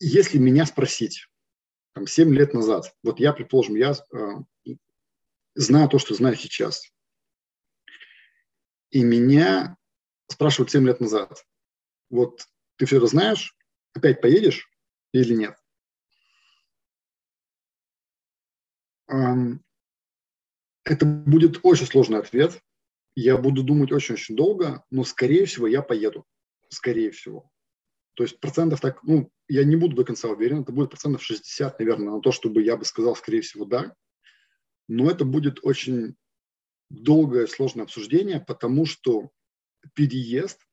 [0.00, 1.26] если меня спросить,
[1.94, 4.72] там, 7 лет назад, вот я, предположим, я э,
[5.54, 6.92] знаю то, что знаю сейчас,
[8.90, 9.77] и меня
[10.28, 11.44] спрашивают 7 лет назад,
[12.10, 12.46] вот
[12.76, 13.56] ты все это знаешь,
[13.94, 14.70] опять поедешь
[15.12, 15.56] или нет?
[20.84, 22.62] Это будет очень сложный ответ.
[23.14, 26.24] Я буду думать очень-очень долго, но, скорее всего, я поеду.
[26.68, 27.50] Скорее всего.
[28.14, 31.78] То есть процентов так, ну, я не буду до конца уверен, это будет процентов 60,
[31.78, 33.94] наверное, на то, чтобы я бы сказал, скорее всего, да.
[34.88, 36.16] Но это будет очень
[36.90, 39.30] долгое сложное обсуждение, потому что
[39.94, 40.66] переезд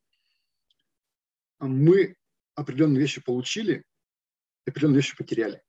[1.60, 2.16] мы
[2.56, 3.84] определенные вещи получили,
[4.66, 5.62] определенные вещи потеряли.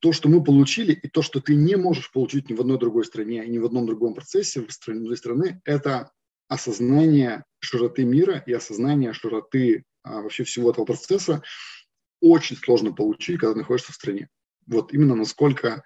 [0.00, 3.04] То, что мы получили, и то, что ты не можешь получить ни в одной другой
[3.04, 6.12] стране, ни в одном другом процессе в стране, страны, это
[6.48, 11.42] осознание широты мира и осознание широты а, вообще всего этого процесса
[12.20, 14.28] очень сложно получить, когда находишься в стране.
[14.66, 15.82] Вот именно насколько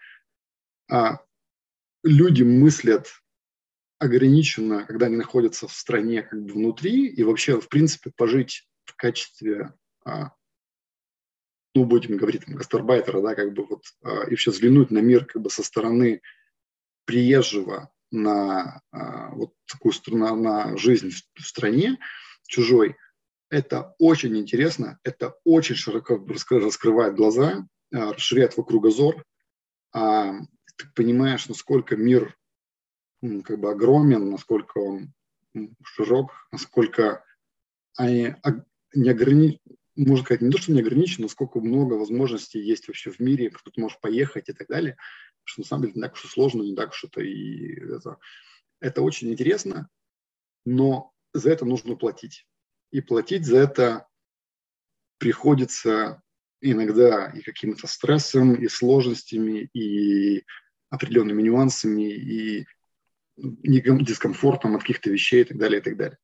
[0.91, 1.21] а,
[2.03, 3.09] люди мыслят
[3.99, 8.95] ограниченно, когда они находятся в стране как бы внутри, и вообще, в принципе, пожить в
[8.97, 10.33] качестве, а,
[11.75, 15.25] ну, будем говорить, там, гастарбайтера, да, как бы вот, а, и вообще взглянуть на мир
[15.25, 16.23] как бы со стороны
[17.05, 21.99] приезжего на а, вот такую страну, на жизнь в, стране
[22.47, 22.97] чужой,
[23.51, 29.25] это очень интересно, это очень широко раскрывает глаза, расширяет твой кругозор,
[29.93, 32.38] ты понимаешь, насколько мир
[33.21, 35.13] как бы огромен, насколько он
[35.83, 37.25] широк, насколько
[37.97, 38.35] они
[38.95, 39.61] не ограни...
[39.97, 43.51] можно сказать, не то, что не ограничен, но сколько много возможностей есть вообще в мире,
[43.51, 44.97] кто ты можешь поехать и так далее,
[45.45, 48.19] что на самом деле не так уж и сложно, не так уж это и это.
[48.81, 49.89] Это очень интересно,
[50.65, 52.47] но за это нужно платить.
[52.93, 54.07] И платить за это
[55.19, 56.23] приходится
[56.61, 60.45] иногда и каким-то стрессом, и сложностями, и
[60.91, 62.67] определенными нюансами, и
[63.39, 66.19] дискомфортом от каких-то вещей и так далее, и так далее.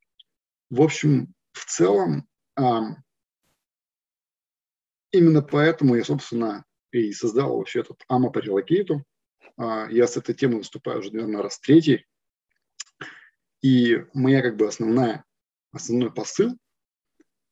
[0.71, 2.27] В общем, в целом,
[5.13, 9.05] именно поэтому я, собственно, и создал вообще этот AMA по релокейту.
[9.57, 12.07] А, я с этой темой выступаю уже, наверное, раз третий.
[13.63, 15.25] И моя как бы основная,
[15.73, 16.57] основной посыл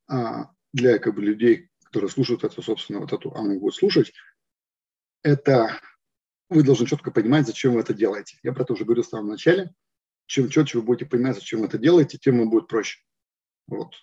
[0.08, 4.12] а, для как бы людей, которые слушают это, собственно, вот эту АМУ будут слушать,
[5.22, 5.80] это
[6.52, 8.38] вы должны четко понимать, зачем вы это делаете.
[8.42, 9.72] Я про это уже говорил в самом начале.
[10.26, 13.00] Чем четче вы будете понимать, зачем вы это делаете, тем вам будет проще.
[13.66, 13.94] Вот.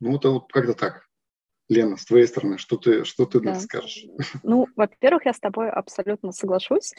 [0.00, 1.08] Ну, это вот как-то так.
[1.68, 3.54] Лена, с твоей стороны, что ты, что ты да.
[3.54, 4.04] скажешь?
[4.42, 6.92] Ну, во-первых, я с тобой абсолютно соглашусь.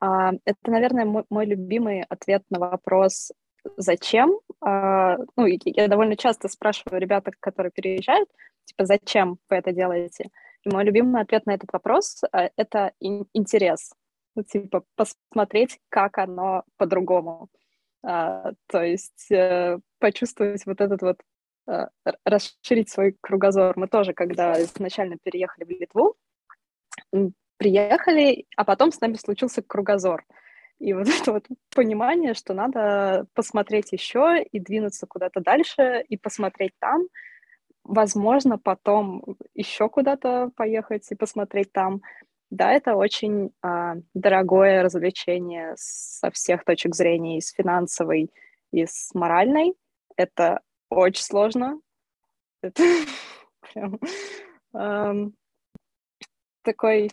[0.00, 3.32] А, это, наверное, мой, мой любимый ответ на вопрос
[3.76, 4.38] «Зачем?».
[4.60, 8.28] А, ну, я довольно часто спрашиваю ребят, которые переезжают,
[8.64, 10.30] типа «Зачем вы это делаете?».
[10.64, 13.92] И мой любимый ответ на этот вопрос а,— это интерес
[14.34, 17.48] ну, типа, посмотреть, как оно по-другому.
[18.02, 21.20] А, то есть э, почувствовать вот этот вот,
[21.66, 21.88] а,
[22.24, 23.76] расширить свой кругозор.
[23.76, 26.16] Мы тоже, когда изначально переехали в Литву,
[27.56, 30.24] приехали, а потом с нами случился кругозор.
[30.78, 36.72] И вот это вот понимание, что надо посмотреть еще и двинуться куда-то дальше, и посмотреть
[36.78, 37.06] там,
[37.84, 42.02] возможно, потом еще куда-то поехать и посмотреть там.
[42.50, 48.30] Да, это очень а, дорогое развлечение со всех точек зрения, и с финансовой,
[48.70, 49.74] и с моральной.
[50.16, 51.80] Это очень сложно.
[52.62, 52.82] Это
[53.72, 53.98] прям
[54.74, 55.34] эм,
[56.62, 57.10] такой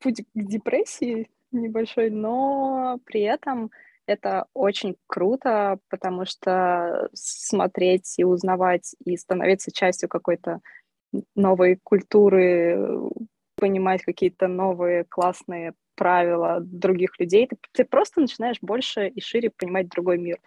[0.00, 3.70] путь к депрессии небольшой, но при этом
[4.06, 10.60] это очень круто, потому что смотреть и узнавать и становиться частью какой-то
[11.34, 12.76] новой культуры,
[13.56, 19.88] понимать какие-то новые классные правила других людей, ты, ты просто начинаешь больше и шире понимать
[19.88, 20.38] другой мир,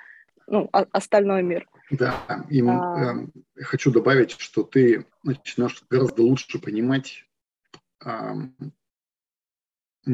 [0.47, 1.67] ну, о, остальной мир.
[1.89, 3.15] Да, и а...
[3.15, 7.25] э, хочу добавить, что ты начинаешь гораздо лучше понимать
[8.05, 8.09] э,
[10.07, 10.11] э,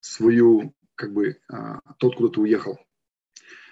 [0.00, 1.56] свою, как бы, э,
[1.98, 2.78] тот, куда ты уехал.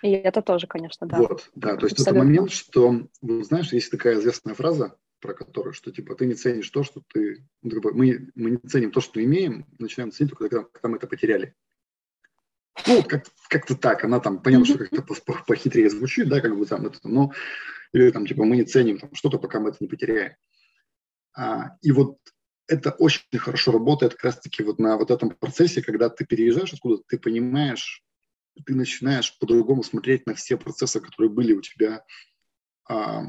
[0.02, 1.16] И это тоже, конечно, да.
[1.16, 2.18] Вот, да, то есть Абсолютно.
[2.18, 6.68] это момент, что, знаешь, есть такая известная фраза, про которую, что типа ты не ценишь
[6.68, 7.46] то, что ты...
[7.62, 10.88] Ну, как бы, мы, мы не ценим то, что имеем, начинаем ценить только когда, когда
[10.88, 11.54] мы это потеряли.
[12.86, 15.02] Ну, вот как, как-то так, она там, понятно, что как-то
[15.46, 17.32] похитрее звучит, да, как бы там это, но,
[17.94, 20.34] или там, типа, мы не ценим там, что-то, пока мы это не потеряем.
[21.34, 22.18] А, и вот
[22.66, 27.02] это очень хорошо работает как раз-таки вот на вот этом процессе, когда ты переезжаешь откуда
[27.08, 28.04] ты понимаешь,
[28.66, 32.04] ты начинаешь по-другому смотреть на все процессы, которые были у тебя
[32.86, 33.24] а,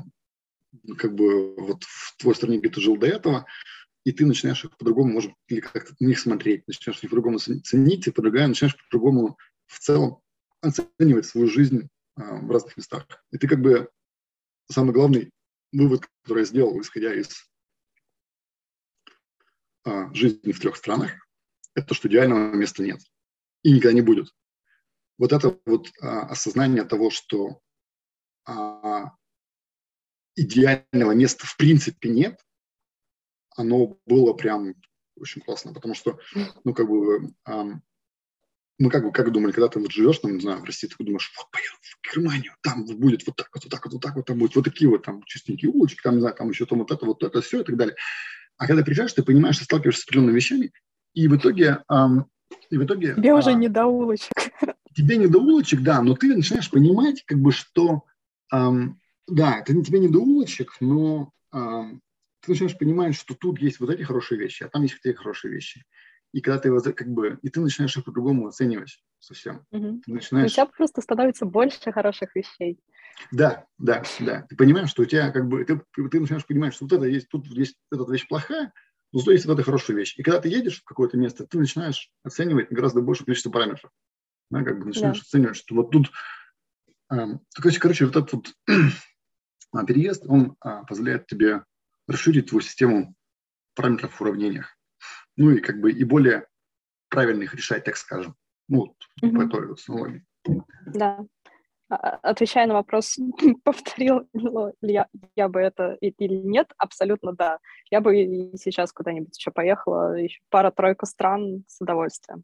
[0.97, 3.45] как бы вот в твоей стране, где ты жил до этого,
[4.03, 8.07] и ты начинаешь их по-другому, может, или как-то на них смотреть, начинаешь их по-другому ценить,
[8.07, 10.21] и по-другому начинаешь по-другому в целом
[10.61, 13.05] оценивать свою жизнь а, в разных местах.
[13.31, 13.89] И ты как бы
[14.71, 15.31] самый главный
[15.71, 17.49] вывод, который я сделал, исходя из
[19.83, 21.11] а, жизни в трех странах,
[21.73, 22.99] это что идеального места нет
[23.63, 24.33] и никогда не будет.
[25.17, 27.59] Вот это вот а, осознание того, что
[28.45, 29.11] а,
[30.35, 32.39] идеального места в принципе нет,
[33.55, 34.75] оно было прям
[35.17, 36.19] очень классно, потому что,
[36.63, 37.81] ну, как бы, эм,
[38.77, 41.03] мы как бы как думали, когда ты вот живешь, там, не знаю, в России, ты
[41.03, 44.15] думаешь, вот поеду в Германию, там будет вот так вот, вот так вот, вот так
[44.15, 46.79] вот, там будет вот такие вот там чистенькие улочки, там, не знаю, там еще там
[46.79, 47.95] вот это, вот это, все и так далее.
[48.57, 50.71] А когда приезжаешь, ты понимаешь, ты сталкиваешься с определенными вещами,
[51.13, 51.83] и в итоге...
[51.89, 52.25] Эм,
[52.69, 54.31] и в итоге тебе а, уже не до улочек.
[54.95, 58.03] Тебе не до улочек, да, но ты начинаешь понимать, как бы, что...
[58.51, 62.01] Эм, да, это тебе не до улочек, но эм,
[62.41, 65.17] ты начинаешь понимать, что тут есть вот эти хорошие вещи, а там есть вот эти
[65.17, 65.83] хорошие вещи.
[66.31, 69.65] И когда ты его как бы, и ты начинаешь их по-другому оценивать совсем.
[69.71, 70.01] Угу.
[70.05, 70.51] Ты начинаешь...
[70.51, 72.77] У тебя просто становится больше хороших вещей.
[73.31, 74.45] Да, да, да.
[74.49, 77.29] Ты понимаешь, что у тебя как бы, ты, ты начинаешь понимать, что вот это есть,
[77.29, 78.73] тут есть эта вещь плохая,
[79.13, 80.15] но зато есть вот эта хорошая вещь.
[80.17, 83.91] И когда ты едешь в какое-то место, ты начинаешь оценивать гораздо больше количество параметров.
[84.51, 85.23] Да, как бы начинаешь да.
[85.23, 86.11] оценивать, что вот тут,
[87.11, 87.25] э,
[87.55, 88.47] короче, короче, вот этот вот
[89.83, 91.63] переезд, он э, позволяет тебе
[92.07, 93.15] расширить твою систему
[93.73, 94.75] параметров в уравнениях
[95.37, 96.47] ну и как бы и более
[97.09, 98.35] правильно их решать, так скажем,
[98.67, 99.35] ну, вот, угу.
[99.35, 100.25] по этой технологии.
[100.85, 101.25] Да.
[101.87, 103.17] А, а, отвечая на вопрос,
[103.63, 107.59] повторил ли я, я бы это или нет, абсолютно да.
[107.91, 112.43] Я бы и сейчас куда-нибудь еще поехала, еще пара-тройка стран с удовольствием.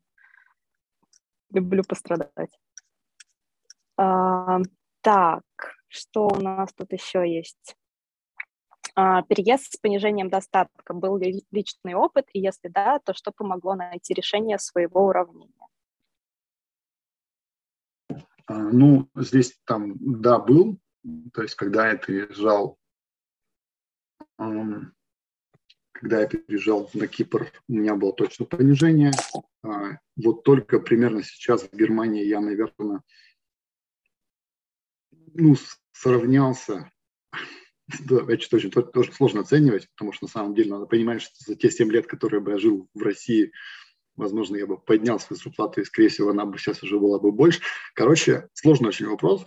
[1.52, 2.58] Люблю пострадать.
[3.98, 4.60] А,
[5.02, 5.44] так,
[5.92, 7.76] что у нас тут еще есть?
[8.96, 13.76] А, переезд с понижением достатка был ли личный опыт, и если да, то что помогло
[13.76, 15.68] найти решение своего уравнения?
[18.46, 20.80] А, ну, здесь там, да, был,
[21.34, 22.78] то есть когда я переезжал,
[24.38, 29.12] когда я переезжал на Кипр, у меня было точно понижение.
[29.64, 33.04] А, вот только примерно сейчас в Германии я, наверное,
[35.34, 35.56] ну,
[35.94, 36.92] сравнялся
[38.00, 41.56] да, это очень, тоже сложно оценивать, потому что на самом деле надо понимать, что за
[41.56, 43.52] те 7 лет, которые бы я жил в России,
[44.16, 47.32] возможно, я бы поднял свою зарплату, и, скорее всего, она бы сейчас уже была бы
[47.32, 47.62] больше.
[47.94, 49.46] Короче, сложный очень вопрос,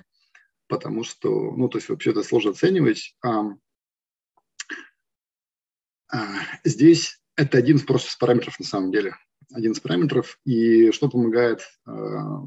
[0.68, 3.16] потому что, ну, то есть вообще это сложно оценивать.
[3.22, 3.44] А,
[6.12, 9.16] а, здесь это один из просто параметров на самом деле.
[9.52, 10.38] Один из параметров.
[10.44, 12.42] И что помогает, а,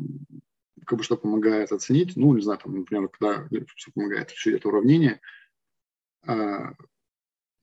[0.87, 4.69] как бы что помогает оценить, ну, не знаю, там, например, когда что помогает решить это
[4.69, 5.21] уравнение–
[6.27, 6.73] а,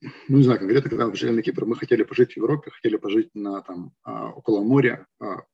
[0.00, 2.96] ну, не знаю, конкретно, когда мы жили на Кипр, мы хотели пожить в Европе, хотели
[2.96, 5.44] пожить на, там, а, около моря а,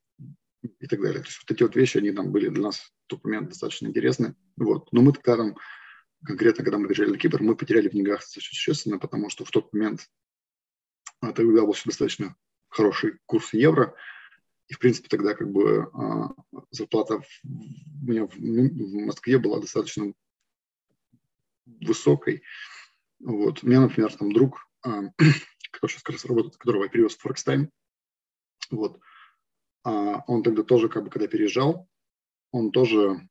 [0.62, 1.20] и так далее.
[1.20, 3.88] То есть вот эти вот вещи, они там были для нас в тот момент достаточно
[3.88, 4.34] интересны.
[4.56, 4.92] Вот.
[4.92, 5.56] Но мы тогда там,
[6.24, 9.72] конкретно, когда мы приезжали на Кипр, мы потеряли в деньгах существенно, потому что в тот
[9.72, 10.08] момент
[11.20, 12.36] тогда был достаточно
[12.68, 13.94] хороший курс евро,
[14.70, 15.90] и, в принципе, тогда как бы
[16.70, 20.12] зарплата у меня в, в Москве была достаточно
[21.66, 22.44] высокой.
[23.18, 23.64] Вот.
[23.64, 25.02] У меня, например, там друг, а,
[25.72, 27.68] который сейчас как раз работает, которого я привез в Forex
[28.70, 29.00] вот,
[29.82, 31.88] а, он тогда тоже, как бы, когда переезжал,
[32.52, 33.28] он тоже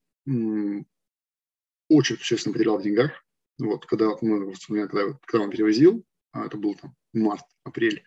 [1.88, 3.12] очень существенно потерял в деньгах.
[3.58, 6.04] Вот, когда мы, когда, когда он перевозил,
[6.34, 8.04] а, это был там март, апрель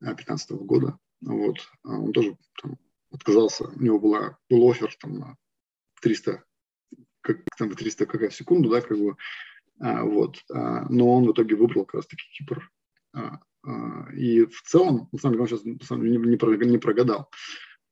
[0.00, 2.78] 2015 года, вот, он тоже там,
[3.10, 5.36] отказался, у него была, был офер там на
[6.00, 6.44] 300,
[7.20, 9.16] как, там, 300 кг в секунду, да, как бы,
[9.80, 10.44] а, вот.
[10.52, 12.70] А, но он в итоге выбрал как раз-таки Кипр.
[13.14, 13.40] А,
[14.14, 17.30] и в целом, на самом деле, он сейчас на самом деле, не, не прогадал.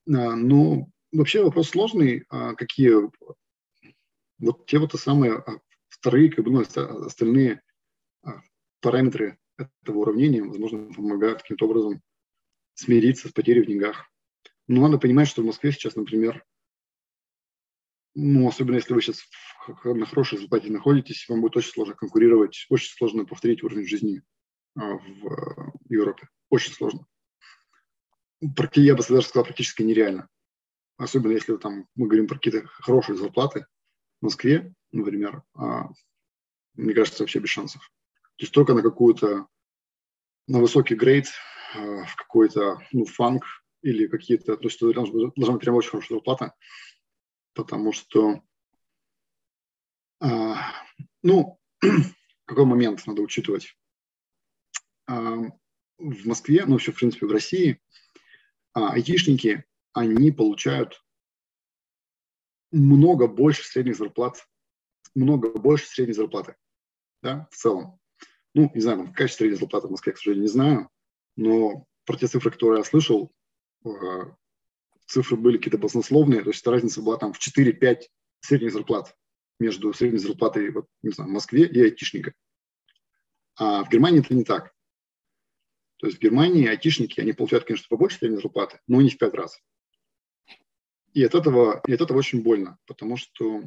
[0.05, 2.25] Но вообще вопрос сложный.
[2.57, 2.93] Какие
[4.39, 5.43] вот те вот самые
[5.89, 7.61] вторые, как бы, ну, остальные
[8.81, 12.01] параметры этого уравнения, возможно, помогают каким-то образом
[12.77, 14.09] смириться с потерей в деньгах.
[14.67, 16.45] Но надо понимать, что в Москве сейчас, например,
[18.13, 19.23] ну, особенно если вы сейчас
[19.83, 24.21] на хорошей зарплате находитесь, вам будет очень сложно конкурировать, очень сложно повторить уровень жизни
[24.75, 26.27] а, в Европе.
[26.49, 27.05] Очень сложно.
[28.41, 30.29] Я бы даже сказал, практически нереально.
[30.97, 33.65] Особенно если там мы говорим про какие-то хорошие зарплаты
[34.19, 35.89] в Москве, например, а,
[36.73, 37.81] мне кажется, вообще без шансов.
[38.37, 39.47] То есть только на какую-то,
[40.47, 41.27] на высокий грейд,
[41.73, 43.43] в какой-то, ну, фанк
[43.81, 46.53] или какие-то, то есть должна, должна быть прям очень хорошая зарплата,
[47.53, 48.41] потому что,
[50.19, 50.71] а,
[51.23, 51.59] ну,
[52.45, 53.77] какой момент надо учитывать?
[55.07, 55.35] А,
[55.97, 57.81] в Москве, ну, вообще, в принципе, в России,
[58.73, 61.03] а, айтишники, они получают
[62.71, 64.47] много больше средних зарплат,
[65.15, 66.55] много больше средней зарплаты,
[67.21, 67.99] да, в целом.
[68.53, 70.89] Ну, не знаю, какая средняя зарплата в Москве, к сожалению, не знаю,
[71.37, 73.31] но про те цифры, которые я слышал,
[73.85, 74.35] а,
[75.05, 78.09] цифры были какие-то баснословные, то есть разница была там в 4-5
[78.41, 79.15] средних зарплат
[79.59, 82.33] между средней зарплатой вот, не знаю, в Москве и айтишника.
[83.55, 84.73] А в Германии это не так.
[85.97, 89.33] То есть в Германии айтишники, они получают, конечно, побольше средней зарплаты, но не в пять
[89.33, 89.59] раз.
[91.13, 93.63] и от этого, и от этого очень больно, потому что,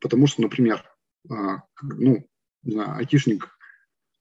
[0.00, 0.84] потому что например,
[1.30, 2.28] а, ну,
[2.64, 3.56] айтишник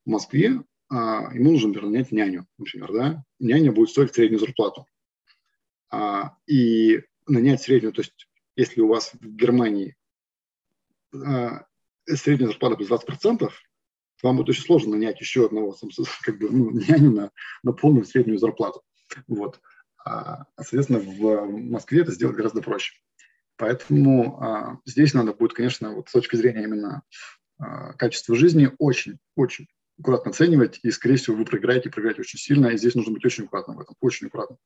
[0.06, 4.86] в Москве, а, ему нужно, нанять няню, например, да, няня будет стоить среднюю зарплату.
[6.48, 8.28] И нанять среднюю, то есть
[8.58, 9.96] если у вас в Германии
[12.06, 13.50] средняя зарплата плюс 20%,
[14.24, 15.76] вам будет очень сложно нанять еще одного
[16.22, 17.32] как бы, ну, няню на,
[17.64, 18.82] на полную среднюю зарплату.
[19.28, 19.60] Вот.
[20.04, 22.96] А, соответственно, в Москве это сделать гораздо проще.
[23.58, 27.04] Поэтому а, здесь надо будет, конечно, вот с точки зрения именно
[27.58, 29.68] а, качества жизни очень, очень
[30.00, 33.46] аккуратно оценивать, и, скорее всего, вы проиграете, проиграете очень сильно, и здесь нужно быть очень
[33.46, 34.60] аккуратным в этом, очень аккуратным.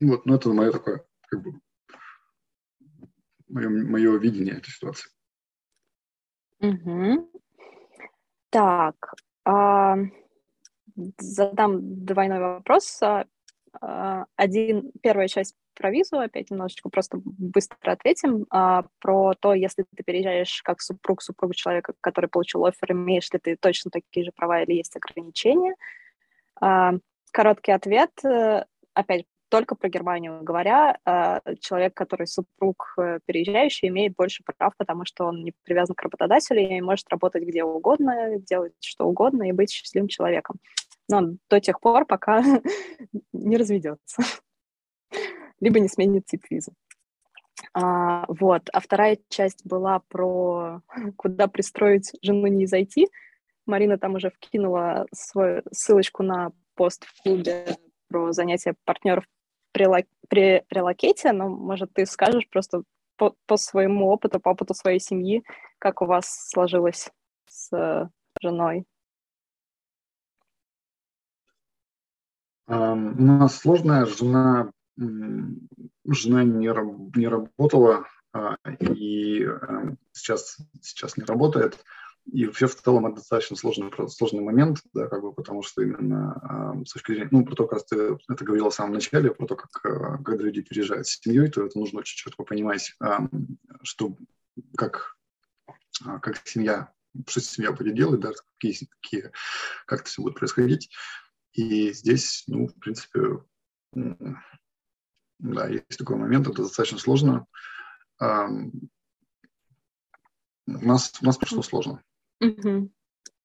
[0.00, 1.60] Вот, ну, это мое такое, как бы,
[3.48, 5.10] мое, мое видение этой ситуации.
[6.60, 7.30] Угу.
[8.50, 9.14] Так,
[9.44, 9.96] а,
[11.18, 13.00] задам двойной вопрос.
[13.80, 18.46] А, один, первая часть про визу, опять немножечко просто быстро ответим.
[18.50, 23.38] А, про то, если ты переезжаешь как супруг супруга человека, который получил офер, имеешь ли
[23.38, 25.74] ты точно такие же права или есть ограничения?
[26.60, 26.94] А,
[27.32, 28.10] короткий ответ.
[28.24, 28.64] Э,
[28.94, 30.98] опять только про Германию говоря,
[31.60, 36.60] человек, который супруг э, переезжающий, имеет больше прав, потому что он не привязан к работодателю
[36.60, 40.56] и может работать где угодно, делать что угодно и быть счастливым человеком.
[41.08, 42.42] Но до тех пор, пока
[43.32, 44.22] не разведется,
[45.60, 46.72] либо не сменит тип визы.
[47.72, 48.68] А, вот.
[48.72, 50.80] А вторая часть была про
[51.16, 53.08] куда пристроить жену не зайти.
[53.66, 57.76] Марина там уже вкинула свою ссылочку на пост в клубе
[58.08, 59.24] про занятия партнеров
[59.72, 59.86] при,
[60.28, 62.82] при релокете, но, может, ты скажешь просто
[63.16, 65.42] по, по своему опыту, по опыту своей семьи,
[65.78, 67.10] как у вас сложилось
[67.46, 68.08] с э,
[68.40, 68.84] женой?
[72.66, 76.68] У нас сложная жена, жена не,
[77.18, 81.78] не работала uh, и uh, сейчас, сейчас не работает.
[82.32, 86.74] И вообще в целом это достаточно сложный, сложный момент, да, как бы, потому что именно
[86.74, 89.46] э, с точки зрения, ну, про то, как ты это говорила в самом начале, про
[89.46, 93.18] то, как э, когда люди переезжают с семьей, то это нужно очень четко понимать, э,
[93.82, 94.16] что,
[94.74, 95.16] как,
[95.66, 96.92] э, как семья,
[97.28, 99.30] что семья будет делать, да, какие, какие,
[99.84, 100.90] как это все будет происходить.
[101.54, 103.20] И здесь, ну, в принципе,
[103.92, 107.46] да, есть такой момент, это достаточно сложно.
[108.20, 108.24] У
[110.66, 112.02] нас, у нас прошло сложно.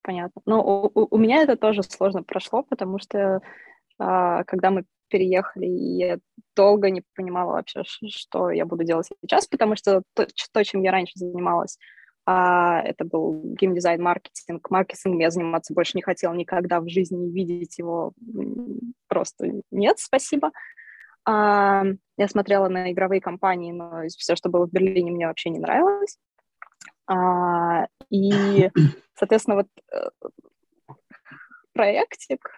[0.01, 0.41] Понятно.
[0.45, 3.41] Ну, у, у меня это тоже сложно прошло, потому что
[3.99, 6.19] а, когда мы переехали, я
[6.55, 10.91] долго не понимала вообще, что я буду делать сейчас, потому что то, то чем я
[10.91, 11.77] раньше занималась,
[12.31, 14.69] а, это был геймдизайн, маркетинг.
[14.69, 18.13] Маркетингом я заниматься больше не хотела никогда в жизни, видеть его
[19.07, 20.51] просто нет, спасибо.
[21.25, 21.85] А,
[22.17, 26.19] я смотрела на игровые компании, но все, что было в Берлине, мне вообще не нравилось.
[27.07, 28.69] А, и,
[29.15, 30.09] соответственно, вот э,
[31.73, 32.51] проектик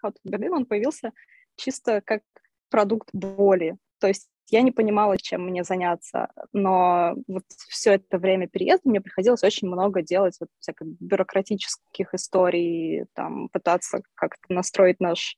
[0.00, 1.10] How to Berlin, он появился
[1.56, 2.22] чисто как
[2.70, 3.78] продукт боли.
[3.98, 9.00] То есть я не понимала, чем мне заняться, но вот все это время переезда мне
[9.00, 15.36] приходилось очень много делать вот всяких бюрократических историй, там, пытаться как-то настроить наш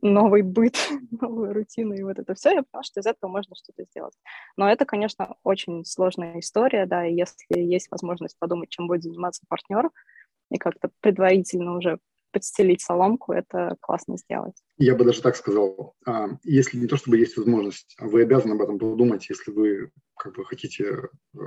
[0.00, 0.76] новый быт,
[1.20, 4.14] новую рутину и вот это все, я поняла, что из этого можно что-то сделать.
[4.56, 9.42] Но это, конечно, очень сложная история, да, и если есть возможность подумать, чем будет заниматься
[9.48, 9.90] партнер,
[10.50, 11.98] и как-то предварительно уже
[12.36, 14.54] подстелить соломку, это классно сделать.
[14.76, 18.52] Я бы даже так сказал, а, если не то чтобы есть возможность, а вы обязаны
[18.52, 21.38] об этом подумать, если вы как бы хотите, э,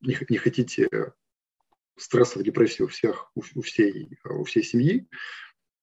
[0.00, 0.88] не хотите
[1.98, 5.06] стрессовой депрессии у всех, у всей, у всей семьи,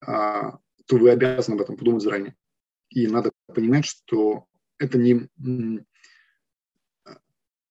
[0.04, 2.34] а, то вы обязаны об этом подумать заранее.
[2.88, 4.46] И надо понимать, что
[4.78, 5.28] это не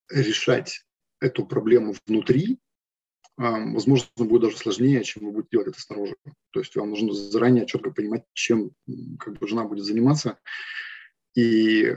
[0.10, 0.85] решать
[1.19, 2.57] эту проблему внутри,
[3.38, 6.15] возможно, будет даже сложнее, чем вы будете делать это снаружи.
[6.51, 8.72] То есть вам нужно заранее четко понимать, чем
[9.19, 10.38] как бы, жена будет заниматься.
[11.35, 11.95] И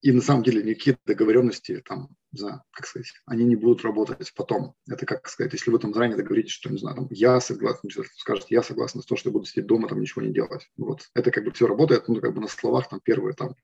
[0.00, 4.74] и на самом деле никакие договоренности там, знаю, как сказать, они не будут работать потом.
[4.88, 8.46] Это как сказать, если вы там заранее договоритесь, что, не знаю, там, я согласен, скажете,
[8.50, 10.70] я согласен с том, что я буду сидеть дома, там ничего не делать.
[10.76, 11.08] Вот.
[11.14, 13.56] Это как бы все работает, ну, как бы на словах там первые там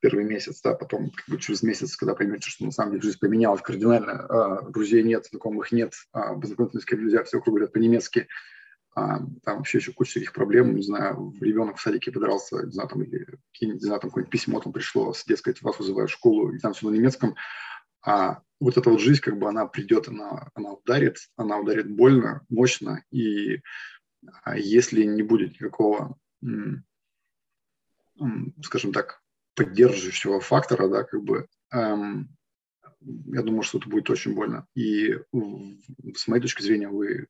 [0.00, 3.18] первый месяц, да, потом как бы через месяц, когда поймете, что на самом деле жизнь
[3.18, 8.28] поменялась кардинально, а, друзей нет, знакомых нет, а, познакомиться друзья, все вокруг говорят по-немецки,
[8.94, 12.88] а, там вообще еще куча таких проблем, не знаю, ребенок в садике подрался, не знаю,
[12.88, 13.26] там, или,
[13.60, 16.88] не знаю, там какое-нибудь письмо там пришло, дескать, вас вызывают в школу, и там все
[16.88, 17.36] на немецком,
[18.02, 22.44] а вот эта вот жизнь, как бы она придет, она, она ударит, она ударит больно,
[22.48, 23.60] мощно, и
[24.42, 26.18] а если не будет никакого,
[28.62, 29.22] скажем так,
[29.60, 32.34] поддерживающего фактора, да, как бы, эм,
[33.00, 34.66] я думаю, что это будет очень больно.
[34.74, 35.18] И
[36.16, 37.26] с моей точки зрения вы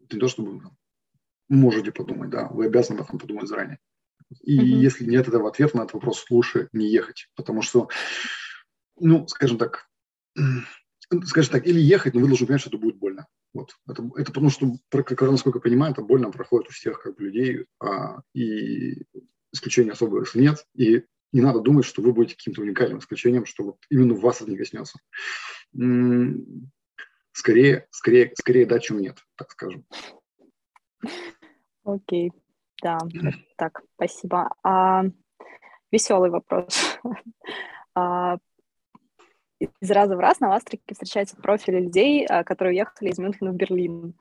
[0.00, 0.62] не то чтобы
[1.50, 3.78] можете подумать, да, вы обязаны об этом подумать заранее.
[4.40, 4.80] И mm-hmm.
[4.80, 7.90] если нет этого ответа на этот вопрос, лучше не ехать, потому что,
[8.98, 9.90] ну, скажем так,
[11.26, 13.26] скажем так, или ехать, но вы должны понять, что это будет больно.
[13.52, 13.76] Вот.
[13.86, 17.66] Это, это потому что, насколько я понимаю, это больно проходит у всех как бы, людей,
[17.78, 19.04] а, и
[19.52, 20.66] исключения особо если нет.
[20.74, 24.50] И не надо думать, что вы будете каким-то уникальным исключением, что вот именно вас это
[24.50, 24.98] не коснется.
[27.32, 29.84] Скорее, скорее, скорее да, чем нет, так скажем.
[31.84, 32.32] Окей, okay.
[32.82, 32.98] да,
[33.56, 34.50] так, спасибо.
[34.62, 35.04] А,
[35.90, 36.98] веселый вопрос.
[37.94, 38.36] а,
[39.58, 43.56] из раза в раз на Ластрике встречаются профили людей, а, которые уехали из Мюнхена в
[43.56, 44.14] Берлин.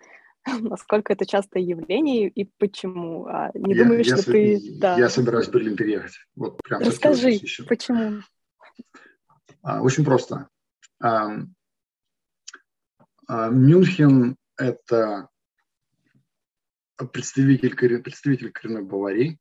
[0.61, 3.25] Насколько это частое явление и почему?
[3.27, 4.59] А, не я, думаешь, я, что ты...
[4.79, 4.97] Да.
[4.97, 6.13] Я собираюсь в Берлин переехать.
[6.35, 8.21] Вот прям Расскажи, почему?
[9.61, 10.47] А, очень просто.
[11.01, 11.37] А,
[13.27, 15.29] а, Мюнхен– это
[17.13, 19.39] представитель, представитель коренной Баварии.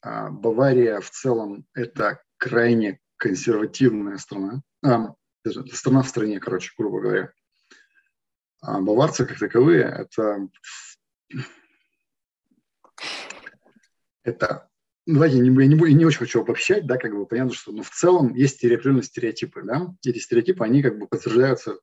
[0.00, 4.62] А, Бавария в целом– это крайне консервативная страна.
[4.84, 5.14] А,
[5.72, 7.32] страна в стране, короче, грубо говоря.
[8.60, 10.48] А баварцы, как таковые, это,
[14.24, 14.68] это
[15.08, 17.72] ну, давайте я не, я не, не очень хочу обобщать, да, как бы понятно, что
[17.72, 21.78] но в целом есть определенные стереотипы, да, эти стереотипы, они как бы подтверждаются,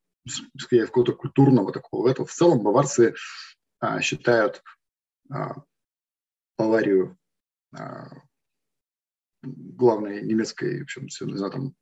[0.60, 2.28] скорее, какого-то культурного такого этого.
[2.28, 3.16] В целом баварцы
[3.80, 4.62] а, считают
[5.32, 5.56] а,
[6.56, 7.18] Баварию
[7.74, 8.10] а,
[9.42, 11.76] главной немецкой, в общем, не знаю, там,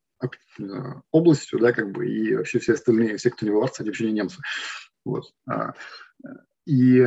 [1.12, 4.14] областью, да, как бы, и вообще все остальные, все, кто не баварцы, они вообще не
[4.14, 4.38] немцы.
[5.06, 5.34] Вот.
[5.48, 5.74] А,
[6.66, 7.00] и,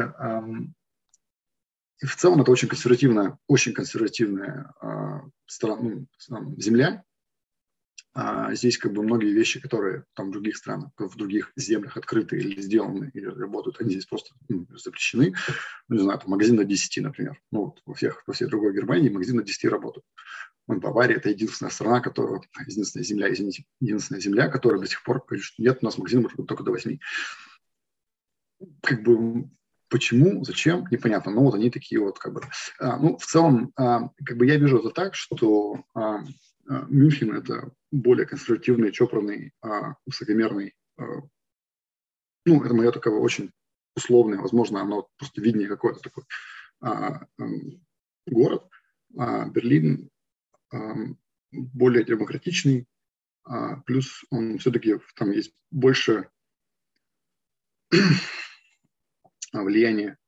[2.02, 4.72] и в целом это очень консервативная, очень консервативная
[5.47, 7.05] страна, ну, земля.
[8.18, 12.38] А здесь как бы многие вещи, которые там в других странах, в других землях открыты
[12.38, 15.34] или сделаны, или работают, они здесь просто ну, запрещены.
[15.88, 17.38] Ну, не знаю, там магазин на 10, например.
[17.52, 20.06] Ну, вот во всех, во всей другой Германии магазин на 10 работают.
[20.66, 25.24] Вот Бавария– это единственная страна, которая, единственная земля, извините, единственная земля, которая до сих пор
[25.24, 26.98] говорит, что нет, у нас магазин может быть только до 8
[28.82, 29.48] как бы
[29.88, 31.32] почему, зачем, непонятно.
[31.32, 32.43] Но вот они такие вот как бы.
[32.78, 36.18] А, ну, в целом, а, как бы я вижу это так, что а,
[36.68, 40.74] а, Мюнхен это более консервативный, чопорный, а, высокомерный.
[40.98, 41.05] А,
[42.44, 43.51] ну, это мое такое очень
[43.94, 45.70] условное, возможно, оно просто виднее
[46.80, 47.26] а, а,
[48.26, 48.68] город.
[49.09, 50.10] Берлин
[51.52, 52.86] более демократичный,
[53.44, 56.28] а, плюс он все-таки там есть больше
[59.52, 60.18] влияние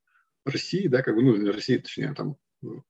[0.45, 2.83] России, да, как бы, ну, не России, точнее, там, вот,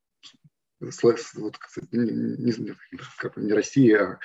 [1.92, 2.76] не, не,
[3.18, 4.20] как бы не России, а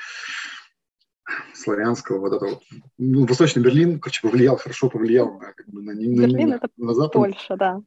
[1.55, 2.62] славянского, вот это вот.
[2.98, 6.68] Ну, Восточный Берлин, короче, повлиял, хорошо повлиял на, как бы, на, на, Берлин на, это
[6.76, 7.12] на Запад.
[7.14, 7.82] Польша, да.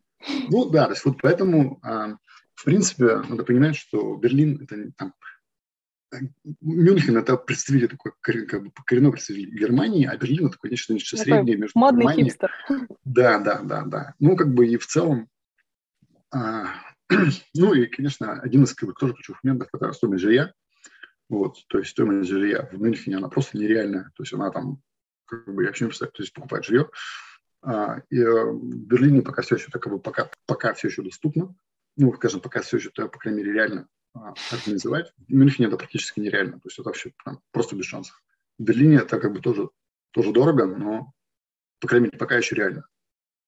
[0.50, 2.18] Ну, да, то есть вот поэтому, а,
[2.58, 5.14] в принципе, надо понимать, что Берлин– это там,
[6.62, 11.56] Мюнхен– это представитель такой, как бы коренной представитель Германии, а Берлин– это, конечно, нечто среднее
[11.56, 12.26] между Модный Германией.
[12.26, 12.52] хипстер.
[13.06, 14.16] Да, да, да, да.
[14.20, 15.30] Ну, как бы и в целом,
[16.32, 16.74] а,
[17.54, 20.52] ну и, конечно, один из как бы, тоже ключевых моментов– это стоимость жилья.
[21.30, 24.12] Вот, то есть стоимость жилья в Мюнхене, она просто нереальная.
[24.16, 24.82] То есть она там,
[25.26, 26.90] как бы, я вообще не представляю, то есть покупать жилье.
[27.62, 31.54] А, и э, в Берлине пока все еще, как бы, пока, пока все еще доступно.
[31.98, 35.14] Ну, скажем, пока все еще, по крайней мере, реально а, организовать.
[35.28, 38.22] В Мюнхене это практически нереально, то есть это вообще прям, просто без шансов.
[38.58, 39.70] В Берлине это как бы тоже,
[40.12, 41.12] тоже дорого, но,
[41.80, 42.88] по крайней мере, пока еще реально,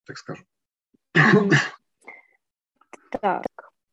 [0.06, 0.46] так скажем.
[3.12, 3.46] Так,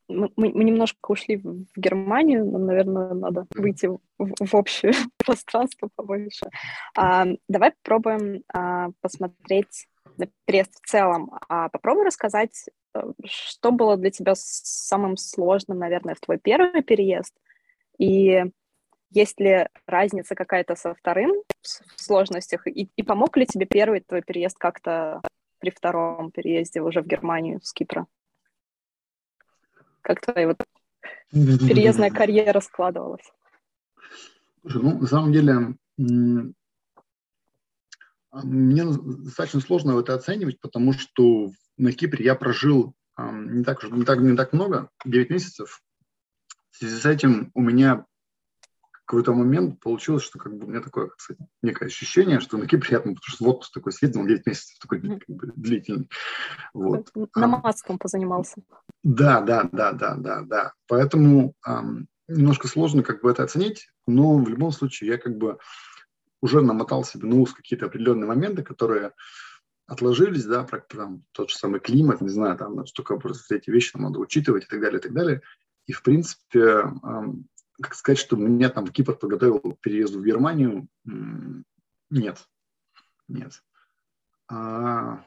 [0.09, 6.47] мы, мы немножко ушли в Германию, нам, наверное, надо выйти в, в общее пространство побольше.
[6.97, 11.31] А, давай попробуем а, посмотреть на переезд в целом.
[11.49, 12.69] А попробуй рассказать
[13.24, 17.35] что было для тебя самым сложным, наверное, в твой первый переезд?
[17.98, 18.44] И
[19.10, 21.32] есть ли разница какая-то со вторым
[21.62, 22.66] в сложностях?
[22.66, 25.23] И, и помог ли тебе первый твой переезд как-то
[25.59, 28.06] при втором переезде уже в Германию с Кипра?
[30.02, 30.62] Как твоя вот
[31.31, 33.32] переездная карьера складывалась?
[34.62, 36.55] ну, на самом деле, мне
[38.85, 44.36] достаточно сложно это оценивать, потому что на Кипре я прожил не так, не так, не
[44.36, 45.82] так много, 9 месяцев.
[46.70, 48.05] В связи с этим у меня
[49.07, 52.66] какой-то момент получилось, что как бы у меня такое, как сказать, некое ощущение, что на
[52.66, 56.11] Кипре приятно, потому что в отпуск такой съездил 9 месяцев, такой как бы, длительный.
[56.74, 57.11] Вот.
[57.36, 58.61] На маском позанимался.
[59.05, 60.73] Да, да, да, да, да, да.
[60.89, 61.55] Поэтому
[62.27, 65.59] немножко сложно как бы это оценить, но в любом случае я как бы
[66.43, 69.12] уже намотал себе на ус какие-то определенные моменты, которые
[69.87, 73.93] отложились, да, про там, тот же самый климат, не знаю, там столько просто эти вещи
[73.93, 75.43] там надо учитывать и так далее, и так далее.
[75.87, 76.83] И, в принципе,
[77.81, 80.89] как сказать, что меня там Кипр подготовил к переезду в Германию,
[82.11, 82.49] нет,
[83.29, 83.63] нет.
[84.49, 85.25] А,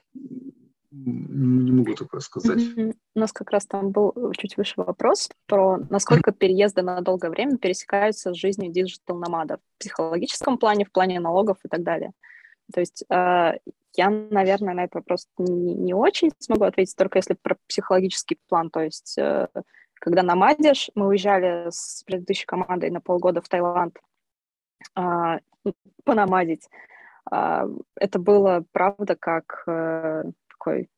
[0.91, 2.61] не могу такое сказать.
[3.15, 7.57] У нас как раз там был чуть выше вопрос про насколько переезды на долгое время
[7.57, 12.11] пересекаются с жизнью digital-номада в психологическом плане, в плане налогов и так далее.
[12.73, 13.57] То есть э,
[13.99, 18.69] я, наверное, на этот вопрос не, не очень смогу ответить, только если про психологический план.
[18.69, 19.47] То есть э,
[19.95, 23.97] когда номадишь, мы уезжали с предыдущей командой на полгода в Таиланд
[24.95, 25.39] э,
[26.05, 26.69] понамадить.
[27.29, 30.89] Э, это было, правда, как э, такой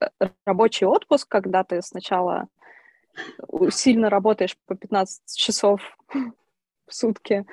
[0.00, 0.06] э,
[0.46, 2.48] рабочий отпуск, когда ты сначала
[3.68, 5.82] сильно работаешь по 15 часов
[6.14, 7.44] в сутки,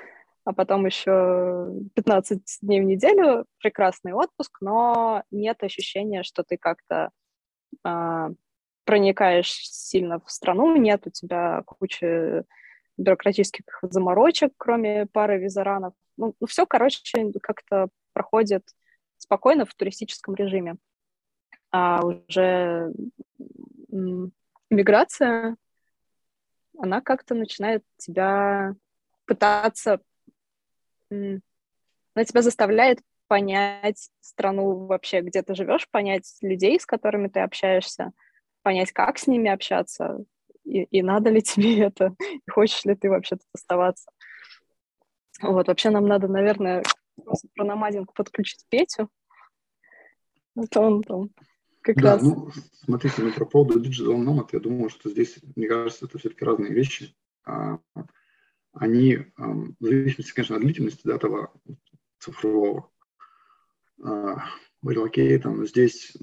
[0.49, 7.11] а потом еще 15 дней в неделю, прекрасный отпуск, но нет ощущения, что ты как-то
[7.85, 8.29] э,
[8.83, 12.43] проникаешь сильно в страну, нет у тебя кучи
[12.97, 15.93] бюрократических заморочек, кроме пары визаранов.
[16.17, 16.99] Ну, ну все, короче,
[17.43, 18.67] как-то проходит
[19.17, 20.77] спокойно в туристическом режиме.
[21.69, 22.91] А уже
[24.71, 25.57] миграция,
[26.79, 28.73] она как-то начинает тебя
[29.25, 30.01] пытаться
[31.09, 38.11] она тебя заставляет понять страну вообще, где ты живешь, понять людей, с которыми ты общаешься,
[38.63, 40.23] понять, как с ними общаться,
[40.63, 44.09] и, и надо ли тебе это, и хочешь ли ты вообще тут оставаться.
[45.41, 46.83] Вот, вообще нам надо, наверное,
[47.55, 49.09] про намазинг подключить Петю.
[50.55, 51.29] Это он там
[51.81, 52.23] как да, раз...
[52.23, 52.51] ну,
[52.83, 56.73] смотрите, ну, про поводу Digital Nomad, я думаю, что здесь, мне кажется, это все-таки разные
[56.73, 57.15] вещи.
[57.45, 57.79] А,
[58.73, 61.53] они, в зависимости, конечно, от длительности да, этого
[62.19, 62.91] цифрового
[64.83, 66.15] релокейта, но здесь,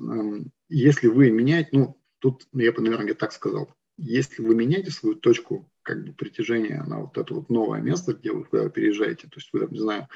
[0.68, 5.70] если вы меняете, ну, тут я бы, наверное, так сказал, если вы меняете свою точку
[5.82, 9.51] как бы притяжения на вот это вот новое место, где вы, куда переезжаете, то есть
[9.52, 10.09] вы, не знаю,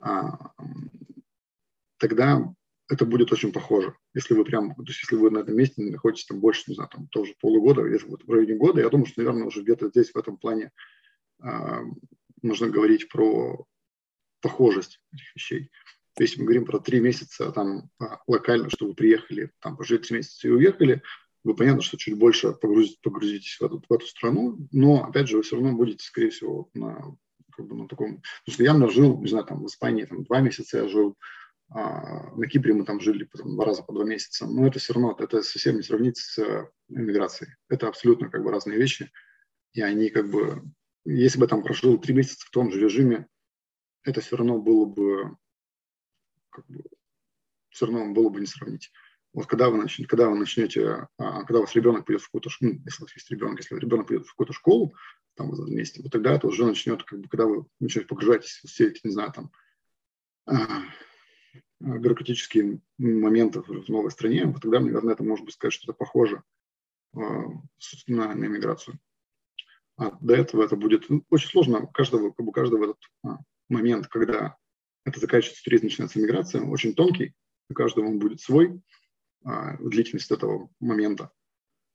[0.00, 0.52] а,
[1.98, 2.52] тогда
[2.88, 3.96] это будет очень похоже.
[4.12, 6.90] Если вы прям, то есть если вы на этом месте находитесь там больше, не знаю,
[6.90, 10.10] там тоже полугода, если вот в районе года, я думаю, что, наверное, уже где-то здесь
[10.10, 10.70] в этом плане а,
[12.42, 13.66] нужно говорить про
[14.40, 15.70] похожесть этих вещей.
[16.14, 19.98] То есть мы говорим про три месяца там а, локально, что вы приехали, там пожили
[19.98, 21.02] три месяца и уехали,
[21.42, 25.36] вы понятно, что чуть больше погрузить, погрузитесь в эту, в эту страну, но опять же
[25.36, 27.16] вы все равно будете, скорее всего, на,
[27.52, 28.22] как бы на таком...
[28.44, 31.16] Потому что я жил, не знаю, там в Испании там, два месяца я жил,
[31.68, 34.92] а, на Кипре мы там жили потом, два раза по два месяца, но это все
[34.92, 36.38] равно, это совсем не сравнить с
[36.88, 37.52] иммиграцией.
[37.68, 39.10] Это абсолютно как бы разные вещи,
[39.72, 40.62] и они как бы
[41.04, 43.28] если бы там прожил три месяца в том же режиме,
[44.02, 45.36] это все равно было бы,
[46.50, 46.84] как бы
[47.70, 48.92] все равно было бы не сравнить.
[49.32, 52.50] Вот когда вы, начнете, когда вы начнете, а, когда у вас ребенок пойдет в какую-то
[52.50, 54.94] школу, ну, если у вас есть ребенок, если ребенок пойдет в какую-то школу,
[55.34, 58.88] там вместе, вот тогда это уже начнет, как бы, когда вы начнете погружаетесь в все
[58.88, 59.50] эти, не знаю, там,
[60.46, 60.84] а,
[61.80, 66.44] бюрократические моменты в новой стране, вот тогда, наверное, это может быть сказать, что это похоже
[67.14, 67.18] а,
[68.06, 69.00] на, на иммиграцию.
[69.96, 71.80] А до этого это будет очень сложно.
[71.80, 73.38] У каждого, как бы каждого этот а,
[73.68, 74.56] момент, когда
[75.04, 77.34] это заканчивается туризм, начинается миграция, очень тонкий.
[77.70, 78.80] У каждого он будет свой,
[79.44, 81.30] а, длительность этого момента.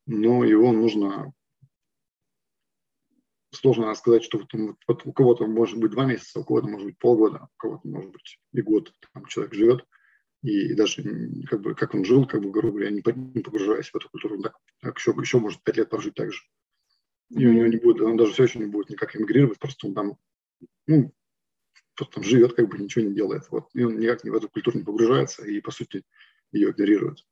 [0.06, 1.34] Но его нужно
[3.52, 6.98] сложно сказать, что вот, вот у кого-то может быть два месяца, у кого-то может быть
[7.00, 8.94] полгода, у кого-то может быть и год.
[9.14, 9.86] Там человек живет,
[10.42, 11.04] и, даже
[11.50, 14.56] как бы как он жил, как бы, грубо говоря, не погружаясь в эту культуру, так,
[14.82, 16.42] так еще, еще может пять лет прожить так же
[17.30, 19.94] и у него не будет, он даже все еще не будет никак эмигрировать, просто он
[19.94, 20.18] там,
[20.88, 21.12] ну,
[21.96, 23.44] просто там живет, как бы ничего не делает.
[23.52, 23.70] Вот.
[23.74, 26.04] И он никак в эту культуру не погружается и, по сути,
[26.52, 27.26] ее игнорирует.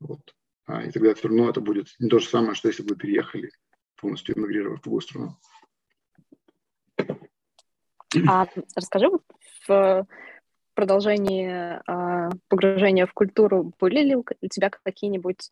[0.00, 0.34] Вот.
[0.66, 2.96] А, и тогда все равно это будет не то же самое, что если бы вы
[2.96, 3.50] переехали,
[3.96, 5.36] полностью эмигрировав в другую страну.
[8.28, 8.46] А
[8.76, 9.08] расскажи,
[9.66, 10.06] в
[10.74, 15.50] продолжении э, погружения в культуру были ли у тебя какие-нибудь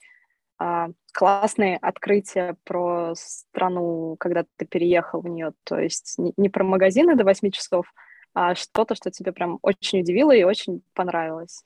[1.13, 5.53] классные открытия про страну, когда ты переехал в нее.
[5.65, 7.93] То есть не, про магазины до 8 часов,
[8.35, 11.65] а что-то, что тебе прям очень удивило и очень понравилось.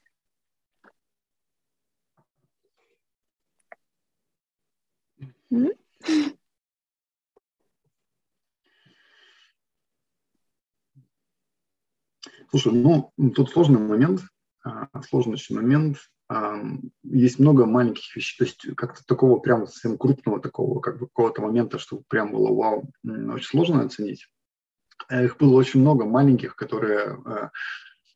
[12.51, 14.21] Слушай, ну, тут сложный момент,
[14.65, 15.99] а, сложный момент.
[17.05, 21.43] Есть много маленьких вещей, то есть как-то такого прям совсем крупного такого, как бы какого-то
[21.43, 24.29] момента, что прям было вау, очень сложно оценить.
[25.09, 27.49] А их было очень много маленьких, которые, э,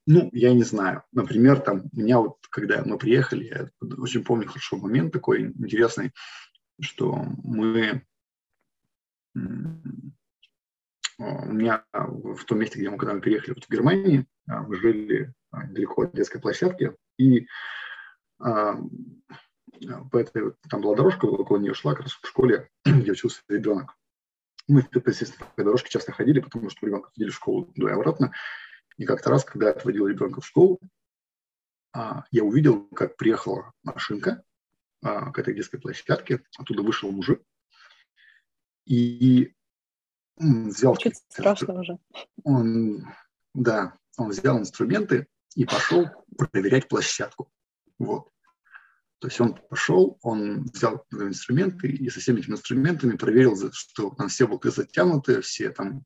[0.07, 1.05] ну, я не знаю.
[1.13, 3.69] Например, там, у меня вот, когда мы приехали, я
[3.99, 6.13] очень помню хорошо момент такой интересный,
[6.81, 7.15] что
[7.45, 8.03] мы
[11.21, 14.77] у меня в том месте, где мы когда мы переехали вот в Германии, а, мы
[14.77, 17.47] жили далеко от детской площадки, и
[18.41, 23.97] по этой, там была дорожка, около нее шла как раз в школе, где учился ребенок.
[24.69, 28.33] Мы, естественно, по дорожке часто ходили, потому что ребенка ходили в школу туда и обратно.
[28.99, 30.79] И как-то раз, когда я отводил ребенка в школу,
[31.95, 34.45] я увидел, как приехала машинка
[35.03, 37.43] к этой детской площадке, оттуда вышел мужик,
[38.85, 39.55] и
[40.37, 40.97] взял...
[40.97, 41.99] Чуть страшно уже.
[42.45, 43.07] Он,
[43.55, 46.07] да, он взял инструменты и пошел
[46.37, 47.51] проверять площадку.
[48.01, 48.31] Вот.
[49.21, 54.29] То есть он пошел, он взял инструменты и со всеми этими инструментами проверил, что там
[54.29, 56.05] все болты затянуты, все там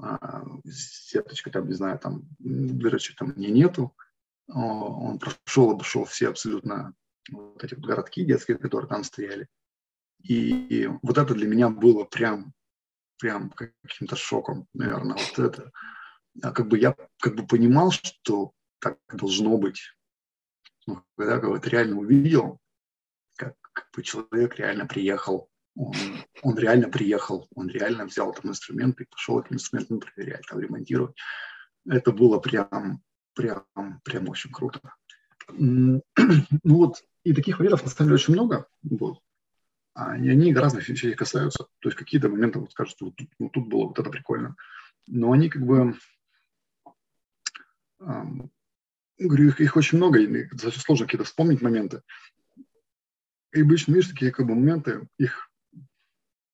[0.00, 3.94] а, сеточка там, не знаю, там дырочек там не нету.
[4.46, 6.94] Он прошел, обошел все абсолютно
[7.30, 9.48] вот эти городки детские, которые там стояли.
[10.22, 12.54] И вот это для меня было прям,
[13.18, 15.16] прям каким-то шоком, наверное.
[15.16, 15.72] Вот это.
[16.40, 19.80] А как бы я как бы понимал, что так должно быть
[20.88, 22.58] ну, когда вот реально увидел,
[23.36, 25.94] как, как человек реально приехал, он,
[26.42, 31.14] он реально приехал, он реально взял там инструменты и пошел этим инструментом проверять, там ремонтировать.
[31.86, 33.02] Это было прям,
[33.34, 33.66] прям,
[34.02, 34.80] прям очень круто.
[36.64, 38.66] Ну вот, и таких примеров на самом деле очень много.
[38.82, 39.20] Вот.
[39.92, 41.66] Они, они разных вещей касаются.
[41.80, 44.56] То есть какие-то моменты вот скажут, вот тут, ну, тут было вот это прикольно.
[45.06, 45.98] Но они как бы
[49.18, 52.02] говорю, их, их очень много, и достаточно сложно какие-то вспомнить моменты.
[53.52, 55.50] И обычно, видишь, такие как бы моменты, их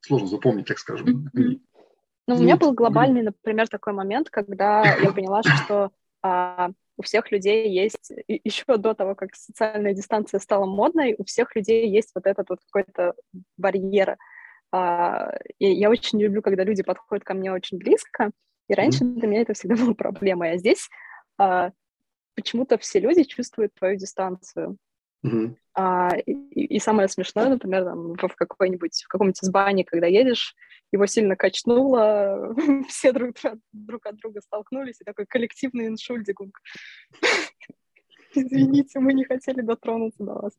[0.00, 1.30] сложно запомнить, так скажем.
[1.34, 1.60] Mm-hmm.
[2.26, 5.90] Ну, у меня был глобальный, например, такой момент, когда я поняла, что
[6.22, 11.54] а, у всех людей есть, еще до того, как социальная дистанция стала модной, у всех
[11.54, 13.14] людей есть вот этот вот какой-то
[13.58, 14.16] барьер.
[14.72, 18.30] А, и я очень люблю, когда люди подходят ко мне очень близко,
[18.68, 19.18] и раньше mm-hmm.
[19.18, 20.48] для меня это всегда была проблема.
[20.48, 20.88] А здесь
[21.38, 21.72] а,
[22.34, 24.76] почему-то все люди чувствуют твою дистанцию.
[25.24, 25.56] Mm-hmm.
[25.74, 26.32] А, и,
[26.76, 30.54] и самое смешное, например, там, в, какой-нибудь, в каком-нибудь избане, когда едешь,
[30.92, 32.54] его сильно качнуло,
[32.88, 33.36] все друг,
[33.72, 36.58] друг от друга столкнулись, и такой коллективный иншульдигунг.
[38.34, 40.52] Извините, мы не хотели дотронуться до вас.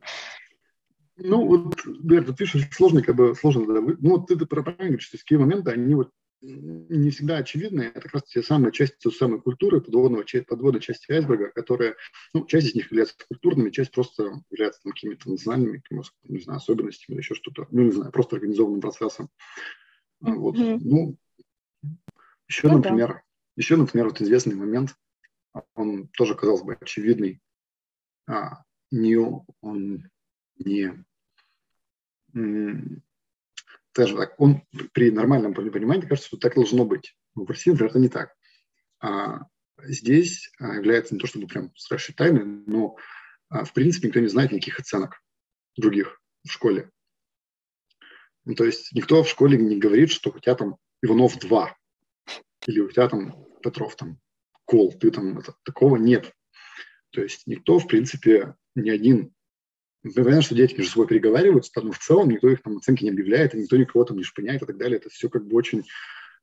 [1.18, 4.76] Ну, вот, да, тут видишь, сложно, как бы, сложно, да, ну, вот ты, ты правильно
[4.78, 6.12] говоришь, что такие моменты, они вот
[6.42, 11.12] не всегда очевидные, это как раз те самые части той самой культуры, подводного, подводной части
[11.12, 11.96] айсберга, которые,
[12.34, 15.82] ну, часть из них является культурными, часть просто является там, какими-то национальными,
[16.24, 19.30] не знаю, особенностями или еще что-то, ну, не знаю, просто организованным процессом.
[20.24, 20.36] Mm-hmm.
[20.36, 20.56] Вот.
[20.58, 21.18] Ну,
[22.48, 23.22] еще, ну, например, да.
[23.56, 24.96] еще, например, вот известный момент,
[25.74, 27.42] он тоже, казалось бы, очевидный.
[28.28, 30.10] А, не, он
[30.58, 31.06] не
[33.96, 34.62] даже так, он
[34.94, 37.16] при нормальном понимании кажется, что так должно быть.
[37.36, 38.36] Но в России, например, это не так.
[39.00, 39.42] А
[39.84, 42.98] здесь а, является не то чтобы прям страшной тайной, но
[43.50, 45.22] а, в принципе никто не знает никаких оценок
[45.78, 46.90] других в школе.
[48.44, 51.76] Ну, то есть никто в школе не говорит, что у тебя там Иванов 2
[52.68, 54.20] или у тебя там Петров там
[54.66, 56.32] кол, ты там это, такого нет.
[57.12, 59.35] То есть никто, в принципе, ни один
[60.14, 63.56] Понятно, что дети между собой переговариваются, но в целом никто их там оценки не объявляет,
[63.56, 64.98] и никто никого там не шпыняет и так далее.
[64.98, 65.84] Это все как бы очень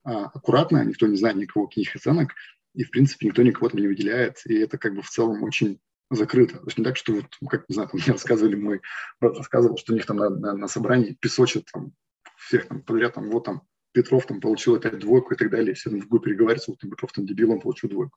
[0.05, 2.33] а, аккуратно, никто не знает никого каких оценок,
[2.75, 5.81] и, в принципе, никто никого там не выделяет, и это как бы в целом очень
[6.11, 6.59] закрыто.
[6.59, 8.81] То есть не так, что вот, как, не знаю, мне рассказывали, мой
[9.21, 11.93] брат рассказывал, что у них там на, на, на собрании песочат там
[12.37, 13.63] всех там подряд, там, вот там
[13.93, 17.13] Петров там получил опять двойку и так далее, все там в другую переговариваются, вот Петров
[17.13, 18.17] там дебилом получил двойку.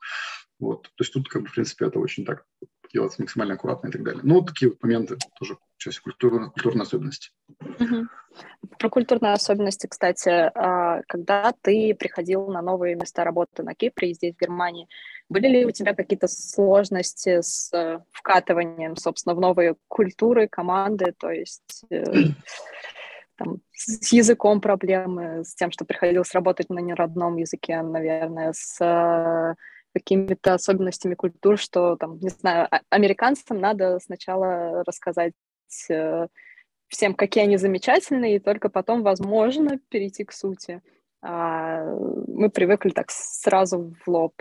[0.60, 0.84] Вот.
[0.84, 2.46] То есть тут, как бы, в принципе, это очень так
[2.96, 4.22] делать максимально аккуратно и так далее.
[4.24, 7.32] Ну, такие вот моменты тоже часть культурной, культурной особенности.
[7.60, 8.08] Угу.
[8.80, 14.14] Про культурные особенности, кстати, а, когда ты приходил на новые места работы на Кипре и
[14.14, 14.88] здесь, в Германии,
[15.28, 21.32] были ли у тебя какие-то сложности с э, вкатыванием, собственно, в новые культуры, команды, то
[21.32, 22.04] есть э,
[23.36, 29.56] там, с языком проблемы, с тем, что приходилось работать на неродном языке, наверное, с э,
[29.96, 35.34] какими-то особенностями культур, что там, не знаю, а, американцам надо сначала рассказать
[35.90, 36.28] э,
[36.88, 40.82] всем, какие они замечательные, и только потом, возможно, перейти к сути.
[41.22, 41.86] А
[42.28, 44.34] мы привыкли так сразу в лоб.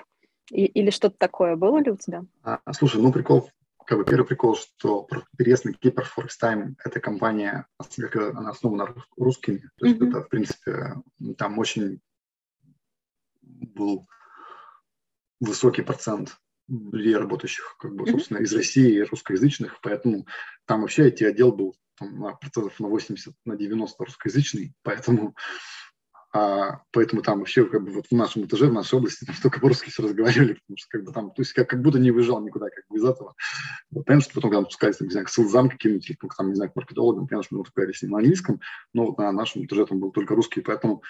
[0.51, 2.25] И, или что-то такое было ли у тебя?
[2.43, 3.49] А, слушай, ну прикол
[3.87, 5.07] как бы первый прикол, что
[5.39, 7.67] на Кипр Forex Time– это компания,
[8.31, 9.69] она основана русскими.
[9.77, 10.09] То есть mm-hmm.
[10.09, 10.95] это, в принципе,
[11.37, 12.01] там очень
[13.43, 14.07] был
[15.45, 16.37] высокий процент
[16.69, 20.27] людей, работающих, как бы, собственно, из России, русскоязычных, поэтому
[20.67, 25.35] там вообще эти отдел был там, на процентов на 80, на 90 русскоязычный, поэтому
[26.37, 29.61] а, поэтому там вообще как бы вот в нашем этаже, в нашей области там только
[29.61, 32.41] по-русски все разговаривали, потому что как бы там, то есть как, как будто не выезжал
[32.41, 33.37] никуда как бы из этого.
[33.93, 36.57] Вот, понятно, что потом, когда спускались, там, не знаю, к селзам каким-нибудь, или там, не
[36.57, 38.61] знаю, к маркетологам, понятно, что мы разговаривали с ним на английском,
[38.93, 41.05] но вот на нашем этаже там был только русский, поэтому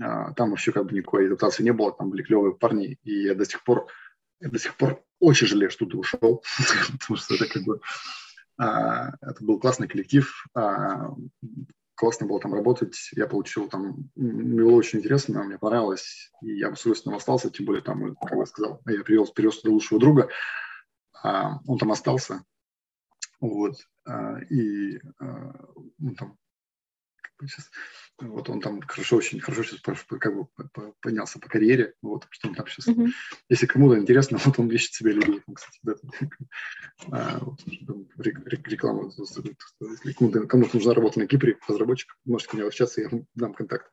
[0.00, 3.34] а, там вообще как бы никакой адаптации не было, там были клевые парни, и я
[3.34, 3.86] до сих пор,
[4.40, 6.42] я до сих пор очень жалею, что ты ушел,
[6.98, 7.82] потому что это как бы
[8.56, 11.10] а, это был классный коллектив, а,
[12.00, 16.70] классно было там работать, я получил там, мне было очень интересно, мне понравилось, и я
[16.70, 20.00] бы с удовольствием остался, тем более там, как я сказал, я привез, привез туда лучшего
[20.00, 20.30] друга,
[21.22, 22.42] а, он там остался,
[23.38, 23.74] вот,
[24.06, 25.52] а, и а,
[26.02, 26.38] он там
[27.48, 27.70] сейчас,
[28.18, 30.46] вот он там хорошо, очень хорошо сейчас как бы
[31.00, 33.08] поднялся по карьере, вот, что он там сейчас, mm-hmm.
[33.48, 35.94] если кому-то интересно, вот он ищет себе людей, там, кстати, да,
[37.10, 43.00] а, вот, реклама, если кому-то, кому-то нужна работа на Кипре, разработчик, можете ко мне обращаться,
[43.00, 43.90] я вам дам контакт,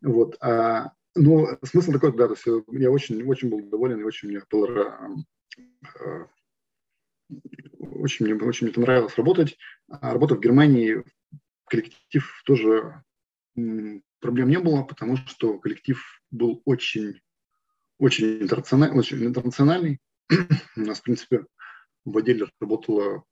[0.00, 4.28] вот, а, но смысл такой, да, то есть я очень, очень был доволен и очень
[4.28, 5.16] мне было
[5.98, 6.28] а,
[7.80, 9.58] очень мне, очень мне понравилось работать.
[9.88, 11.02] А работа в Германии
[11.66, 13.02] коллектив тоже
[14.20, 17.20] проблем не было, потому что коллектив был очень,
[17.98, 18.98] очень интернациональный.
[18.98, 20.00] Очень интернациональный.
[20.76, 21.46] У нас, в принципе,
[22.04, 23.24] в отделе работало,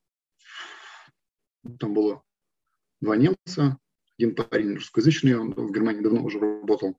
[1.78, 2.23] там было
[3.01, 3.78] два немца,
[4.19, 6.98] один парень русскоязычный, он в Германии давно уже работал,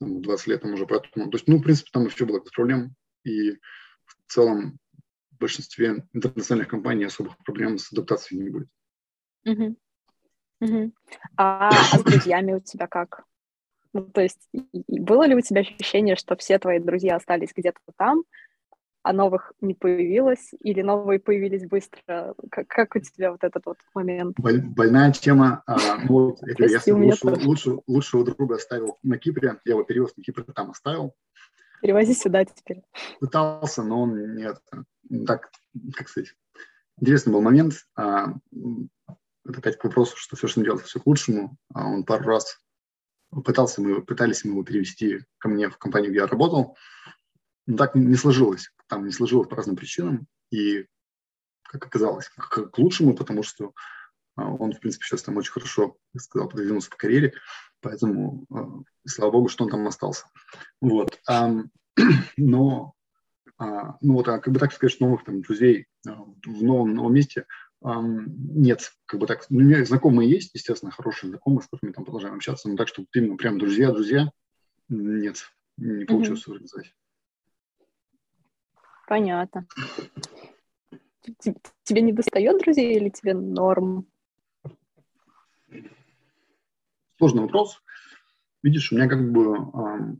[0.00, 2.94] 20 лет там уже, поэтому, то есть, ну, в принципе, там все было без проблем,
[3.24, 4.78] и в целом
[5.30, 8.68] в большинстве интернациональных компаний особых проблем с адаптацией не будет.
[9.46, 9.76] Mm-hmm.
[10.64, 10.92] Угу.
[11.36, 13.24] А, а с друзьями у тебя как?
[13.92, 14.48] Ну, то есть
[14.88, 18.24] было ли у тебя ощущение, что все твои друзья остались где-то там,
[19.02, 22.34] а новых не появилось, или новые появились быстро?
[22.50, 24.36] Как, как у тебя вот этот вот момент?
[24.38, 25.62] Боль, больная тема.
[25.66, 25.76] А,
[26.08, 30.44] ну, я, я лучшего, лучшего, лучшего друга оставил на Кипре, я его перевез на Кипр,
[30.54, 31.14] там оставил.
[31.82, 32.82] Перевози сюда теперь.
[33.20, 34.56] Пытался, но он нет.
[35.26, 35.50] Так,
[35.94, 36.34] как сказать,
[36.98, 37.74] интересный был момент.
[37.94, 38.32] А,
[39.46, 41.56] это опять к вопросу, что все, что он делает, все к лучшему.
[41.72, 42.58] А он пару раз
[43.30, 46.76] пытался, мы пытались мы его перевести ко мне в компанию, где я работал,
[47.66, 48.70] но так не сложилось.
[48.88, 50.26] Там не сложилось по разным причинам.
[50.50, 50.86] И,
[51.62, 53.72] как оказалось, к, к лучшему, потому что
[54.36, 57.34] а, он, в принципе, сейчас там очень хорошо, я сказал, продвинулся по карьере,
[57.80, 60.26] поэтому, а, слава богу, что он там остался.
[60.80, 61.20] Вот.
[62.36, 62.94] Но,
[63.56, 67.46] ну вот, как бы так сказать, новых там друзей в новом, новом месте
[67.84, 72.04] нет, как бы так, ну, у меня знакомые есть, естественно, хорошие знакомые, с которыми там
[72.04, 74.30] продолжаем общаться, но так, чтобы именно прям друзья, друзья,
[74.88, 76.52] нет, не получилось mm-hmm.
[76.52, 76.94] организовать.
[79.06, 79.66] Понятно.
[81.82, 84.06] Тебе не достает друзей или тебе норм?
[87.18, 87.82] Сложный вопрос.
[88.62, 90.16] Видишь, у меня как бы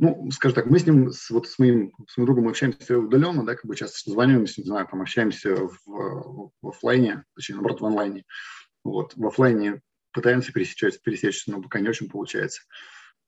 [0.00, 3.44] ну, скажем так, мы с ним, с, вот с моим, с моим другом общаемся удаленно,
[3.44, 7.84] да, как бы часто созваниваемся, не знаю, там общаемся в, в, офлайне, точнее, наоборот, в
[7.84, 8.24] онлайне.
[8.82, 9.82] Вот, в офлайне
[10.12, 12.62] пытаемся пересечься, пересечься, но пока не очень получается.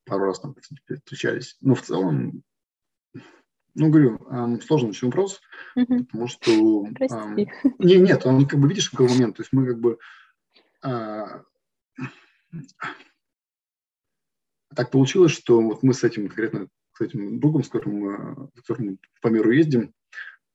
[0.07, 0.57] Пару раз там
[1.05, 1.59] встречались.
[1.61, 2.43] Но в целом,
[3.75, 5.43] ну, говорю, эм, сложный очень вопрос,
[5.77, 6.05] mm-hmm.
[6.07, 6.51] потому что...
[6.51, 7.37] Эм,
[7.81, 9.99] не, нет, он как бы, видишь, какой момент, то есть мы как бы...
[10.83, 11.43] Э,
[14.75, 18.99] так получилось, что вот мы с этим конкретно с этим другом, с которым, с которым
[19.23, 19.95] по миру ездим,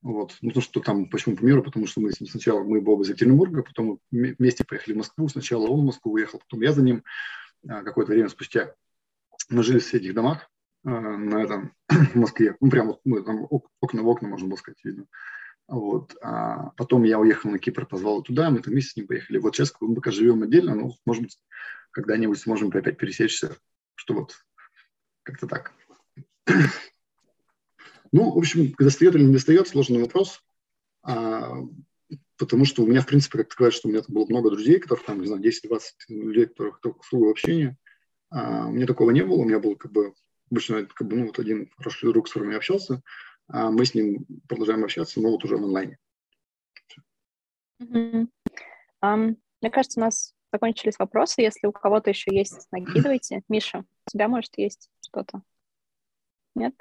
[0.02, 0.38] вот.
[0.41, 3.03] Ну, то, что там, почему по миру, потому что мы с ним сначала, мы оба
[3.03, 6.84] из Екатеринбурга, потом вместе поехали в Москву, сначала он в Москву уехал, потом я за
[6.84, 7.03] ним,
[7.68, 8.73] а, какое-то время спустя.
[9.49, 10.49] Мы жили в соседних домах
[10.85, 13.48] а, на этом, в Москве, ну, прямо мы там
[13.81, 15.07] окна в окна, можно было сказать, видно.
[15.68, 16.15] Вот.
[16.22, 19.39] А потом я уехал на Кипр, позвал туда, мы там вместе с ним поехали.
[19.39, 21.38] Вот сейчас мы пока живем отдельно, но, может быть,
[21.91, 23.57] когда-нибудь сможем опять пересечься
[24.07, 24.35] что вот
[25.23, 25.73] как-то так.
[28.13, 30.41] Ну, в общем, достает или не достает, сложный вопрос.
[31.03, 31.55] А,
[32.38, 34.79] потому что у меня, в принципе, как ты что у меня там было много друзей,
[34.79, 37.77] которых там, не знаю, 10-20 людей, которых только услуга общения.
[38.29, 39.39] А, у меня такого не было.
[39.39, 40.13] У меня был как бы
[40.49, 43.01] обычно как бы, ну, вот один хороший друг, с которым я общался.
[43.49, 45.97] А мы с ним продолжаем общаться, но вот уже в онлайне.
[47.81, 48.27] Mm-hmm.
[49.03, 51.41] Um, мне кажется, у нас закончились вопросы.
[51.41, 53.41] Если у кого-то еще есть, накидывайте.
[53.49, 55.41] Миша, у тебя, может, есть что-то?
[56.55, 56.73] Нет?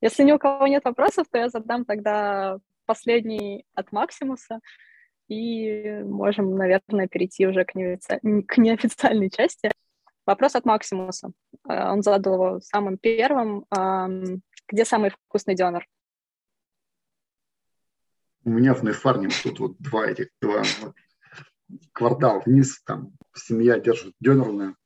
[0.00, 4.60] Если ни у кого нет вопросов, то я задам тогда последний от Максимуса,
[5.28, 8.20] и можем, наверное, перейти уже к, неофици...
[8.46, 9.70] к неофициальной части.
[10.26, 11.32] Вопрос от Максимуса.
[11.68, 13.64] Э, он задал его самым первым.
[14.68, 15.86] Где самый вкусный донор?
[18.44, 20.94] У меня в Нейфарне тут вот два этих, два вот,
[21.92, 24.76] квартал вниз, там семья держит донерную.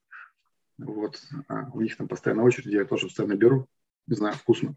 [0.78, 3.66] Вот, а у них там постоянно очередь, я тоже постоянно беру.
[4.07, 4.77] Не знаю, вкусно.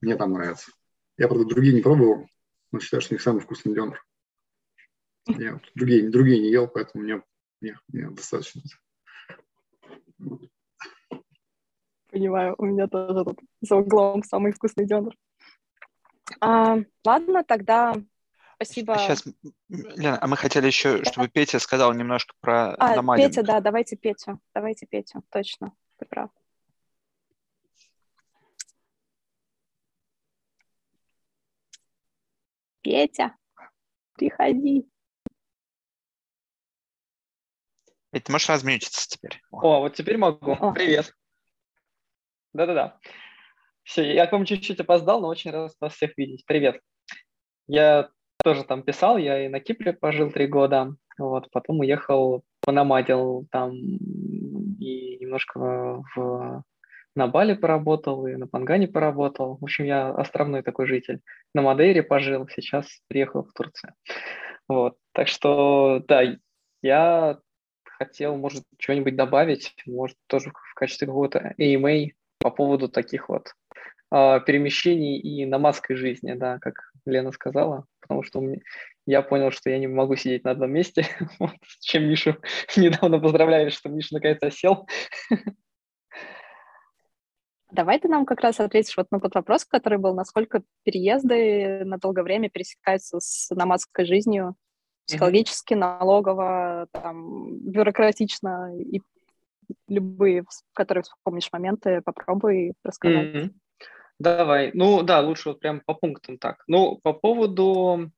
[0.00, 0.72] Мне там нравится.
[1.18, 2.26] Я, правда, другие не пробовал,
[2.72, 4.04] но считаю, что у них самый вкусный донор.
[5.26, 7.22] Я вот другие, другие не ел, поэтому мне,
[7.60, 8.62] мне, мне достаточно.
[12.10, 15.14] Понимаю, у меня тоже тут за углом самый вкусный донор.
[16.40, 17.94] А, ладно, тогда
[18.64, 18.96] спасибо.
[18.98, 19.24] Сейчас,
[19.68, 23.30] Лена, а мы хотели еще, чтобы Петя сказал немножко про а, намадинг.
[23.30, 26.30] Петя, да, давайте Петю, давайте Петю, точно, ты прав.
[32.82, 33.36] Петя,
[34.14, 34.88] приходи.
[38.12, 39.40] Ведь ты можешь размьютиться теперь.
[39.50, 40.52] О, вот теперь могу.
[40.52, 40.72] О.
[40.72, 41.14] Привет.
[42.52, 42.98] Да-да-да.
[43.84, 46.44] Все, я к вам чуть-чуть опоздал, но очень рад вас всех видеть.
[46.44, 46.80] Привет.
[47.66, 48.10] Я
[48.42, 53.72] тоже там писал, я и на Кипре пожил три года, вот, потом уехал, понамадил там
[53.72, 56.64] и немножко в,
[57.14, 59.58] на Бали поработал, и на Пангане поработал.
[59.60, 61.20] В общем, я островной такой житель.
[61.54, 63.94] На Мадейре пожил, сейчас приехал в Турцию.
[64.68, 66.22] Вот, так что, да,
[66.82, 67.38] я
[67.84, 73.52] хотел, может, что-нибудь добавить, может, тоже в качестве какого-то AMA по поводу таких вот
[74.12, 78.60] перемещений и номадской жизни, да, как Лена сказала, потому что мне,
[79.06, 81.06] я понял, что я не могу сидеть на одном месте,
[81.38, 82.36] вот, с чем Мишу
[82.76, 84.86] недавно поздравляли, что Миша наконец-то сел.
[87.70, 91.96] Давай ты нам как раз ответишь вот на тот вопрос, который был, насколько переезды на
[91.96, 94.56] долгое время пересекаются с номадской жизнью,
[95.06, 99.00] психологически, налогово, там, бюрократично и
[99.88, 100.44] любые,
[100.74, 103.34] которые вспомнишь моменты, попробуй рассказать.
[103.34, 103.50] Mm-hmm.
[104.22, 104.70] Давай.
[104.72, 106.62] Ну да, лучше вот прям по пунктам так.
[106.68, 108.12] Ну, по поводу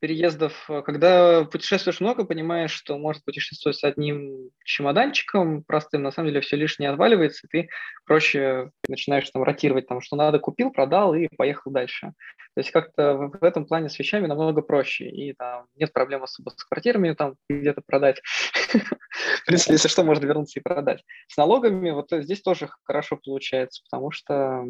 [0.00, 6.30] переездов, э, когда путешествуешь много, понимаешь, что может путешествовать с одним чемоданчиком простым, на самом
[6.30, 7.68] деле все лишнее отваливается, и ты
[8.06, 12.12] проще начинаешь там ротировать, там, что надо, купил, продал и поехал дальше.
[12.54, 16.50] То есть как-то в этом плане с вещами намного проще, и там нет проблем особо
[16.50, 18.22] с квартирами там где-то продать.
[18.62, 21.04] В принципе, если что, можно вернуться и продать.
[21.28, 24.64] С налогами вот здесь тоже хорошо получается, потому что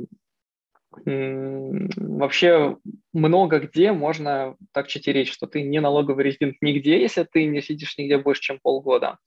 [1.04, 2.76] вообще
[3.12, 7.98] много где можно так читерить, что ты не налоговый резидент нигде, если ты не сидишь
[7.98, 9.18] нигде больше, чем полгода.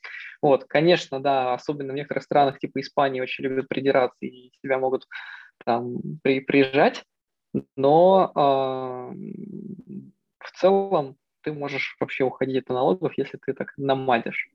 [0.42, 5.08] Вот, конечно, да, особенно в некоторых странах типа Испании очень любят придираться и тебя могут
[5.66, 7.04] там при, приезжать,
[7.76, 8.40] но э,
[10.40, 14.50] в целом ты можешь вообще уходить от налогов, если ты так намадишь.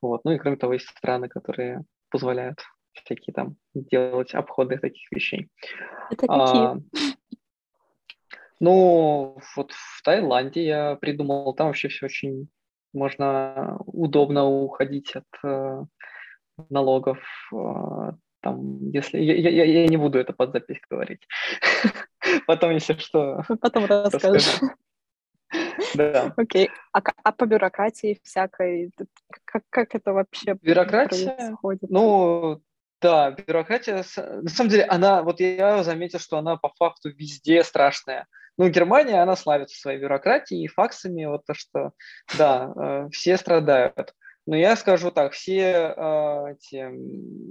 [0.00, 0.24] Вот.
[0.24, 2.62] Ну и кроме того, есть страны, которые позволяют
[3.04, 5.48] всякие там делать обходы таких вещей.
[6.10, 6.62] Это какие?
[6.62, 6.76] А,
[8.60, 12.48] ну, вот в Таиланде я придумал, там вообще все очень
[12.92, 15.84] можно удобно уходить от э,
[16.70, 17.18] налогов.
[17.52, 21.26] Э, там, если я, я, я не буду это под запись говорить.
[22.46, 23.42] Потом, если что.
[23.60, 24.60] Потом расскажешь.
[25.94, 26.34] Да.
[26.36, 26.70] Окей.
[26.92, 28.92] А, а по бюрократии всякой,
[29.44, 31.34] как, как это вообще Бюрократия?
[31.34, 31.90] происходит?
[31.90, 32.60] Ну,
[33.00, 38.26] да, бюрократия, на самом деле, она, вот я заметил, что она по факту везде страшная.
[38.56, 41.92] Ну, Германия, она славится своей бюрократией и факсами, вот то, что,
[42.36, 44.14] да, э, все страдают.
[44.46, 46.90] Но я скажу так, все э, эти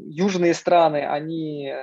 [0.10, 1.74] южные страны, они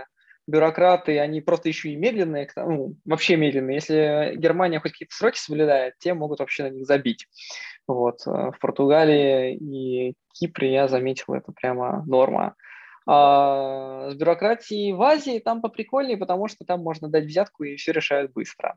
[0.46, 3.76] бюрократы, они просто еще и медленные, ну, вообще медленные.
[3.76, 7.26] Если Германия хоть какие-то сроки соблюдает, те могут вообще на них забить.
[7.86, 8.26] Вот.
[8.26, 12.56] Э, в Португалии и Кипре я заметил, это прямо норма.
[13.06, 17.92] А с бюрократией в Азии там поприкольнее, потому что там можно дать взятку и все
[17.92, 18.76] решают быстро.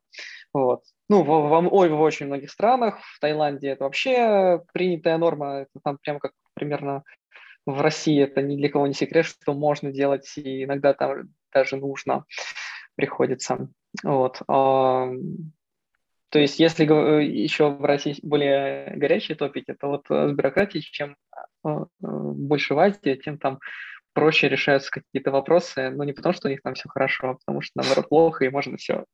[0.54, 0.84] Вот.
[1.10, 5.80] Ну, в, в, ой, в очень многих странах, в Таиланде это вообще принятая норма, это
[5.84, 7.04] там прям как примерно
[7.66, 11.78] в России это ни для кого не секрет, что можно делать, и иногда там даже
[11.78, 12.26] нужно
[12.96, 13.70] приходится.
[14.04, 14.42] Вот.
[14.48, 15.10] А,
[16.30, 21.16] то есть, если еще в России более горячие топики, то вот с бюрократией, чем
[21.64, 23.60] а, больше в Азии, тем там
[24.18, 27.62] проще решаются какие-то вопросы, но не потому, что у них там все хорошо, а потому
[27.62, 29.06] что, наоборот, плохо, и можно все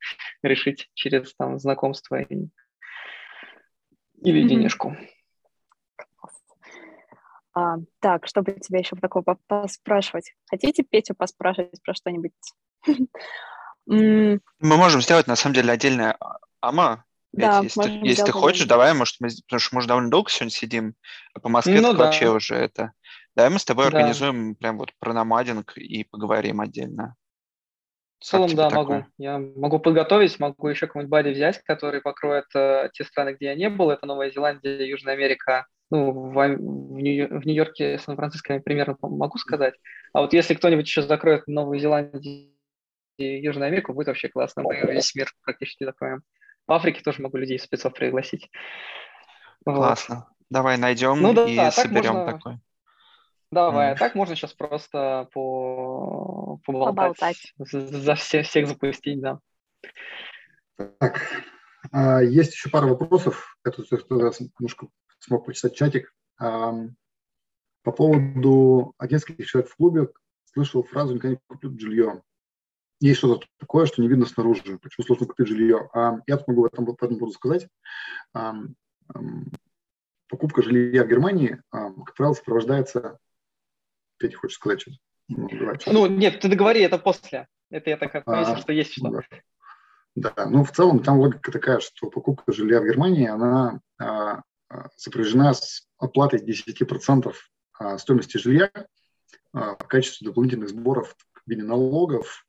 [0.42, 2.48] решить через там знакомство и...
[4.22, 4.48] или mm-hmm.
[4.48, 4.96] денежку.
[7.54, 10.34] А, так, чтобы тебя еще такого поспрашивать?
[10.50, 12.32] Хотите Петю поспрашивать про что-нибудь?
[13.86, 16.18] Мы можем сделать, на самом деле, отдельное
[16.62, 17.04] АМА.
[17.34, 20.30] Да, если ты, если ты хочешь, давай, может, мы, потому что мы уже довольно долго
[20.30, 20.96] сегодня сидим,
[21.34, 22.06] а по Москве ну, да.
[22.06, 22.94] вообще уже это.
[23.36, 23.98] Давай мы с тобой да.
[23.98, 27.16] организуем прям вот про номадинг и поговорим отдельно.
[28.20, 29.00] В целом, да, такое?
[29.00, 29.06] могу.
[29.18, 33.56] Я могу подготовить, могу еще какой-нибудь бади взять, который покроет э, те страны, где я
[33.56, 33.92] не был.
[33.92, 39.76] Это Новая Зеландия, Южная Америка, ну, в, в, Нью- в Нью-Йорке, Сан-Франциско примерно могу сказать.
[40.14, 42.52] А вот если кто-нибудь еще закроет Новую Зеландию
[43.18, 44.64] и Южную Америку, будет вообще классно.
[44.64, 46.24] Мы весь мир практически закроем.
[46.66, 48.50] В Африке тоже могу людей спецов пригласить.
[49.66, 50.16] Классно.
[50.16, 50.26] Вот.
[50.50, 52.32] Давай найдем ну, да, и да, соберем можно...
[52.32, 52.60] такой.
[53.54, 56.60] Давай, а так можно сейчас просто по...
[56.66, 57.54] поболтать, поболтать.
[57.58, 59.40] За, за всех, запустить, да.
[60.98, 61.22] Так,
[61.92, 64.88] а, есть еще пара вопросов, которые я немножко
[65.20, 66.14] смог почитать чатик.
[66.40, 66.74] А,
[67.84, 70.08] по поводу агентских человек в клубе
[70.54, 72.24] слышал фразу «никогда не куплю жилье».
[73.00, 75.90] Есть что-то такое, что не видно снаружи, почему сложно купить жилье.
[75.94, 77.68] А я тут могу в этом, по этому поводу сказать.
[80.30, 83.20] Покупка жилья в Германии, как правило, сопровождается...
[84.24, 84.98] Петя, хочешь сказать что-то?
[85.28, 87.48] Ну, нет, ты договори, это после.
[87.70, 89.10] Это я так отметил, а, что есть что.
[90.16, 90.32] Да.
[90.36, 94.44] да, ну в целом там логика такая, что покупка жилья в Германии, она а,
[94.96, 97.34] сопряжена с оплатой 10%
[97.80, 98.72] а, стоимости жилья
[99.52, 101.14] а, в качестве дополнительных сборов
[101.46, 102.46] в виде налогов,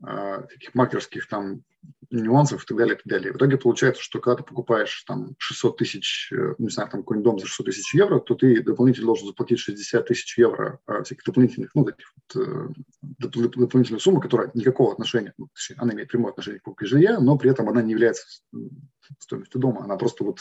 [0.00, 1.62] таких макерских там
[2.10, 3.32] нюансов и так далее, и так далее.
[3.32, 7.24] В итоге получается, что когда ты покупаешь там 600 тысяч, э, не знаю, там какой-нибудь
[7.24, 11.24] дом за 600 тысяч евро, то ты дополнительно должен заплатить 60 тысяч евро а, всяких
[11.24, 12.68] дополнительных, ну, таких вот, э,
[13.02, 17.36] дополнительной суммы, которая никакого отношения, ну, точнее, она имеет прямое отношение к покупке жилья, но
[17.36, 18.24] при этом она не является
[19.18, 20.40] стоимостью дома, она просто вот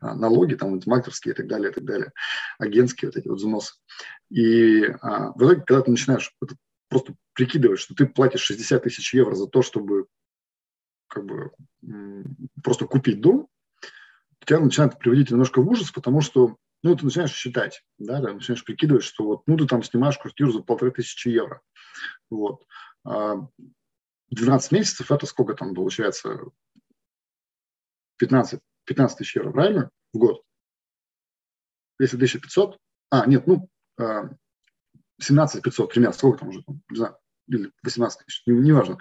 [0.00, 2.12] а, налоги, там, вот, мактерские и так далее, и так далее,
[2.58, 3.74] агентские вот эти вот взносы.
[4.30, 6.32] И а, в итоге, когда ты начинаешь
[6.88, 10.06] просто прикидывать, что ты платишь 60 тысяч евро за то, чтобы
[11.08, 11.52] как бы
[12.62, 13.48] просто купить дом,
[14.44, 18.64] тебя начинает приводить немножко в ужас, потому что ну, ты начинаешь считать, да, ты начинаешь
[18.64, 21.60] прикидывать, что вот, ну, ты там снимаешь квартиру за полторы тысячи евро.
[22.30, 22.64] Вот.
[23.04, 23.52] 12
[24.30, 26.40] а месяцев– это сколько там получается?
[28.18, 29.90] 15, 15 тысяч евро, правильно?
[30.12, 30.42] В год.
[31.98, 32.78] Если 1500,
[33.10, 33.68] а, нет, ну,
[35.20, 37.16] 17 а, 500 примерно, сколько там уже, не знаю,
[37.48, 38.98] или 18 тысяч, неважно.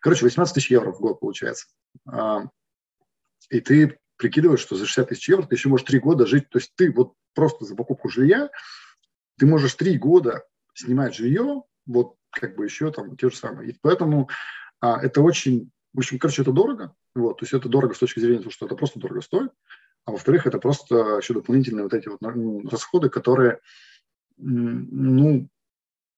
[0.00, 1.66] Короче, 18 тысяч евро в год получается.
[2.06, 2.44] А,
[3.50, 6.48] и ты прикидываешь, что за 60 тысяч евро ты еще можешь 3 года жить.
[6.50, 8.50] То есть ты вот просто за покупку жилья,
[9.38, 10.44] ты можешь 3 года
[10.74, 13.70] снимать жилье, вот как бы еще там те же самые.
[13.70, 14.28] И поэтому
[14.80, 16.94] а, это очень, в общем, короче, это дорого.
[17.14, 19.50] Вот, то есть это дорого с точки зрения того, что это просто дорого стоит.
[20.04, 22.20] А во-вторых, это просто еще дополнительные вот эти вот
[22.70, 23.60] расходы, которые,
[24.38, 25.48] ну,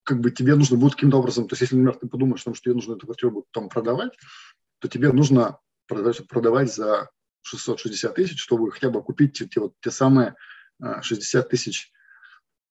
[0.05, 2.75] как бы тебе нужно будет каким-то образом, то есть если, например, ты подумаешь, что тебе
[2.75, 4.13] нужно эту квартиру там продавать,
[4.79, 7.11] то тебе нужно продавать, продавать за
[7.43, 10.35] 660 тысяч, чтобы хотя бы купить те, вот, те самые
[10.81, 11.93] 60 а, тысяч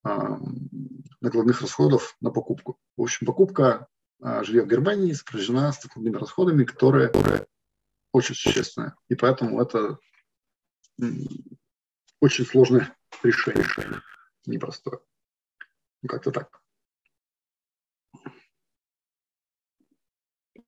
[0.03, 2.79] накладных расходов на покупку.
[2.97, 3.87] В общем, покупка
[4.21, 7.11] а, жилья в Германии сопряжена с накладными расходами, которые,
[8.11, 8.93] очень существенные.
[9.07, 9.97] И поэтому это
[12.19, 13.65] очень сложное решение,
[14.45, 14.99] непростое.
[16.07, 16.60] Как-то так.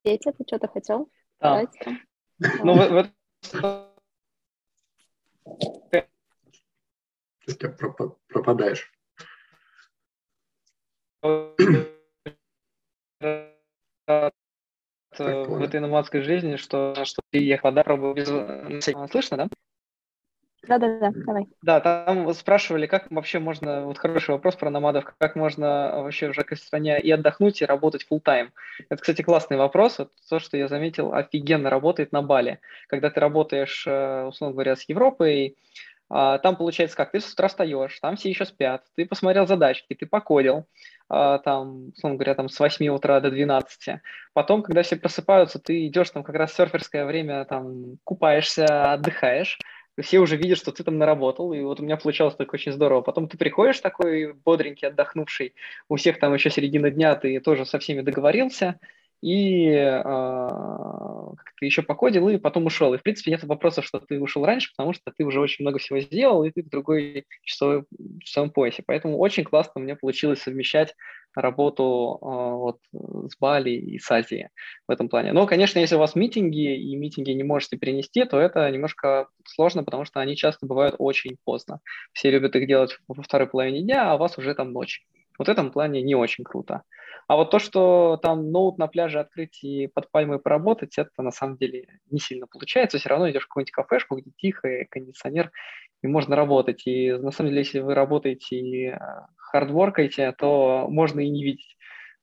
[0.04, 1.10] Петя, ты что-то хотел?
[1.40, 1.66] Да.
[2.64, 3.10] Ну, в,
[7.46, 7.70] Ты
[8.28, 8.92] пропадаешь.
[15.18, 18.28] в этой номадской жизни, что, что ты ехала, да, пробовал без...
[19.12, 19.48] Слышно, да?
[20.68, 21.48] Да-да-да, давай.
[21.62, 26.34] Да, там спрашивали, как вообще можно, вот хороший вопрос про номадов, как можно вообще в
[26.34, 28.50] жаркой стране и отдохнуть, и работать full time.
[28.90, 30.00] Это, кстати, классный вопрос.
[30.00, 32.60] Вот то, что я заметил, офигенно работает на Бали.
[32.88, 35.58] Когда ты работаешь, э, условно говоря, с Европой,
[36.16, 39.96] а, там получается как, ты с утра встаешь, там все еще спят, ты посмотрел задачки,
[39.96, 40.68] ты покодил,
[41.10, 44.00] а, там, условно говоря, там с 8 утра до 12.
[44.34, 49.58] Потом, когда все просыпаются, ты идешь там как раз серферское время, там купаешься, отдыхаешь,
[50.02, 53.02] все уже видят, что ты там наработал, и вот у меня получалось так очень здорово.
[53.02, 55.54] Потом ты приходишь такой бодренький, отдохнувший,
[55.90, 58.80] у всех там еще середина дня, ты тоже со всеми договорился,
[59.24, 62.94] и э, как-то еще покодил, и потом ушел.
[62.94, 65.80] И, в принципе, нет вопросов, что ты ушел раньше, потому что ты уже очень много
[65.80, 67.86] всего сделал, и ты в другой часовой,
[68.20, 68.84] часовом поясе.
[68.86, 70.94] Поэтому очень классно меня получилось совмещать
[71.36, 72.80] работу э, вот,
[73.32, 74.50] с Бали и с Азией
[74.90, 75.32] в этом плане.
[75.32, 79.86] Но, конечно, если у вас митинги, и митинги не можете перенести, то это немножко сложно,
[79.86, 81.80] потому что они часто бывают очень поздно.
[82.12, 85.06] Все любят их делать во второй половине дня, а у вас уже там ночь.
[85.40, 86.84] Вот в этом плане не очень круто.
[87.28, 91.32] А вот то, что там ноут на пляже открыть и под пальмой поработать, это на
[91.32, 92.98] самом деле не сильно получается.
[92.98, 95.52] Все равно идешь в какую-нибудь кафешку, где тихо, и кондиционер,
[96.02, 96.84] и можно работать.
[96.86, 101.78] И на самом деле, если вы работаете и а, хардворкаете, то можно и не видеть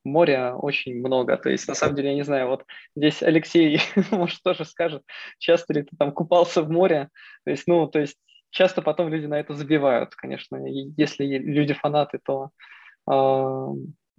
[0.04, 1.36] моря очень много.
[1.36, 2.64] То есть, на самом деле, я не знаю, вот
[2.96, 5.02] здесь Алексей, может, тоже скажет,
[5.38, 7.08] часто ли ты там купался в море.
[7.44, 8.16] То есть, ну, то есть,
[8.50, 10.56] часто потом люди на это забивают, конечно.
[10.66, 12.50] И если люди фанаты, то
[13.10, 13.68] э,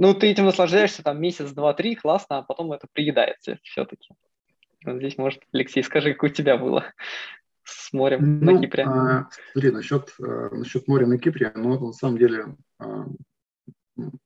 [0.02, 4.10] ну, ты этим наслаждаешься там месяц, два, три, классно, а потом это приедается все-таки.
[4.84, 6.86] Вот здесь, может, Алексей, скажи, как у тебя было
[7.64, 8.84] с морем ну, на Кипре?
[8.84, 13.06] А, смотри, насчет, а, насчет моря на Кипре, ну, на самом деле, а,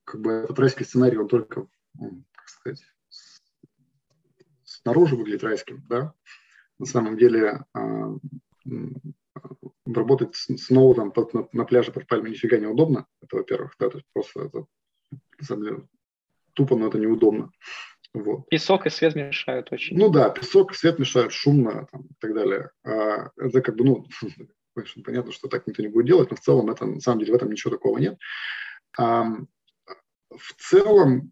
[0.05, 2.81] как бы этот райский сценарий, он только, как сказать,
[4.63, 6.13] снаружи выглядит райским, да,
[6.79, 8.15] на самом деле а,
[9.85, 13.97] работать снова там на, на пляже под пальмой нифига не удобно, это во-первых, да, то
[13.97, 14.65] есть просто это,
[15.39, 15.87] на самом деле,
[16.53, 17.51] тупо, но это неудобно.
[18.13, 18.47] Вот.
[18.49, 19.97] Песок и свет мешают очень.
[19.97, 22.71] Ну да, песок и свет мешают, шумно там, и так далее.
[22.83, 24.07] А, это как бы, ну,
[24.75, 27.33] конечно, понятно, что так никто не будет делать, но в целом это, на самом деле,
[27.33, 28.17] в этом ничего такого нет.
[28.97, 29.25] А,
[30.29, 31.31] в целом,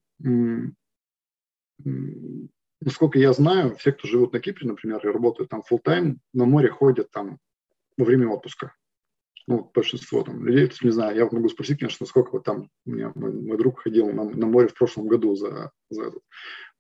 [2.82, 6.46] насколько я знаю, все, кто живут на Кипре, например, и работают там full time на
[6.46, 7.40] море ходят там
[7.98, 8.76] во время отпуска.
[9.46, 12.70] Ну, большинство там людей, то есть, не знаю, я могу спросить, конечно, сколько вот там,
[12.86, 16.22] у меня мой, мой друг ходил на, на море в прошлом году за, за этот.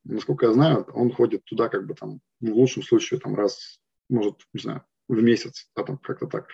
[0.05, 3.79] Насколько я знаю, он ходит туда как бы там, ну, в лучшем случае, там раз,
[4.09, 6.47] может, не знаю, в месяц, да, там как-то так.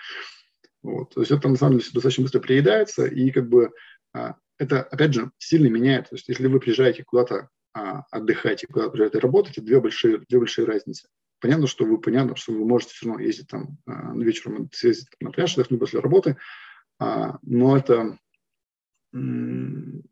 [0.81, 1.13] Вот.
[1.13, 3.71] То есть это на самом деле достаточно быстро приедается, и как бы
[4.13, 6.09] а, это, опять же, сильно меняет.
[6.09, 10.19] То есть если вы приезжаете куда-то а, отдыхать и куда-то приезжаете работать, это две большие,
[10.27, 11.07] две большие разницы.
[11.39, 15.31] Понятно, что вы понятно, что вы можете все равно ездить там а, вечером съездить на
[15.31, 16.37] пляж, отдохнуть после работы,
[16.99, 18.17] а, но это
[19.11, 20.03] это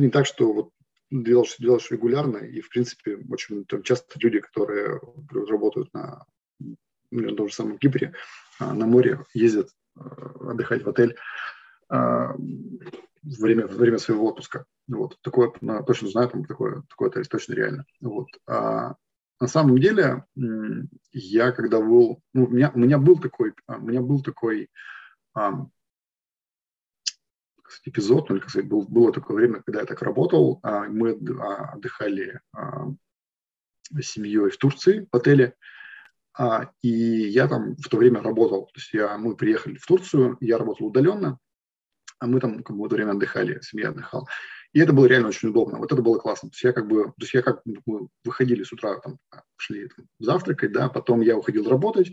[0.00, 0.70] не так, что вот
[1.10, 5.00] делаешь, делаешь регулярно, и, в принципе, очень там, часто люди, которые
[5.30, 6.24] работают на,
[7.10, 8.14] на том же самом Кипре,
[8.58, 11.16] а, на море, ездят отдыхать в отель
[13.26, 14.66] время, время своего отпуска.
[14.88, 15.18] Вот.
[15.22, 15.52] Такое
[15.86, 17.86] точно знаю, там такое, такое это точно реально.
[18.00, 18.28] Вот.
[18.46, 18.94] А
[19.40, 20.24] на самом деле,
[21.12, 24.70] я когда был, ну, у меня, у меня был такой, у меня был такой
[25.34, 25.66] а,
[27.84, 31.72] эпизод, ну, как сказать, был, было такое время, когда я так работал, а, мы а,
[31.72, 32.86] отдыхали а,
[33.92, 35.54] с семьей в Турции, в отеле,
[36.38, 38.66] а, и я там в то время работал.
[38.66, 41.38] То есть я, мы приехали в Турцию, я работал удаленно,
[42.18, 44.26] а мы там как бы в это время отдыхали, семья отдыхала.
[44.72, 45.78] И это было реально очень удобно.
[45.78, 46.50] Вот это было классно.
[46.50, 49.18] То есть я как бы, то есть я как мы выходили с утра, там,
[49.56, 52.12] шли там, завтракать, да, потом я уходил работать,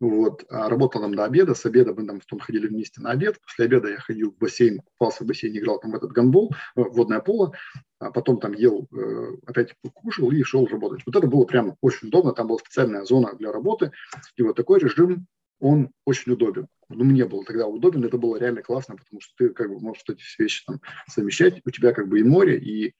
[0.00, 3.40] вот, а работал там до обеда, с обеда мы там потом ходили вместе на обед,
[3.40, 7.20] после обеда я ходил в бассейн, купался в бассейне, играл там в этот гандбол, водное
[7.20, 7.52] поло,
[8.00, 11.02] а потом там ел, э, опять кушал и шел работать.
[11.06, 13.92] Вот это было прям очень удобно, там была специальная зона для работы,
[14.36, 15.26] и вот такой режим
[15.64, 16.68] он очень удобен.
[16.90, 20.02] Ну, мне было тогда удобен, это было реально классно, потому что ты как бы можешь
[20.08, 21.62] эти все вещи там совмещать.
[21.64, 22.94] У тебя как бы и море, и,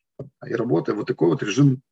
[0.47, 0.95] и работа.
[0.95, 1.83] Вот такой вот режим,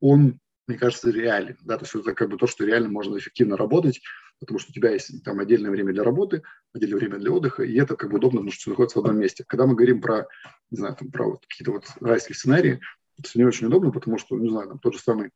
[0.00, 0.38] он,
[0.68, 1.58] мне кажется, реален.
[1.62, 1.76] Да?
[1.76, 4.00] То есть это как бы то, что реально можно эффективно работать,
[4.38, 6.42] потому что у тебя есть там отдельное время для работы,
[6.72, 9.18] отдельное время для отдыха, и это как бы удобно, потому что все находится в одном
[9.18, 9.44] месте.
[9.46, 10.28] Когда мы говорим про,
[10.70, 12.80] не знаю, там, про вот какие-то вот райские сценарии,
[13.18, 15.30] это не очень удобно, потому что, не знаю, там тот же самый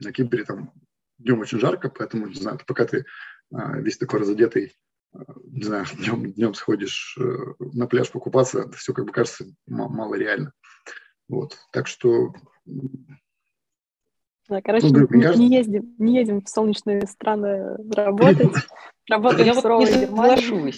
[0.00, 0.72] на Кипре там
[1.24, 3.04] днем очень жарко, поэтому, не знаю, пока ты
[3.52, 4.76] а, весь такой разодетый,
[5.12, 7.24] а, не знаю, днем, днем сходишь э,
[7.58, 10.52] на пляж покупаться, это все как бы кажется мало реально.
[11.28, 12.32] Вот, так что...
[14.46, 15.40] Да, короче, ну, не, кажется...
[15.40, 18.52] не, ездим, не едем в солнечные страны работать,
[19.08, 20.74] работаем в суровой Германии.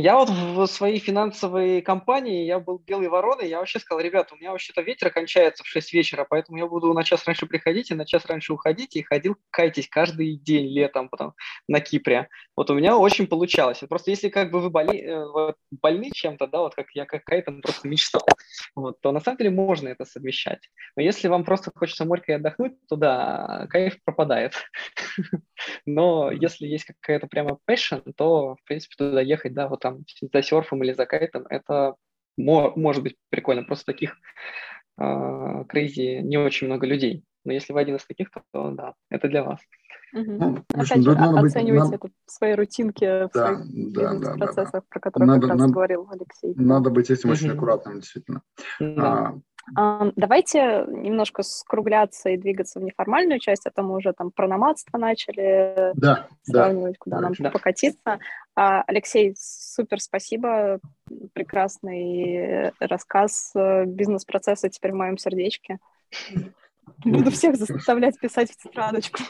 [0.00, 4.38] Я вот в своей финансовой компании, я был белой вороной, я вообще сказал, ребята, у
[4.38, 7.94] меня вообще-то ветер кончается в 6 вечера, поэтому я буду на час раньше приходить и
[7.94, 11.34] на час раньше уходить, и ходил кайтись каждый день летом потом
[11.66, 12.28] на Кипре.
[12.54, 13.80] Вот у меня очень получалось.
[13.88, 17.60] Просто если как бы вы боли, э, больны чем-то, да, вот как я как Кайтон
[17.60, 18.24] просто мечтал,
[18.76, 20.70] вот, то на самом деле можно это совмещать.
[20.94, 24.54] Но если вам просто хочется морькой отдохнуть, то да, кайф пропадает.
[25.86, 30.42] Но если есть какая-то прямо passion, то, в принципе, туда ехать, да, вот там за
[30.42, 31.94] серфом или за кайтом, это
[32.36, 33.64] может быть прикольно.
[33.64, 34.16] Просто таких
[34.98, 37.24] крейзи uh, не очень много людей.
[37.44, 39.60] Но если вы один из таких, то, да, это для вас.
[40.12, 40.22] Угу.
[40.22, 44.72] Ну, Опять же, оценивайте быть, это в своей рутинке, в да, своих да, да, процессах,
[44.72, 44.86] да, да.
[44.88, 46.54] про которые надо, как раз надо, говорил Алексей.
[46.56, 47.34] Надо быть этим угу.
[47.34, 48.42] очень аккуратным, действительно.
[48.80, 49.02] Да.
[49.06, 49.38] А,
[49.74, 54.98] Давайте немножко скругляться и двигаться в неформальную часть, а то мы уже там про номадство
[54.98, 57.50] начали да, сравнивать, да, куда да, нам да.
[57.50, 58.18] покатиться.
[58.54, 60.80] А, Алексей, супер спасибо,
[61.32, 65.78] прекрасный рассказ бизнес-процесса теперь в моем сердечке.
[67.04, 69.20] Буду всех заставлять писать в тетрадочку.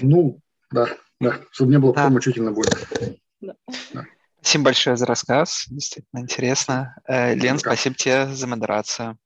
[0.00, 0.40] Ну,
[0.72, 0.86] да,
[1.20, 2.72] да, чтобы не было потом мучительно больно.
[3.40, 3.54] Да.
[3.92, 4.04] Да.
[4.40, 6.96] Спасибо большое за рассказ, действительно интересно.
[7.08, 9.18] Лен, спасибо тебе за модерацию.